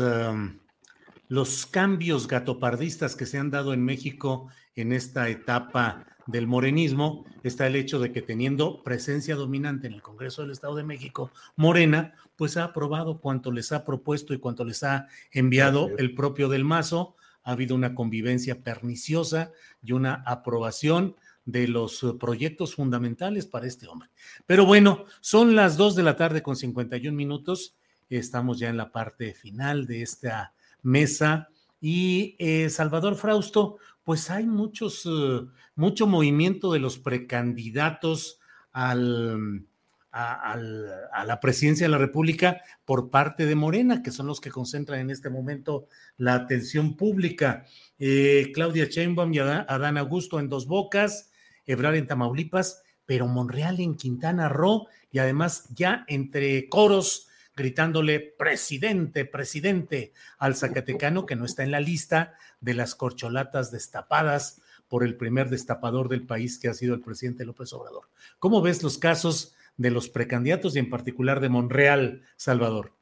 [1.27, 7.67] los cambios gatopardistas que se han dado en México en esta etapa del morenismo está
[7.67, 12.15] el hecho de que teniendo presencia dominante en el Congreso del Estado de México, Morena,
[12.37, 16.65] pues ha aprobado cuanto les ha propuesto y cuanto les ha enviado el propio del
[16.65, 19.51] Mazo, ha habido una convivencia perniciosa
[19.83, 24.11] y una aprobación de los proyectos fundamentales para este hombre.
[24.47, 27.77] Pero bueno, son las dos de la tarde con 51 minutos.
[28.19, 31.49] Estamos ya en la parte final de esta mesa.
[31.81, 35.47] Y eh, Salvador Frausto, pues hay muchos, eh,
[35.77, 38.41] mucho movimiento de los precandidatos
[38.73, 39.65] al,
[40.13, 45.01] a, la presidencia de la República por parte de Morena, que son los que concentran
[45.01, 47.65] en este momento la atención pública.
[47.99, 51.31] Eh, Claudia Sheinbaum y Adán Augusto en Dos Bocas,
[51.67, 57.29] Ebrar en Tamaulipas, pero Monreal en Quintana Roo y además ya entre coros
[57.61, 64.63] gritándole presidente, presidente al Zacatecano que no está en la lista de las corcholatas destapadas
[64.89, 68.09] por el primer destapador del país que ha sido el presidente López Obrador.
[68.39, 72.93] ¿Cómo ves los casos de los precandidatos y en particular de Monreal, Salvador?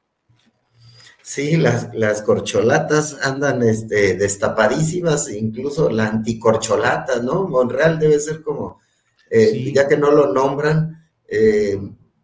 [1.23, 7.47] Sí, las, las corcholatas andan este, destapadísimas, incluso la anticorcholata, ¿no?
[7.47, 8.81] Monreal debe ser como,
[9.31, 11.79] eh, ya que no lo nombran, eh,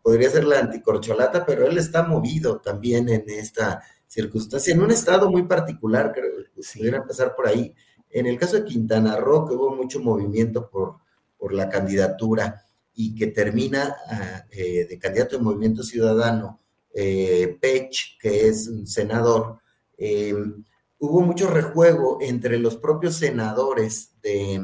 [0.05, 5.31] podría ser la anticorcholata, pero él está movido también en esta circunstancia, en un estado
[5.31, 7.75] muy particular, creo que pudiera empezar por ahí.
[8.11, 10.97] En el caso de Quintana Roo, que hubo mucho movimiento por,
[11.39, 12.63] por la candidatura
[12.95, 16.61] y que termina ah, eh, de candidato de Movimiento Ciudadano,
[16.93, 19.59] eh, Pech, que es un senador,
[19.97, 20.63] em,
[20.99, 24.61] hubo mucho rejuego entre los propios senadores de,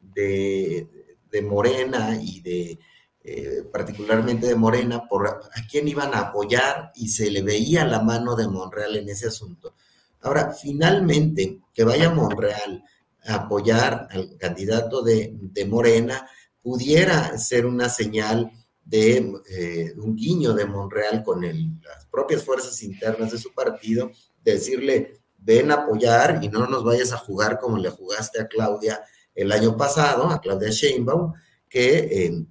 [0.00, 2.78] de, Morena y de
[3.26, 5.40] eh, particularmente de Morena por a
[5.70, 9.74] quién iban a apoyar y se le veía la mano de Monreal en ese asunto.
[10.20, 12.84] Ahora, finalmente, que vaya Monreal
[13.24, 15.34] a apoyar al candidato de,
[15.66, 16.28] Morena
[16.62, 18.50] pudiera ser una señal
[18.84, 24.10] de eh, un guiño de Monreal con las propias fuerzas internas de su partido,
[24.42, 28.48] de decirle, ven a apoyar y no nos vayas a jugar como le jugaste a
[28.48, 29.02] Claudia
[29.34, 31.32] el año pasado, a Claudia Sheinbaum,
[31.70, 32.46] que eh,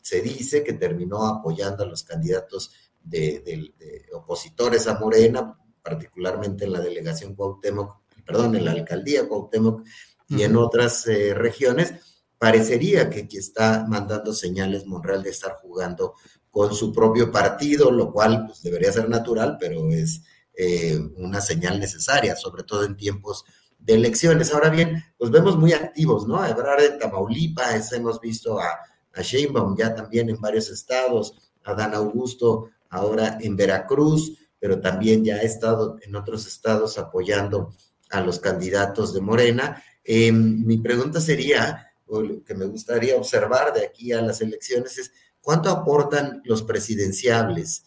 [0.00, 2.72] se dice que terminó apoyando a los candidatos
[3.02, 3.72] de
[4.12, 9.84] opositores a Morena, particularmente en la delegación Cuauhtémoc, perdón, en la alcaldía Cuauhtémoc
[10.28, 11.94] y en otras eh, regiones,
[12.38, 16.14] parecería que, está mandando señales Monreal de estar jugando
[16.50, 20.22] con su propio partido, lo cual pues, debería ser natural, pero es
[20.54, 23.44] eh, una señal necesaria, sobre todo en tiempos
[23.78, 24.52] de elecciones.
[24.52, 26.44] Ahora bien, pues vemos muy activos, ¿no?
[26.44, 28.78] Ebrard en Tamaulipas, hemos visto a,
[29.14, 35.24] a Sheinbaum ya también en varios estados, a Dan Augusto ahora en Veracruz, pero también
[35.24, 37.74] ya ha estado en otros estados apoyando
[38.10, 39.82] a los candidatos de Morena.
[40.04, 44.98] Em, mi pregunta sería, o lo que me gustaría observar de aquí a las elecciones
[44.98, 47.84] es, ¿cuánto aportan los presidenciables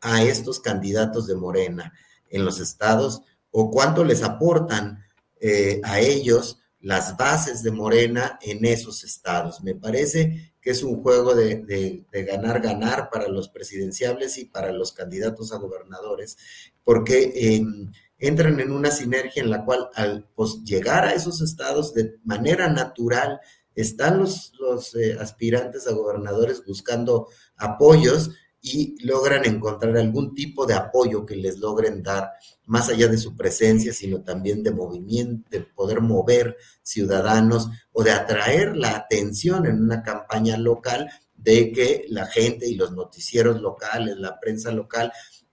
[0.00, 1.92] a estos candidatos de Morena
[2.30, 3.22] en los estados?
[3.50, 5.04] ¿O cuánto les aportan
[5.40, 9.62] eh, a ellos las bases de Morena en esos estados?
[9.62, 15.52] Me parece que es un juego de, ganar-ganar para los presidenciables y para los candidatos
[15.52, 16.36] a gobernadores,
[16.84, 21.94] porque em, entran en una sinergia en la cual al pues, llegar a esos estados
[21.94, 23.40] de manera natural,
[23.74, 28.30] están los, los eh, aspirantes a gobernadores buscando apoyos
[28.60, 32.30] y logran encontrar algún tipo de apoyo que les logren dar,
[32.66, 38.10] más allá de su presencia, sino también de movimiento, de poder mover ciudadanos o de
[38.10, 44.16] atraer la atención en una campaña local de que la gente y los noticieros locales,
[44.16, 45.12] la prensa local,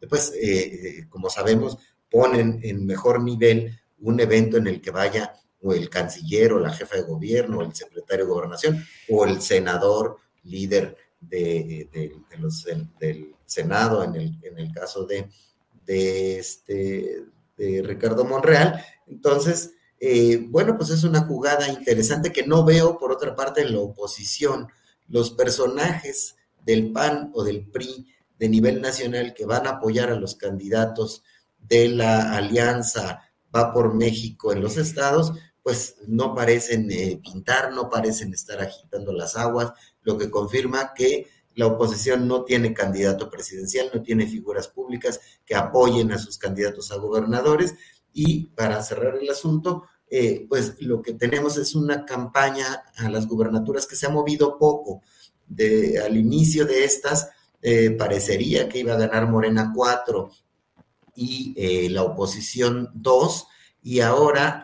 [0.09, 1.77] pues, eh, como sabemos,
[2.09, 6.73] ponen en mejor nivel un evento en el que vaya o el canciller o la
[6.73, 11.89] jefa de gobierno o el secretario de gobernación o el senador líder de,
[12.39, 12.65] los,
[12.99, 15.29] del Senado, en el, en el caso de,
[15.85, 17.25] de, este,
[17.57, 18.83] de Ricardo Monreal.
[19.07, 23.73] Entonces, eh, bueno, pues es una jugada interesante que no veo, por otra parte, en
[23.73, 24.67] la oposición.
[25.07, 26.35] Los personajes
[26.65, 28.07] del PAN o del PRI
[28.39, 31.23] de nivel nacional que van a apoyar a los candidatos
[31.59, 33.21] de la alianza
[33.53, 39.11] Va por México en los estados, pues no parecen eh, pintar, no parecen estar agitando
[39.11, 44.67] las aguas, lo que confirma que la oposición no tiene candidato presidencial, no tiene figuras
[44.67, 47.75] públicas que apoyen a sus candidatos a gobernadores.
[48.13, 53.27] Y para cerrar el asunto, eh, pues lo que tenemos es una campaña a las
[53.27, 55.01] gubernaturas que se ha movido poco.
[55.47, 57.29] De, al inicio de estas,
[57.61, 60.31] eh, parecería que iba a ganar Morena 4
[61.15, 63.47] y eh, la oposición 2,
[63.83, 64.63] y ahora,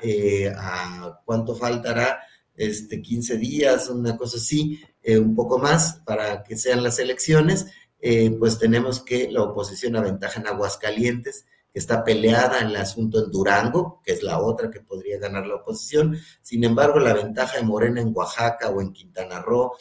[0.57, 2.19] ¿a cuánto faltará?
[2.57, 7.67] Este, 15 días, una cosa así, eh, un poco más para que sean las elecciones,
[7.99, 13.23] eh, pues tenemos que la oposición aventaja en Aguascalientes, que está peleada en el asunto
[13.23, 16.17] en Durango, que es la otra que podría ganar la oposición.
[16.41, 19.73] Sin embargo, la ventaja de Morena en Oaxaca o en Quintana Roo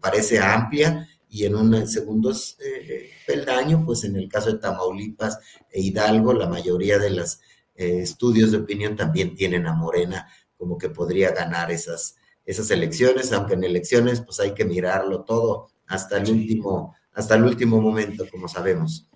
[0.00, 5.38] parece amplia y en un segundo eh, peldaño, pues en el caso de Tamaulipas
[5.70, 7.38] e Hidalgo, la mayoría de los
[7.74, 10.28] estudios de opinión también tienen a Morena
[10.62, 15.70] como que podría ganar esas, esas elecciones, aunque en elecciones pues hay que mirarlo todo
[15.88, 19.10] hasta el último, hasta el último momento, como sabemos.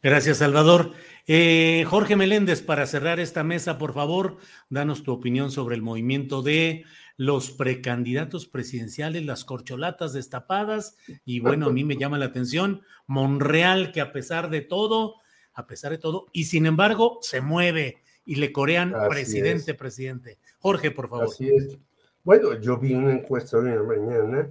[0.00, 0.92] Gracias, Salvador.
[1.26, 4.36] Eh, Jorge Meléndez, para cerrar esta mesa, por favor,
[4.70, 6.84] danos tu opinión sobre el movimiento de
[7.16, 13.90] los precandidatos presidenciales, las corcholatas destapadas, y bueno, a mí me llama la atención Monreal,
[13.90, 15.16] que a pesar de todo,
[15.54, 17.98] a pesar de todo, y sin embargo se mueve
[18.28, 20.38] y le corean presidente, presidente.
[20.60, 21.26] Jorge, por favor.
[21.26, 21.78] Así es.
[22.24, 24.50] Bueno, yo vi una encuesta hoy en la mañana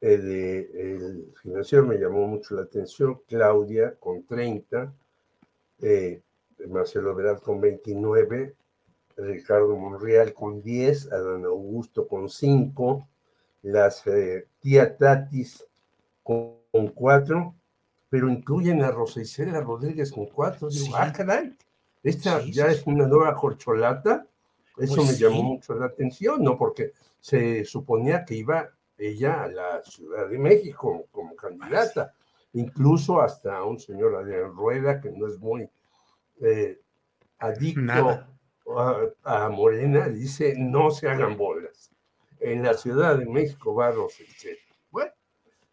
[0.00, 0.58] eh, de,
[0.92, 4.92] el financiero, me llamó mucho la atención, Claudia con 30,
[5.80, 6.20] eh,
[6.68, 8.54] Marcelo Verad con 29,
[9.16, 13.08] Ricardo Monreal con 10, Adán Augusto con 5,
[13.62, 15.64] las eh, tía Tatis
[16.22, 16.54] con,
[16.94, 17.54] 4,
[18.10, 20.68] pero incluyen a Rosa Isela Rodríguez con 4.
[20.68, 21.56] Digo, ah, caray,
[22.02, 24.26] esta ya es una nueva corcholata.
[24.76, 26.58] Eso pues me llamó mucho la atención, ¿no?
[26.58, 32.14] Porque se suponía que iba ella a la Ciudad de México como, candidata,
[32.52, 35.68] incluso hasta un señor Adrián Rueda, que no es muy
[36.40, 36.80] eh,
[37.38, 38.26] adicto
[39.24, 41.90] a, Morena, dice, no se hagan bolas.
[42.40, 44.58] En la Ciudad de México va Rosichet.
[44.90, 45.12] Bueno,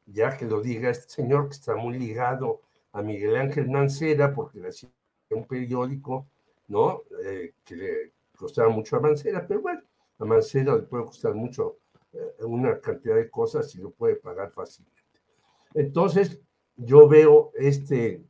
[0.05, 2.61] ya que lo diga este señor que está muy ligado
[2.91, 4.89] a Miguel Ángel Mancera, porque le hacía
[5.31, 6.27] un periódico,
[6.67, 7.03] ¿no?
[7.23, 9.81] Eh, que le costaba mucho a Mancera, pero bueno,
[10.17, 11.77] a Mancera le puede costar mucho
[12.11, 15.03] eh, una cantidad de cosas y lo puede pagar fácilmente.
[15.75, 16.41] Entonces,
[16.75, 18.25] yo veo este,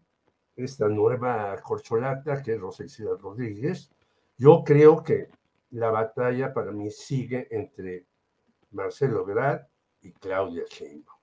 [0.55, 3.89] esta nueva corcholata que es Rosicida Rodríguez,
[4.38, 5.29] yo creo que
[5.71, 8.05] la batalla para mí sigue entre
[8.71, 9.61] Marcelo Grad
[10.01, 11.19] y Claudia Sheinbaum.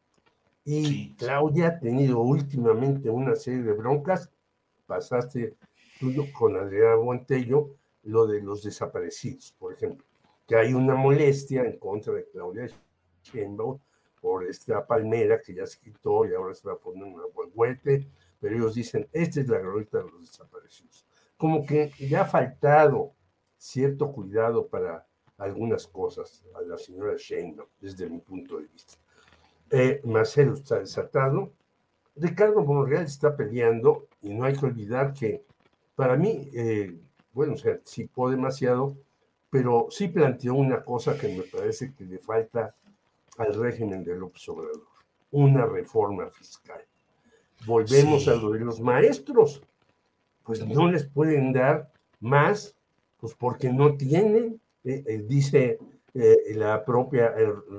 [0.64, 4.30] Y Claudia ha tenido últimamente una serie de broncas.
[4.86, 5.56] Pasaste
[5.98, 7.78] tú con Adriana Buentello
[8.08, 10.06] lo de los desaparecidos, por ejemplo,
[10.46, 12.68] que hay una molestia en contra de Claudia
[13.22, 13.78] Sheinbaum
[14.20, 18.08] por esta palmera que ya se quitó y ahora se va a poner una huehuete,
[18.40, 21.06] pero ellos dicen, esta es la glorieta de los desaparecidos
[21.38, 23.14] como que ya ha faltado
[23.56, 25.06] cierto cuidado para
[25.38, 28.94] algunas cosas a la señora Sheinbaum, desde mi punto de vista.
[29.70, 31.52] Eh, Marcelo está desatado,
[32.16, 35.44] Ricardo Monreal está peleando y no hay que olvidar que
[35.94, 36.98] para mí, eh,
[37.32, 38.96] bueno, o sea, cipó demasiado,
[39.50, 42.74] pero sí planteó una cosa que me parece que le falta
[43.38, 44.86] al régimen de López Obrador,
[45.30, 46.80] una reforma fiscal.
[47.66, 49.62] Volvemos a lo de los maestros
[50.48, 52.74] pues no les pueden dar más,
[53.20, 55.78] pues porque no tienen, eh, eh, dice
[56.14, 57.34] eh, la propia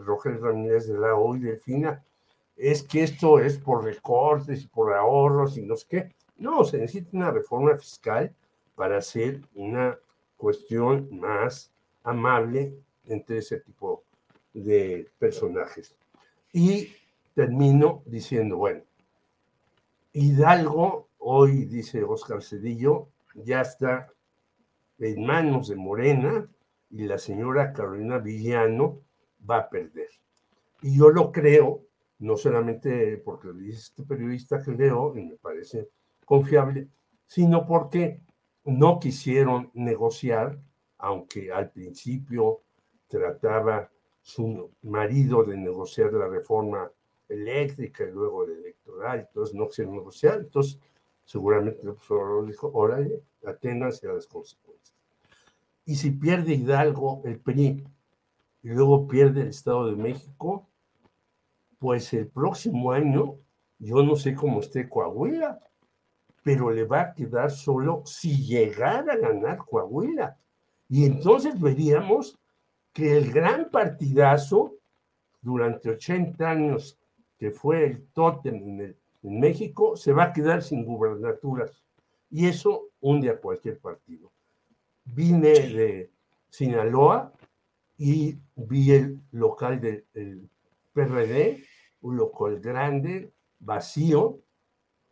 [0.05, 2.05] Roger Ramírez de la OI Delfina,
[2.55, 6.15] es que esto es por recortes, por ahorros y no sé qué.
[6.37, 8.31] No, se necesita una reforma fiscal
[8.79, 9.99] para hacer una
[10.37, 11.69] cuestión más
[12.01, 14.05] amable entre ese tipo
[14.53, 15.97] de personajes.
[16.53, 16.87] Y
[17.35, 18.83] termino diciendo, bueno,
[20.13, 24.13] Hidalgo hoy, dice Oscar Cedillo, ya está
[24.97, 26.49] en manos de Morena
[26.89, 29.01] y la señora Carolina Villano
[29.47, 30.07] va a perder.
[30.81, 31.81] Y yo lo creo,
[32.19, 35.89] no solamente porque dice este periodista que leo y me parece
[36.23, 36.87] confiable,
[37.27, 38.21] sino porque
[38.65, 40.59] no quisieron negociar,
[40.97, 42.61] aunque al principio
[43.07, 43.89] trataba
[44.21, 46.91] su marido de negociar la reforma
[47.27, 50.79] eléctrica y luego la electoral, entonces no quisieron negociar, entonces
[51.25, 54.97] seguramente el profesor dijo, órale, aténganse a las consecuencias.
[55.85, 57.83] Y si pierde Hidalgo el PRI
[58.63, 60.67] y luego pierde el Estado de México,
[61.79, 63.37] pues el próximo año,
[63.79, 65.59] yo no sé cómo esté Coahuila,
[66.49, 70.35] pero le va a quedar solo si llegara a ganar Coahuila.
[70.89, 72.39] Y entonces veríamos
[72.91, 74.73] que el gran partidazo
[75.43, 76.97] durante 80 años
[77.37, 81.83] que fue el tótem en el en México se va a quedar sin gubernaturas
[82.31, 84.31] y eso hunde a cualquier partido.
[85.05, 86.09] Vine de
[86.49, 87.31] Sinaloa
[87.95, 90.49] y vi el local del
[90.93, 91.63] PRD,
[92.01, 94.39] un local grande, vacío,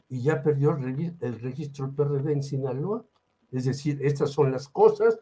[0.10, 3.04] y ya perdió el registro del PRD en Sinaloa.
[3.52, 5.20] Es decir, estas son las cosas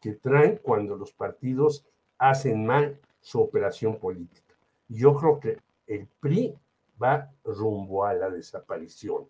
[0.00, 1.84] que traen cuando los partidos
[2.18, 4.54] hacen mal su operación política.
[4.88, 6.54] Yo creo que el PRI
[7.02, 9.28] va rumbo a la desaparición.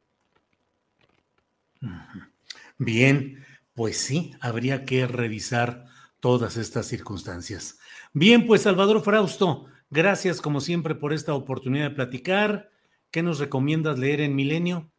[2.79, 3.45] Bien,
[3.75, 5.87] pues sí, habría que revisar
[6.21, 7.79] todas estas circunstancias.
[8.13, 12.71] Bien, pues Salvador Frausto, gracias como siempre por esta oportunidad de platicar.
[13.11, 14.91] ¿Qué nos recomiendas leer en Milenio?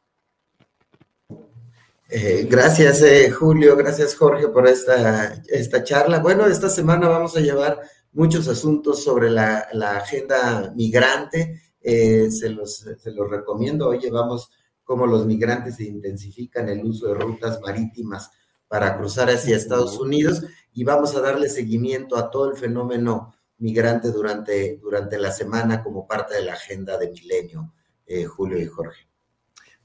[2.09, 3.77] Eh, gracias, eh, Julio.
[3.77, 6.19] Gracias, Jorge, por esta, esta charla.
[6.19, 7.79] Bueno, esta semana vamos a llevar
[8.11, 13.87] muchos asuntos sobre la, la agenda migrante eh, se, los, se los recomiendo.
[13.87, 14.51] Hoy llevamos
[14.83, 18.29] cómo los migrantes se intensifican el uso de rutas marítimas
[18.67, 20.43] para cruzar hacia Estados Unidos
[20.73, 26.07] y vamos a darle seguimiento a todo el fenómeno migrante durante, durante la semana como
[26.07, 27.73] parte de la agenda de Milenio,
[28.11, 29.07] eh, Julio y Jorge.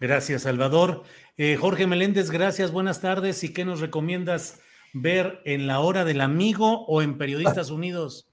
[0.00, 1.04] Gracias, Salvador.
[1.36, 3.42] Eh, Jorge Meléndez, gracias, buenas tardes.
[3.44, 4.60] ¿Y qué nos recomiendas
[4.92, 8.28] ver en la hora del amigo o en Periodistas Unidos?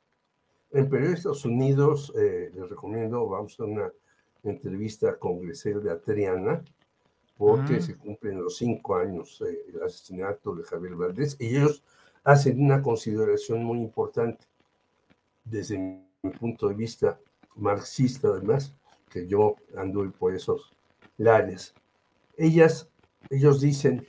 [0.71, 3.91] En Periodistas Unidos eh, les recomiendo, vamos a una
[4.43, 6.63] entrevista con Griselda Triana,
[7.37, 11.83] porque se cumplen los cinco años del asesinato de Javier Valdés, y ellos
[12.23, 14.45] hacen una consideración muy importante
[15.43, 17.19] desde mi punto de vista
[17.55, 18.73] marxista, además,
[19.13, 20.73] que yo ando por esos
[21.17, 21.75] lares.
[22.35, 22.89] Ellas,
[23.29, 24.07] ellos dicen,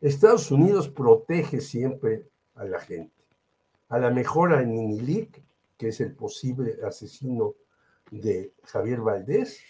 [0.00, 3.14] Estados Unidos protege siempre a la gente.
[3.88, 5.40] A la mejor a Ninilik,
[5.78, 7.54] que es el posible asesino
[8.10, 9.60] de Javier Valdés,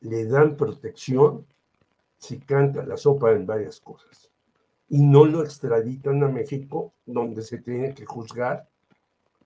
[0.00, 1.46] le dan protección
[2.18, 4.32] si canta la sopa en varias cosas.
[4.88, 8.68] Y no lo extraditan a México, donde se tiene que juzgar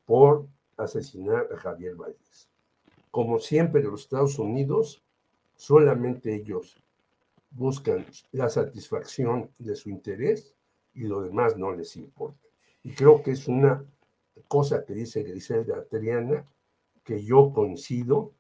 [0.07, 0.47] por
[0.79, 2.48] asesinar a Javier Valdés.
[3.11, 5.03] Como siempre, los Estados Unidos,
[5.57, 6.83] solamente ellos
[7.51, 10.55] buscan la satisfacción de su interés
[10.95, 12.47] y lo demás no les importa.
[12.83, 13.85] Y creo que es una
[14.47, 16.45] cosa que dice Griselda Triana,
[17.05, 18.33] que yo coincido,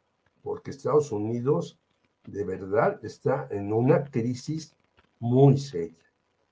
[0.42, 1.78] porque Estados Unidos
[2.26, 4.76] de verdad está en una crisis
[5.18, 6.04] muy seria,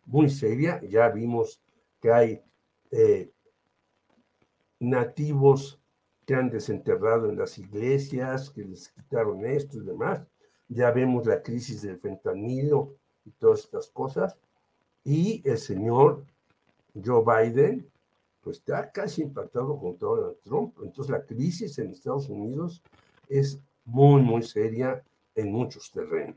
[0.07, 0.81] muy seria.
[0.83, 1.61] Ya vimos
[2.01, 2.43] que hay
[2.91, 3.31] eh,
[4.81, 5.79] nativos
[6.27, 10.27] que han desenterrado en las iglesias, que les quitaron esto y demás.
[10.69, 14.37] Ya vemos la crisis del fentanilo y todas estas cosas.
[15.05, 16.25] Y el señor
[16.93, 17.89] Joe Biden,
[18.41, 20.75] pues está casi impactado con Donald Trump.
[20.83, 22.83] Entonces la crisis en Estados Unidos
[23.29, 25.05] es muy, muy seria
[25.37, 26.37] en muchos terrenos.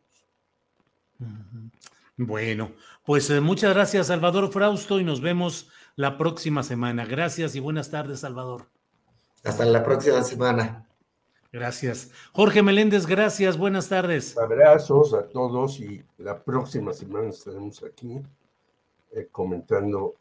[2.16, 2.74] Bueno,
[3.06, 7.06] pues eh, muchas gracias Salvador Frausto y nos vemos la próxima semana.
[7.06, 8.68] Gracias y buenas tardes Salvador.
[9.44, 10.86] Hasta la próxima semana.
[11.52, 12.12] Gracias.
[12.34, 13.58] Jorge Meléndez, gracias.
[13.58, 14.38] Buenas tardes.
[14.38, 18.22] Abrazos a todos y la próxima semana estaremos aquí
[19.12, 20.16] eh, comentando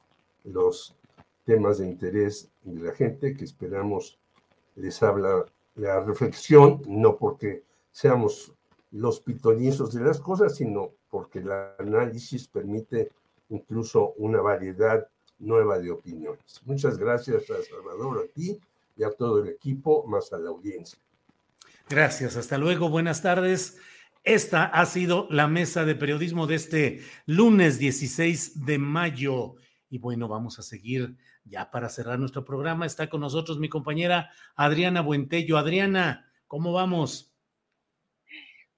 [0.44, 0.96] los
[1.44, 4.18] temas de interés de la gente que esperamos
[4.76, 8.52] les habla la reflexión, no porque seamos
[8.90, 13.10] los pitonizos de las cosas, sino porque el análisis permite
[13.50, 15.06] incluso una variedad
[15.38, 16.60] nueva de opiniones.
[16.64, 18.58] Muchas gracias a Salvador, a ti
[18.98, 20.98] y a todo el equipo, más a la audiencia.
[21.88, 23.80] Gracias, hasta luego, buenas tardes.
[24.24, 29.54] Esta ha sido la mesa de periodismo de este lunes 16 de mayo.
[29.88, 32.84] Y bueno, vamos a seguir ya para cerrar nuestro programa.
[32.84, 35.56] Está con nosotros mi compañera Adriana Buentello.
[35.56, 37.32] Adriana, ¿cómo vamos?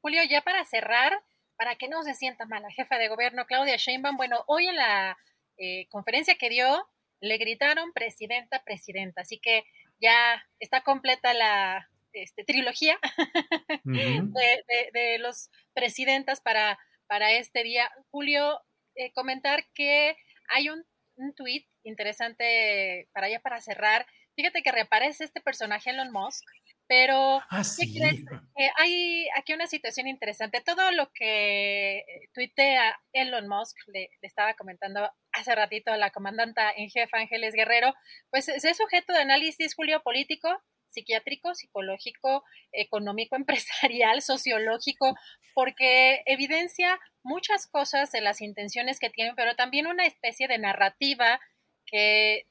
[0.03, 1.13] Julio, ya para cerrar,
[1.57, 4.77] para que no se sienta mal la jefa de gobierno Claudia Sheinbaum, bueno, hoy en
[4.77, 5.19] la
[5.57, 6.87] eh, conferencia que dio
[7.21, 9.65] le gritaron presidenta, presidenta, así que
[10.01, 12.99] ya está completa la este, trilogía
[13.85, 17.91] de, los presidentas para, para este día.
[18.11, 18.61] Julio,
[18.97, 20.17] eh, comentar que
[20.49, 20.85] hay un,
[21.17, 24.07] un tuit interesante para allá para cerrar.
[24.37, 26.45] Fíjate que reaparece este personaje Elon Musk
[26.91, 30.61] pero, ah, eh, hay aquí una situación interesante.
[30.61, 32.05] Todo lo que eh,
[32.35, 37.95] tuitea Elon Musk, le, estaba comentando hace ratito a la comandanta en jefe Ángeles Guerrero,
[38.31, 40.49] pues es sujeto de análisis, Julio, político,
[40.89, 42.43] psiquiátrico, psicológico,
[42.73, 45.15] económico, empresarial, sociológico,
[45.55, 51.39] porque evidencia muchas cosas de las intenciones que tienen, pero también una especie de narrativa
[51.87, 52.49] que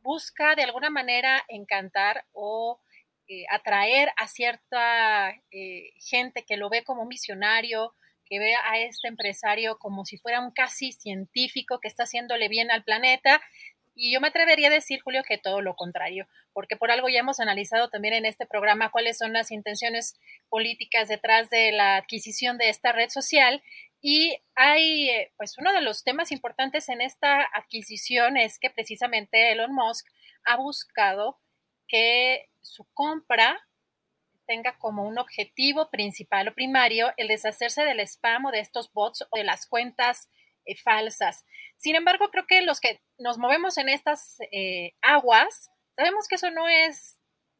[0.00, 2.80] busca de alguna manera encantar o
[3.28, 7.94] eh, atraer a cierta eh, gente que lo ve como un visionario,
[8.26, 12.70] que ve a este empresario como si fuera un casi científico que está haciéndole bien
[12.70, 13.40] al planeta.
[13.94, 17.20] Y yo me atrevería a decir, Julio, que todo lo contrario, porque por algo ya
[17.20, 20.14] hemos analizado también en este programa cuáles son las intenciones
[20.48, 23.62] políticas detrás de la adquisición de esta red social.
[24.00, 29.52] Y hay, eh, pues uno de los temas importantes en esta adquisición es que precisamente
[29.52, 30.06] Elon Musk
[30.44, 31.38] ha buscado
[31.92, 33.60] que su compra
[34.46, 39.26] tenga como un objetivo principal o primario el deshacerse del spam o de estos bots
[39.30, 40.30] o de las cuentas
[40.64, 41.44] eh, falsas.
[41.76, 46.50] Sin embargo, creo que los que nos movemos en estas eh, aguas, sabemos que eso
[46.50, 47.18] no es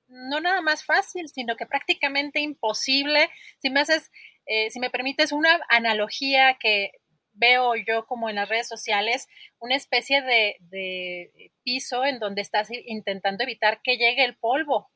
[0.09, 3.31] no nada más fácil, sino que prácticamente imposible.
[3.59, 4.11] Si me haces,
[4.47, 6.93] eh, si me permites una analogía que
[7.35, 9.29] veo yo como en las redes sociales,
[9.59, 14.93] una especie de, de piso en donde estás intentando evitar que llegue el polvo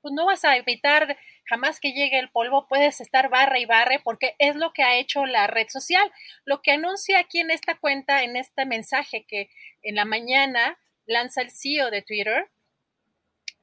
[0.00, 4.00] pues no vas a evitar jamás que llegue el polvo, puedes estar barra y barre
[4.02, 6.10] porque es lo que ha hecho la red social.
[6.44, 9.50] Lo que anuncia aquí en esta cuenta, en este mensaje que
[9.82, 12.48] en la mañana lanza el CEO de Twitter,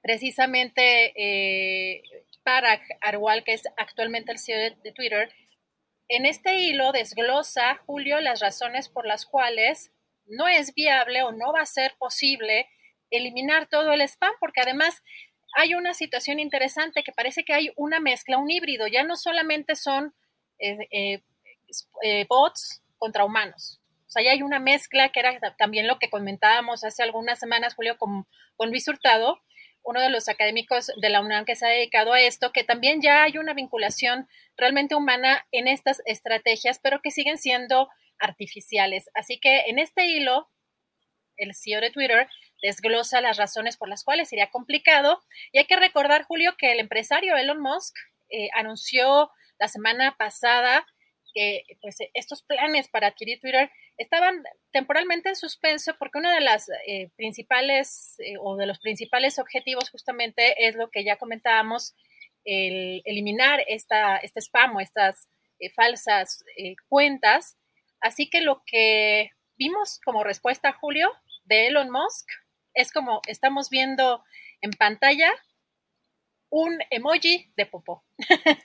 [0.02, 2.04] precisamente eh,
[2.44, 5.32] Parag Arwal, que es actualmente el CEO de Twitter,
[6.08, 9.92] en este hilo desglosa, Julio, las razones por las cuales
[10.26, 12.68] no es viable o no va a ser posible
[13.12, 15.04] eliminar todo el spam, porque además
[15.56, 19.76] hay una situación interesante que parece que hay una mezcla, un híbrido, ya no solamente
[19.76, 20.14] son
[20.60, 21.22] eh, eh,
[22.04, 23.80] eh, bots contra humanos.
[24.08, 27.76] O sea, ya hay una mezcla que era también lo que comentábamos hace algunas semanas,
[27.76, 29.42] Julio, con, con Luis Hurtado,
[29.86, 33.02] uno de los académicos de la UNAM que se ha dedicado a esto, que también
[33.02, 37.88] ya hay una vinculación realmente humana en estas estrategias, pero que siguen siendo
[38.20, 39.10] artificiales.
[39.14, 40.50] Así que en este hilo,
[41.38, 42.28] el CEO de Twitter
[42.62, 45.22] desglosa las razones por las cuales sería complicado.
[45.52, 47.96] Y hay que recordar, Julio, que el empresario Elon Musk
[48.30, 49.30] eh, anunció
[49.60, 50.86] la semana pasada
[51.36, 56.70] que pues, estos planes para adquirir Twitter estaban temporalmente en suspenso porque uno de las
[56.88, 61.94] eh, principales eh, o de los principales objetivos justamente es lo que ya comentábamos,
[62.46, 65.28] el eliminar esta, este spam o estas
[65.76, 66.44] falsas
[66.88, 67.58] cuentas.
[68.00, 71.12] Así que lo que vimos como respuesta, Julio,
[71.46, 72.28] de Elon Musk
[72.74, 74.24] es como estamos viendo
[74.62, 75.32] en pantalla
[76.56, 78.06] un emoji de popó.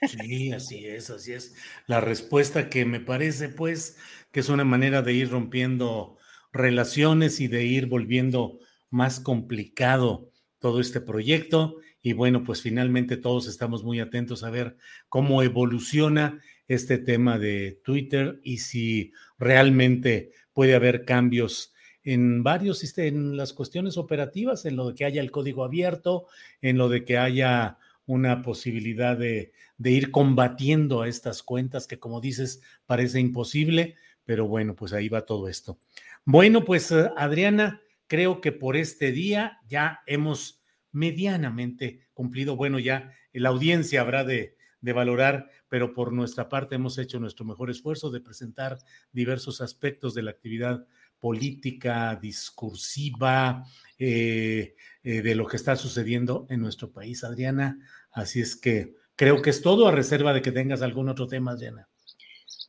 [0.07, 1.55] Sí, así es, así es.
[1.87, 3.97] La respuesta que me parece, pues,
[4.31, 6.17] que es una manera de ir rompiendo
[6.53, 8.59] relaciones y de ir volviendo
[8.91, 11.79] más complicado todo este proyecto.
[12.01, 14.77] Y bueno, pues finalmente todos estamos muy atentos a ver
[15.09, 16.39] cómo evoluciona
[16.69, 21.73] este tema de Twitter y si realmente puede haber cambios
[22.03, 26.27] en varios, en las cuestiones operativas, en lo de que haya el código abierto,
[26.61, 29.53] en lo de que haya una posibilidad de,
[29.83, 33.95] ir combatiendo a estas cuentas que, como dices, parece imposible,
[34.25, 35.79] pero bueno, pues ahí va todo esto.
[36.25, 42.55] Bueno, pues eh, Adriana, creo que por este día ya hemos medianamente cumplido.
[42.55, 47.45] Bueno, ya la audiencia habrá de, de valorar, pero por nuestra parte hemos hecho nuestro
[47.45, 48.77] mejor esfuerzo de presentar
[49.11, 50.85] diversos aspectos de la actividad
[51.21, 53.63] política, discursiva,
[53.97, 57.79] eh, eh, de lo que está sucediendo en nuestro país, Adriana.
[58.11, 61.51] Así es que creo que es todo a reserva de que tengas algún otro tema,
[61.51, 61.87] Adriana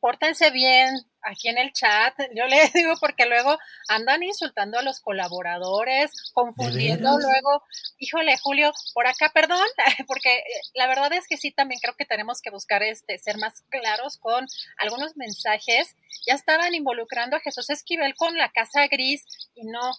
[0.03, 2.15] pórtense bien aquí en el chat.
[2.35, 3.59] Yo les digo porque luego
[3.89, 7.62] andan insultando a los colaboradores, confundiendo luego.
[7.99, 9.66] Híjole, Julio, por acá, perdón,
[10.07, 10.44] porque eh,
[10.74, 14.19] la verdad es que sí, también creo que tenemos que buscar este, ser más claros
[14.19, 14.47] con
[14.78, 15.97] algunos mensajes.
[16.27, 19.24] Ya estaban involucrando a Jesús Esquivel con la casa gris
[19.55, 19.93] y no,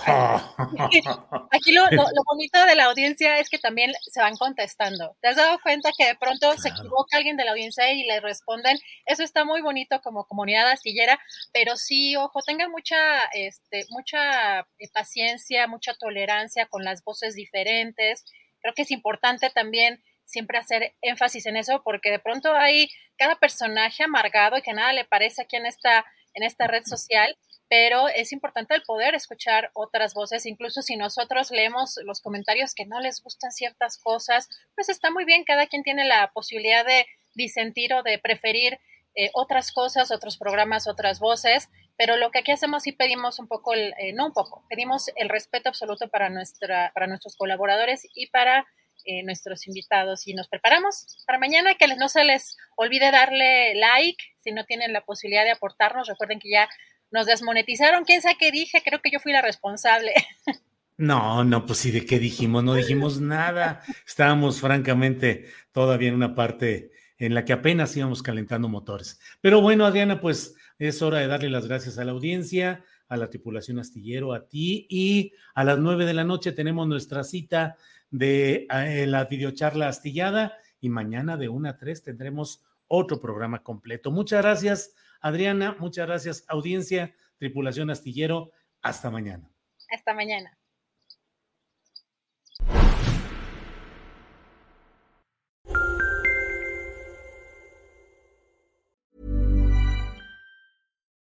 [1.50, 1.84] Aquí lo,
[2.24, 5.16] bonito de la audiencia es que también se van contestando.
[5.20, 8.20] ¿Te has dado cuenta que de pronto se equivoca alguien de la audiencia y le
[8.20, 8.78] responden?
[9.06, 11.18] Eso está muy bonito como comunidad astillera,
[11.52, 18.24] pero sí, ojo, tengan mucha, este, mucha eh, paciencia, mucha tolerancia con las voces diferentes.
[18.60, 23.36] Creo que es importante también siempre hacer énfasis en eso porque de pronto hay cada
[23.36, 26.04] personaje amargado y que nada le parece aquí en esta,
[26.34, 27.36] en esta red social
[27.70, 32.84] pero es importante el poder escuchar otras voces, incluso si nosotros leemos los comentarios que
[32.84, 37.06] no les gustan ciertas cosas, pues está muy bien, cada quien tiene la posibilidad de
[37.34, 38.80] disentir o de preferir
[39.14, 43.46] eh, otras cosas, otros programas, otras voces, pero lo que aquí hacemos sí pedimos un
[43.46, 48.04] poco, el, eh, no un poco, pedimos el respeto absoluto para, nuestra, para nuestros colaboradores
[48.16, 48.66] y para
[49.04, 50.26] eh, nuestros invitados.
[50.26, 54.92] Y nos preparamos para mañana, que no se les olvide darle like si no tienen
[54.92, 56.68] la posibilidad de aportarnos, recuerden que ya
[57.10, 60.12] nos desmonetizaron, quién sabe qué dije, creo que yo fui la responsable.
[61.00, 62.62] No, no, pues sí, ¿de qué dijimos?
[62.62, 63.80] No dijimos nada.
[64.06, 69.18] Estábamos francamente todavía en una parte en la que apenas íbamos calentando motores.
[69.40, 73.30] Pero bueno, Adriana, pues es hora de darle las gracias a la audiencia, a la
[73.30, 77.76] tripulación astillero, a ti y a las nueve de la noche tenemos nuestra cita
[78.10, 84.10] de eh, la videocharla astillada y mañana de una a tres tendremos otro programa completo.
[84.10, 86.44] Muchas gracias Adriana, muchas gracias.
[86.48, 88.50] Audiencia, tripulación astillero,
[88.82, 89.50] hasta mañana.
[89.90, 90.56] Hasta mañana.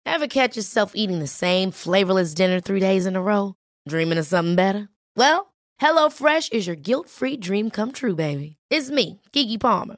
[0.05, 3.55] Ever catch yourself eating the same flavorless dinner three days in a row?
[3.87, 4.89] Dreaming of something better?
[5.17, 8.57] Well, HelloFresh is your guilt-free dream come true, baby.
[8.69, 9.97] It's me, Kiki Palmer.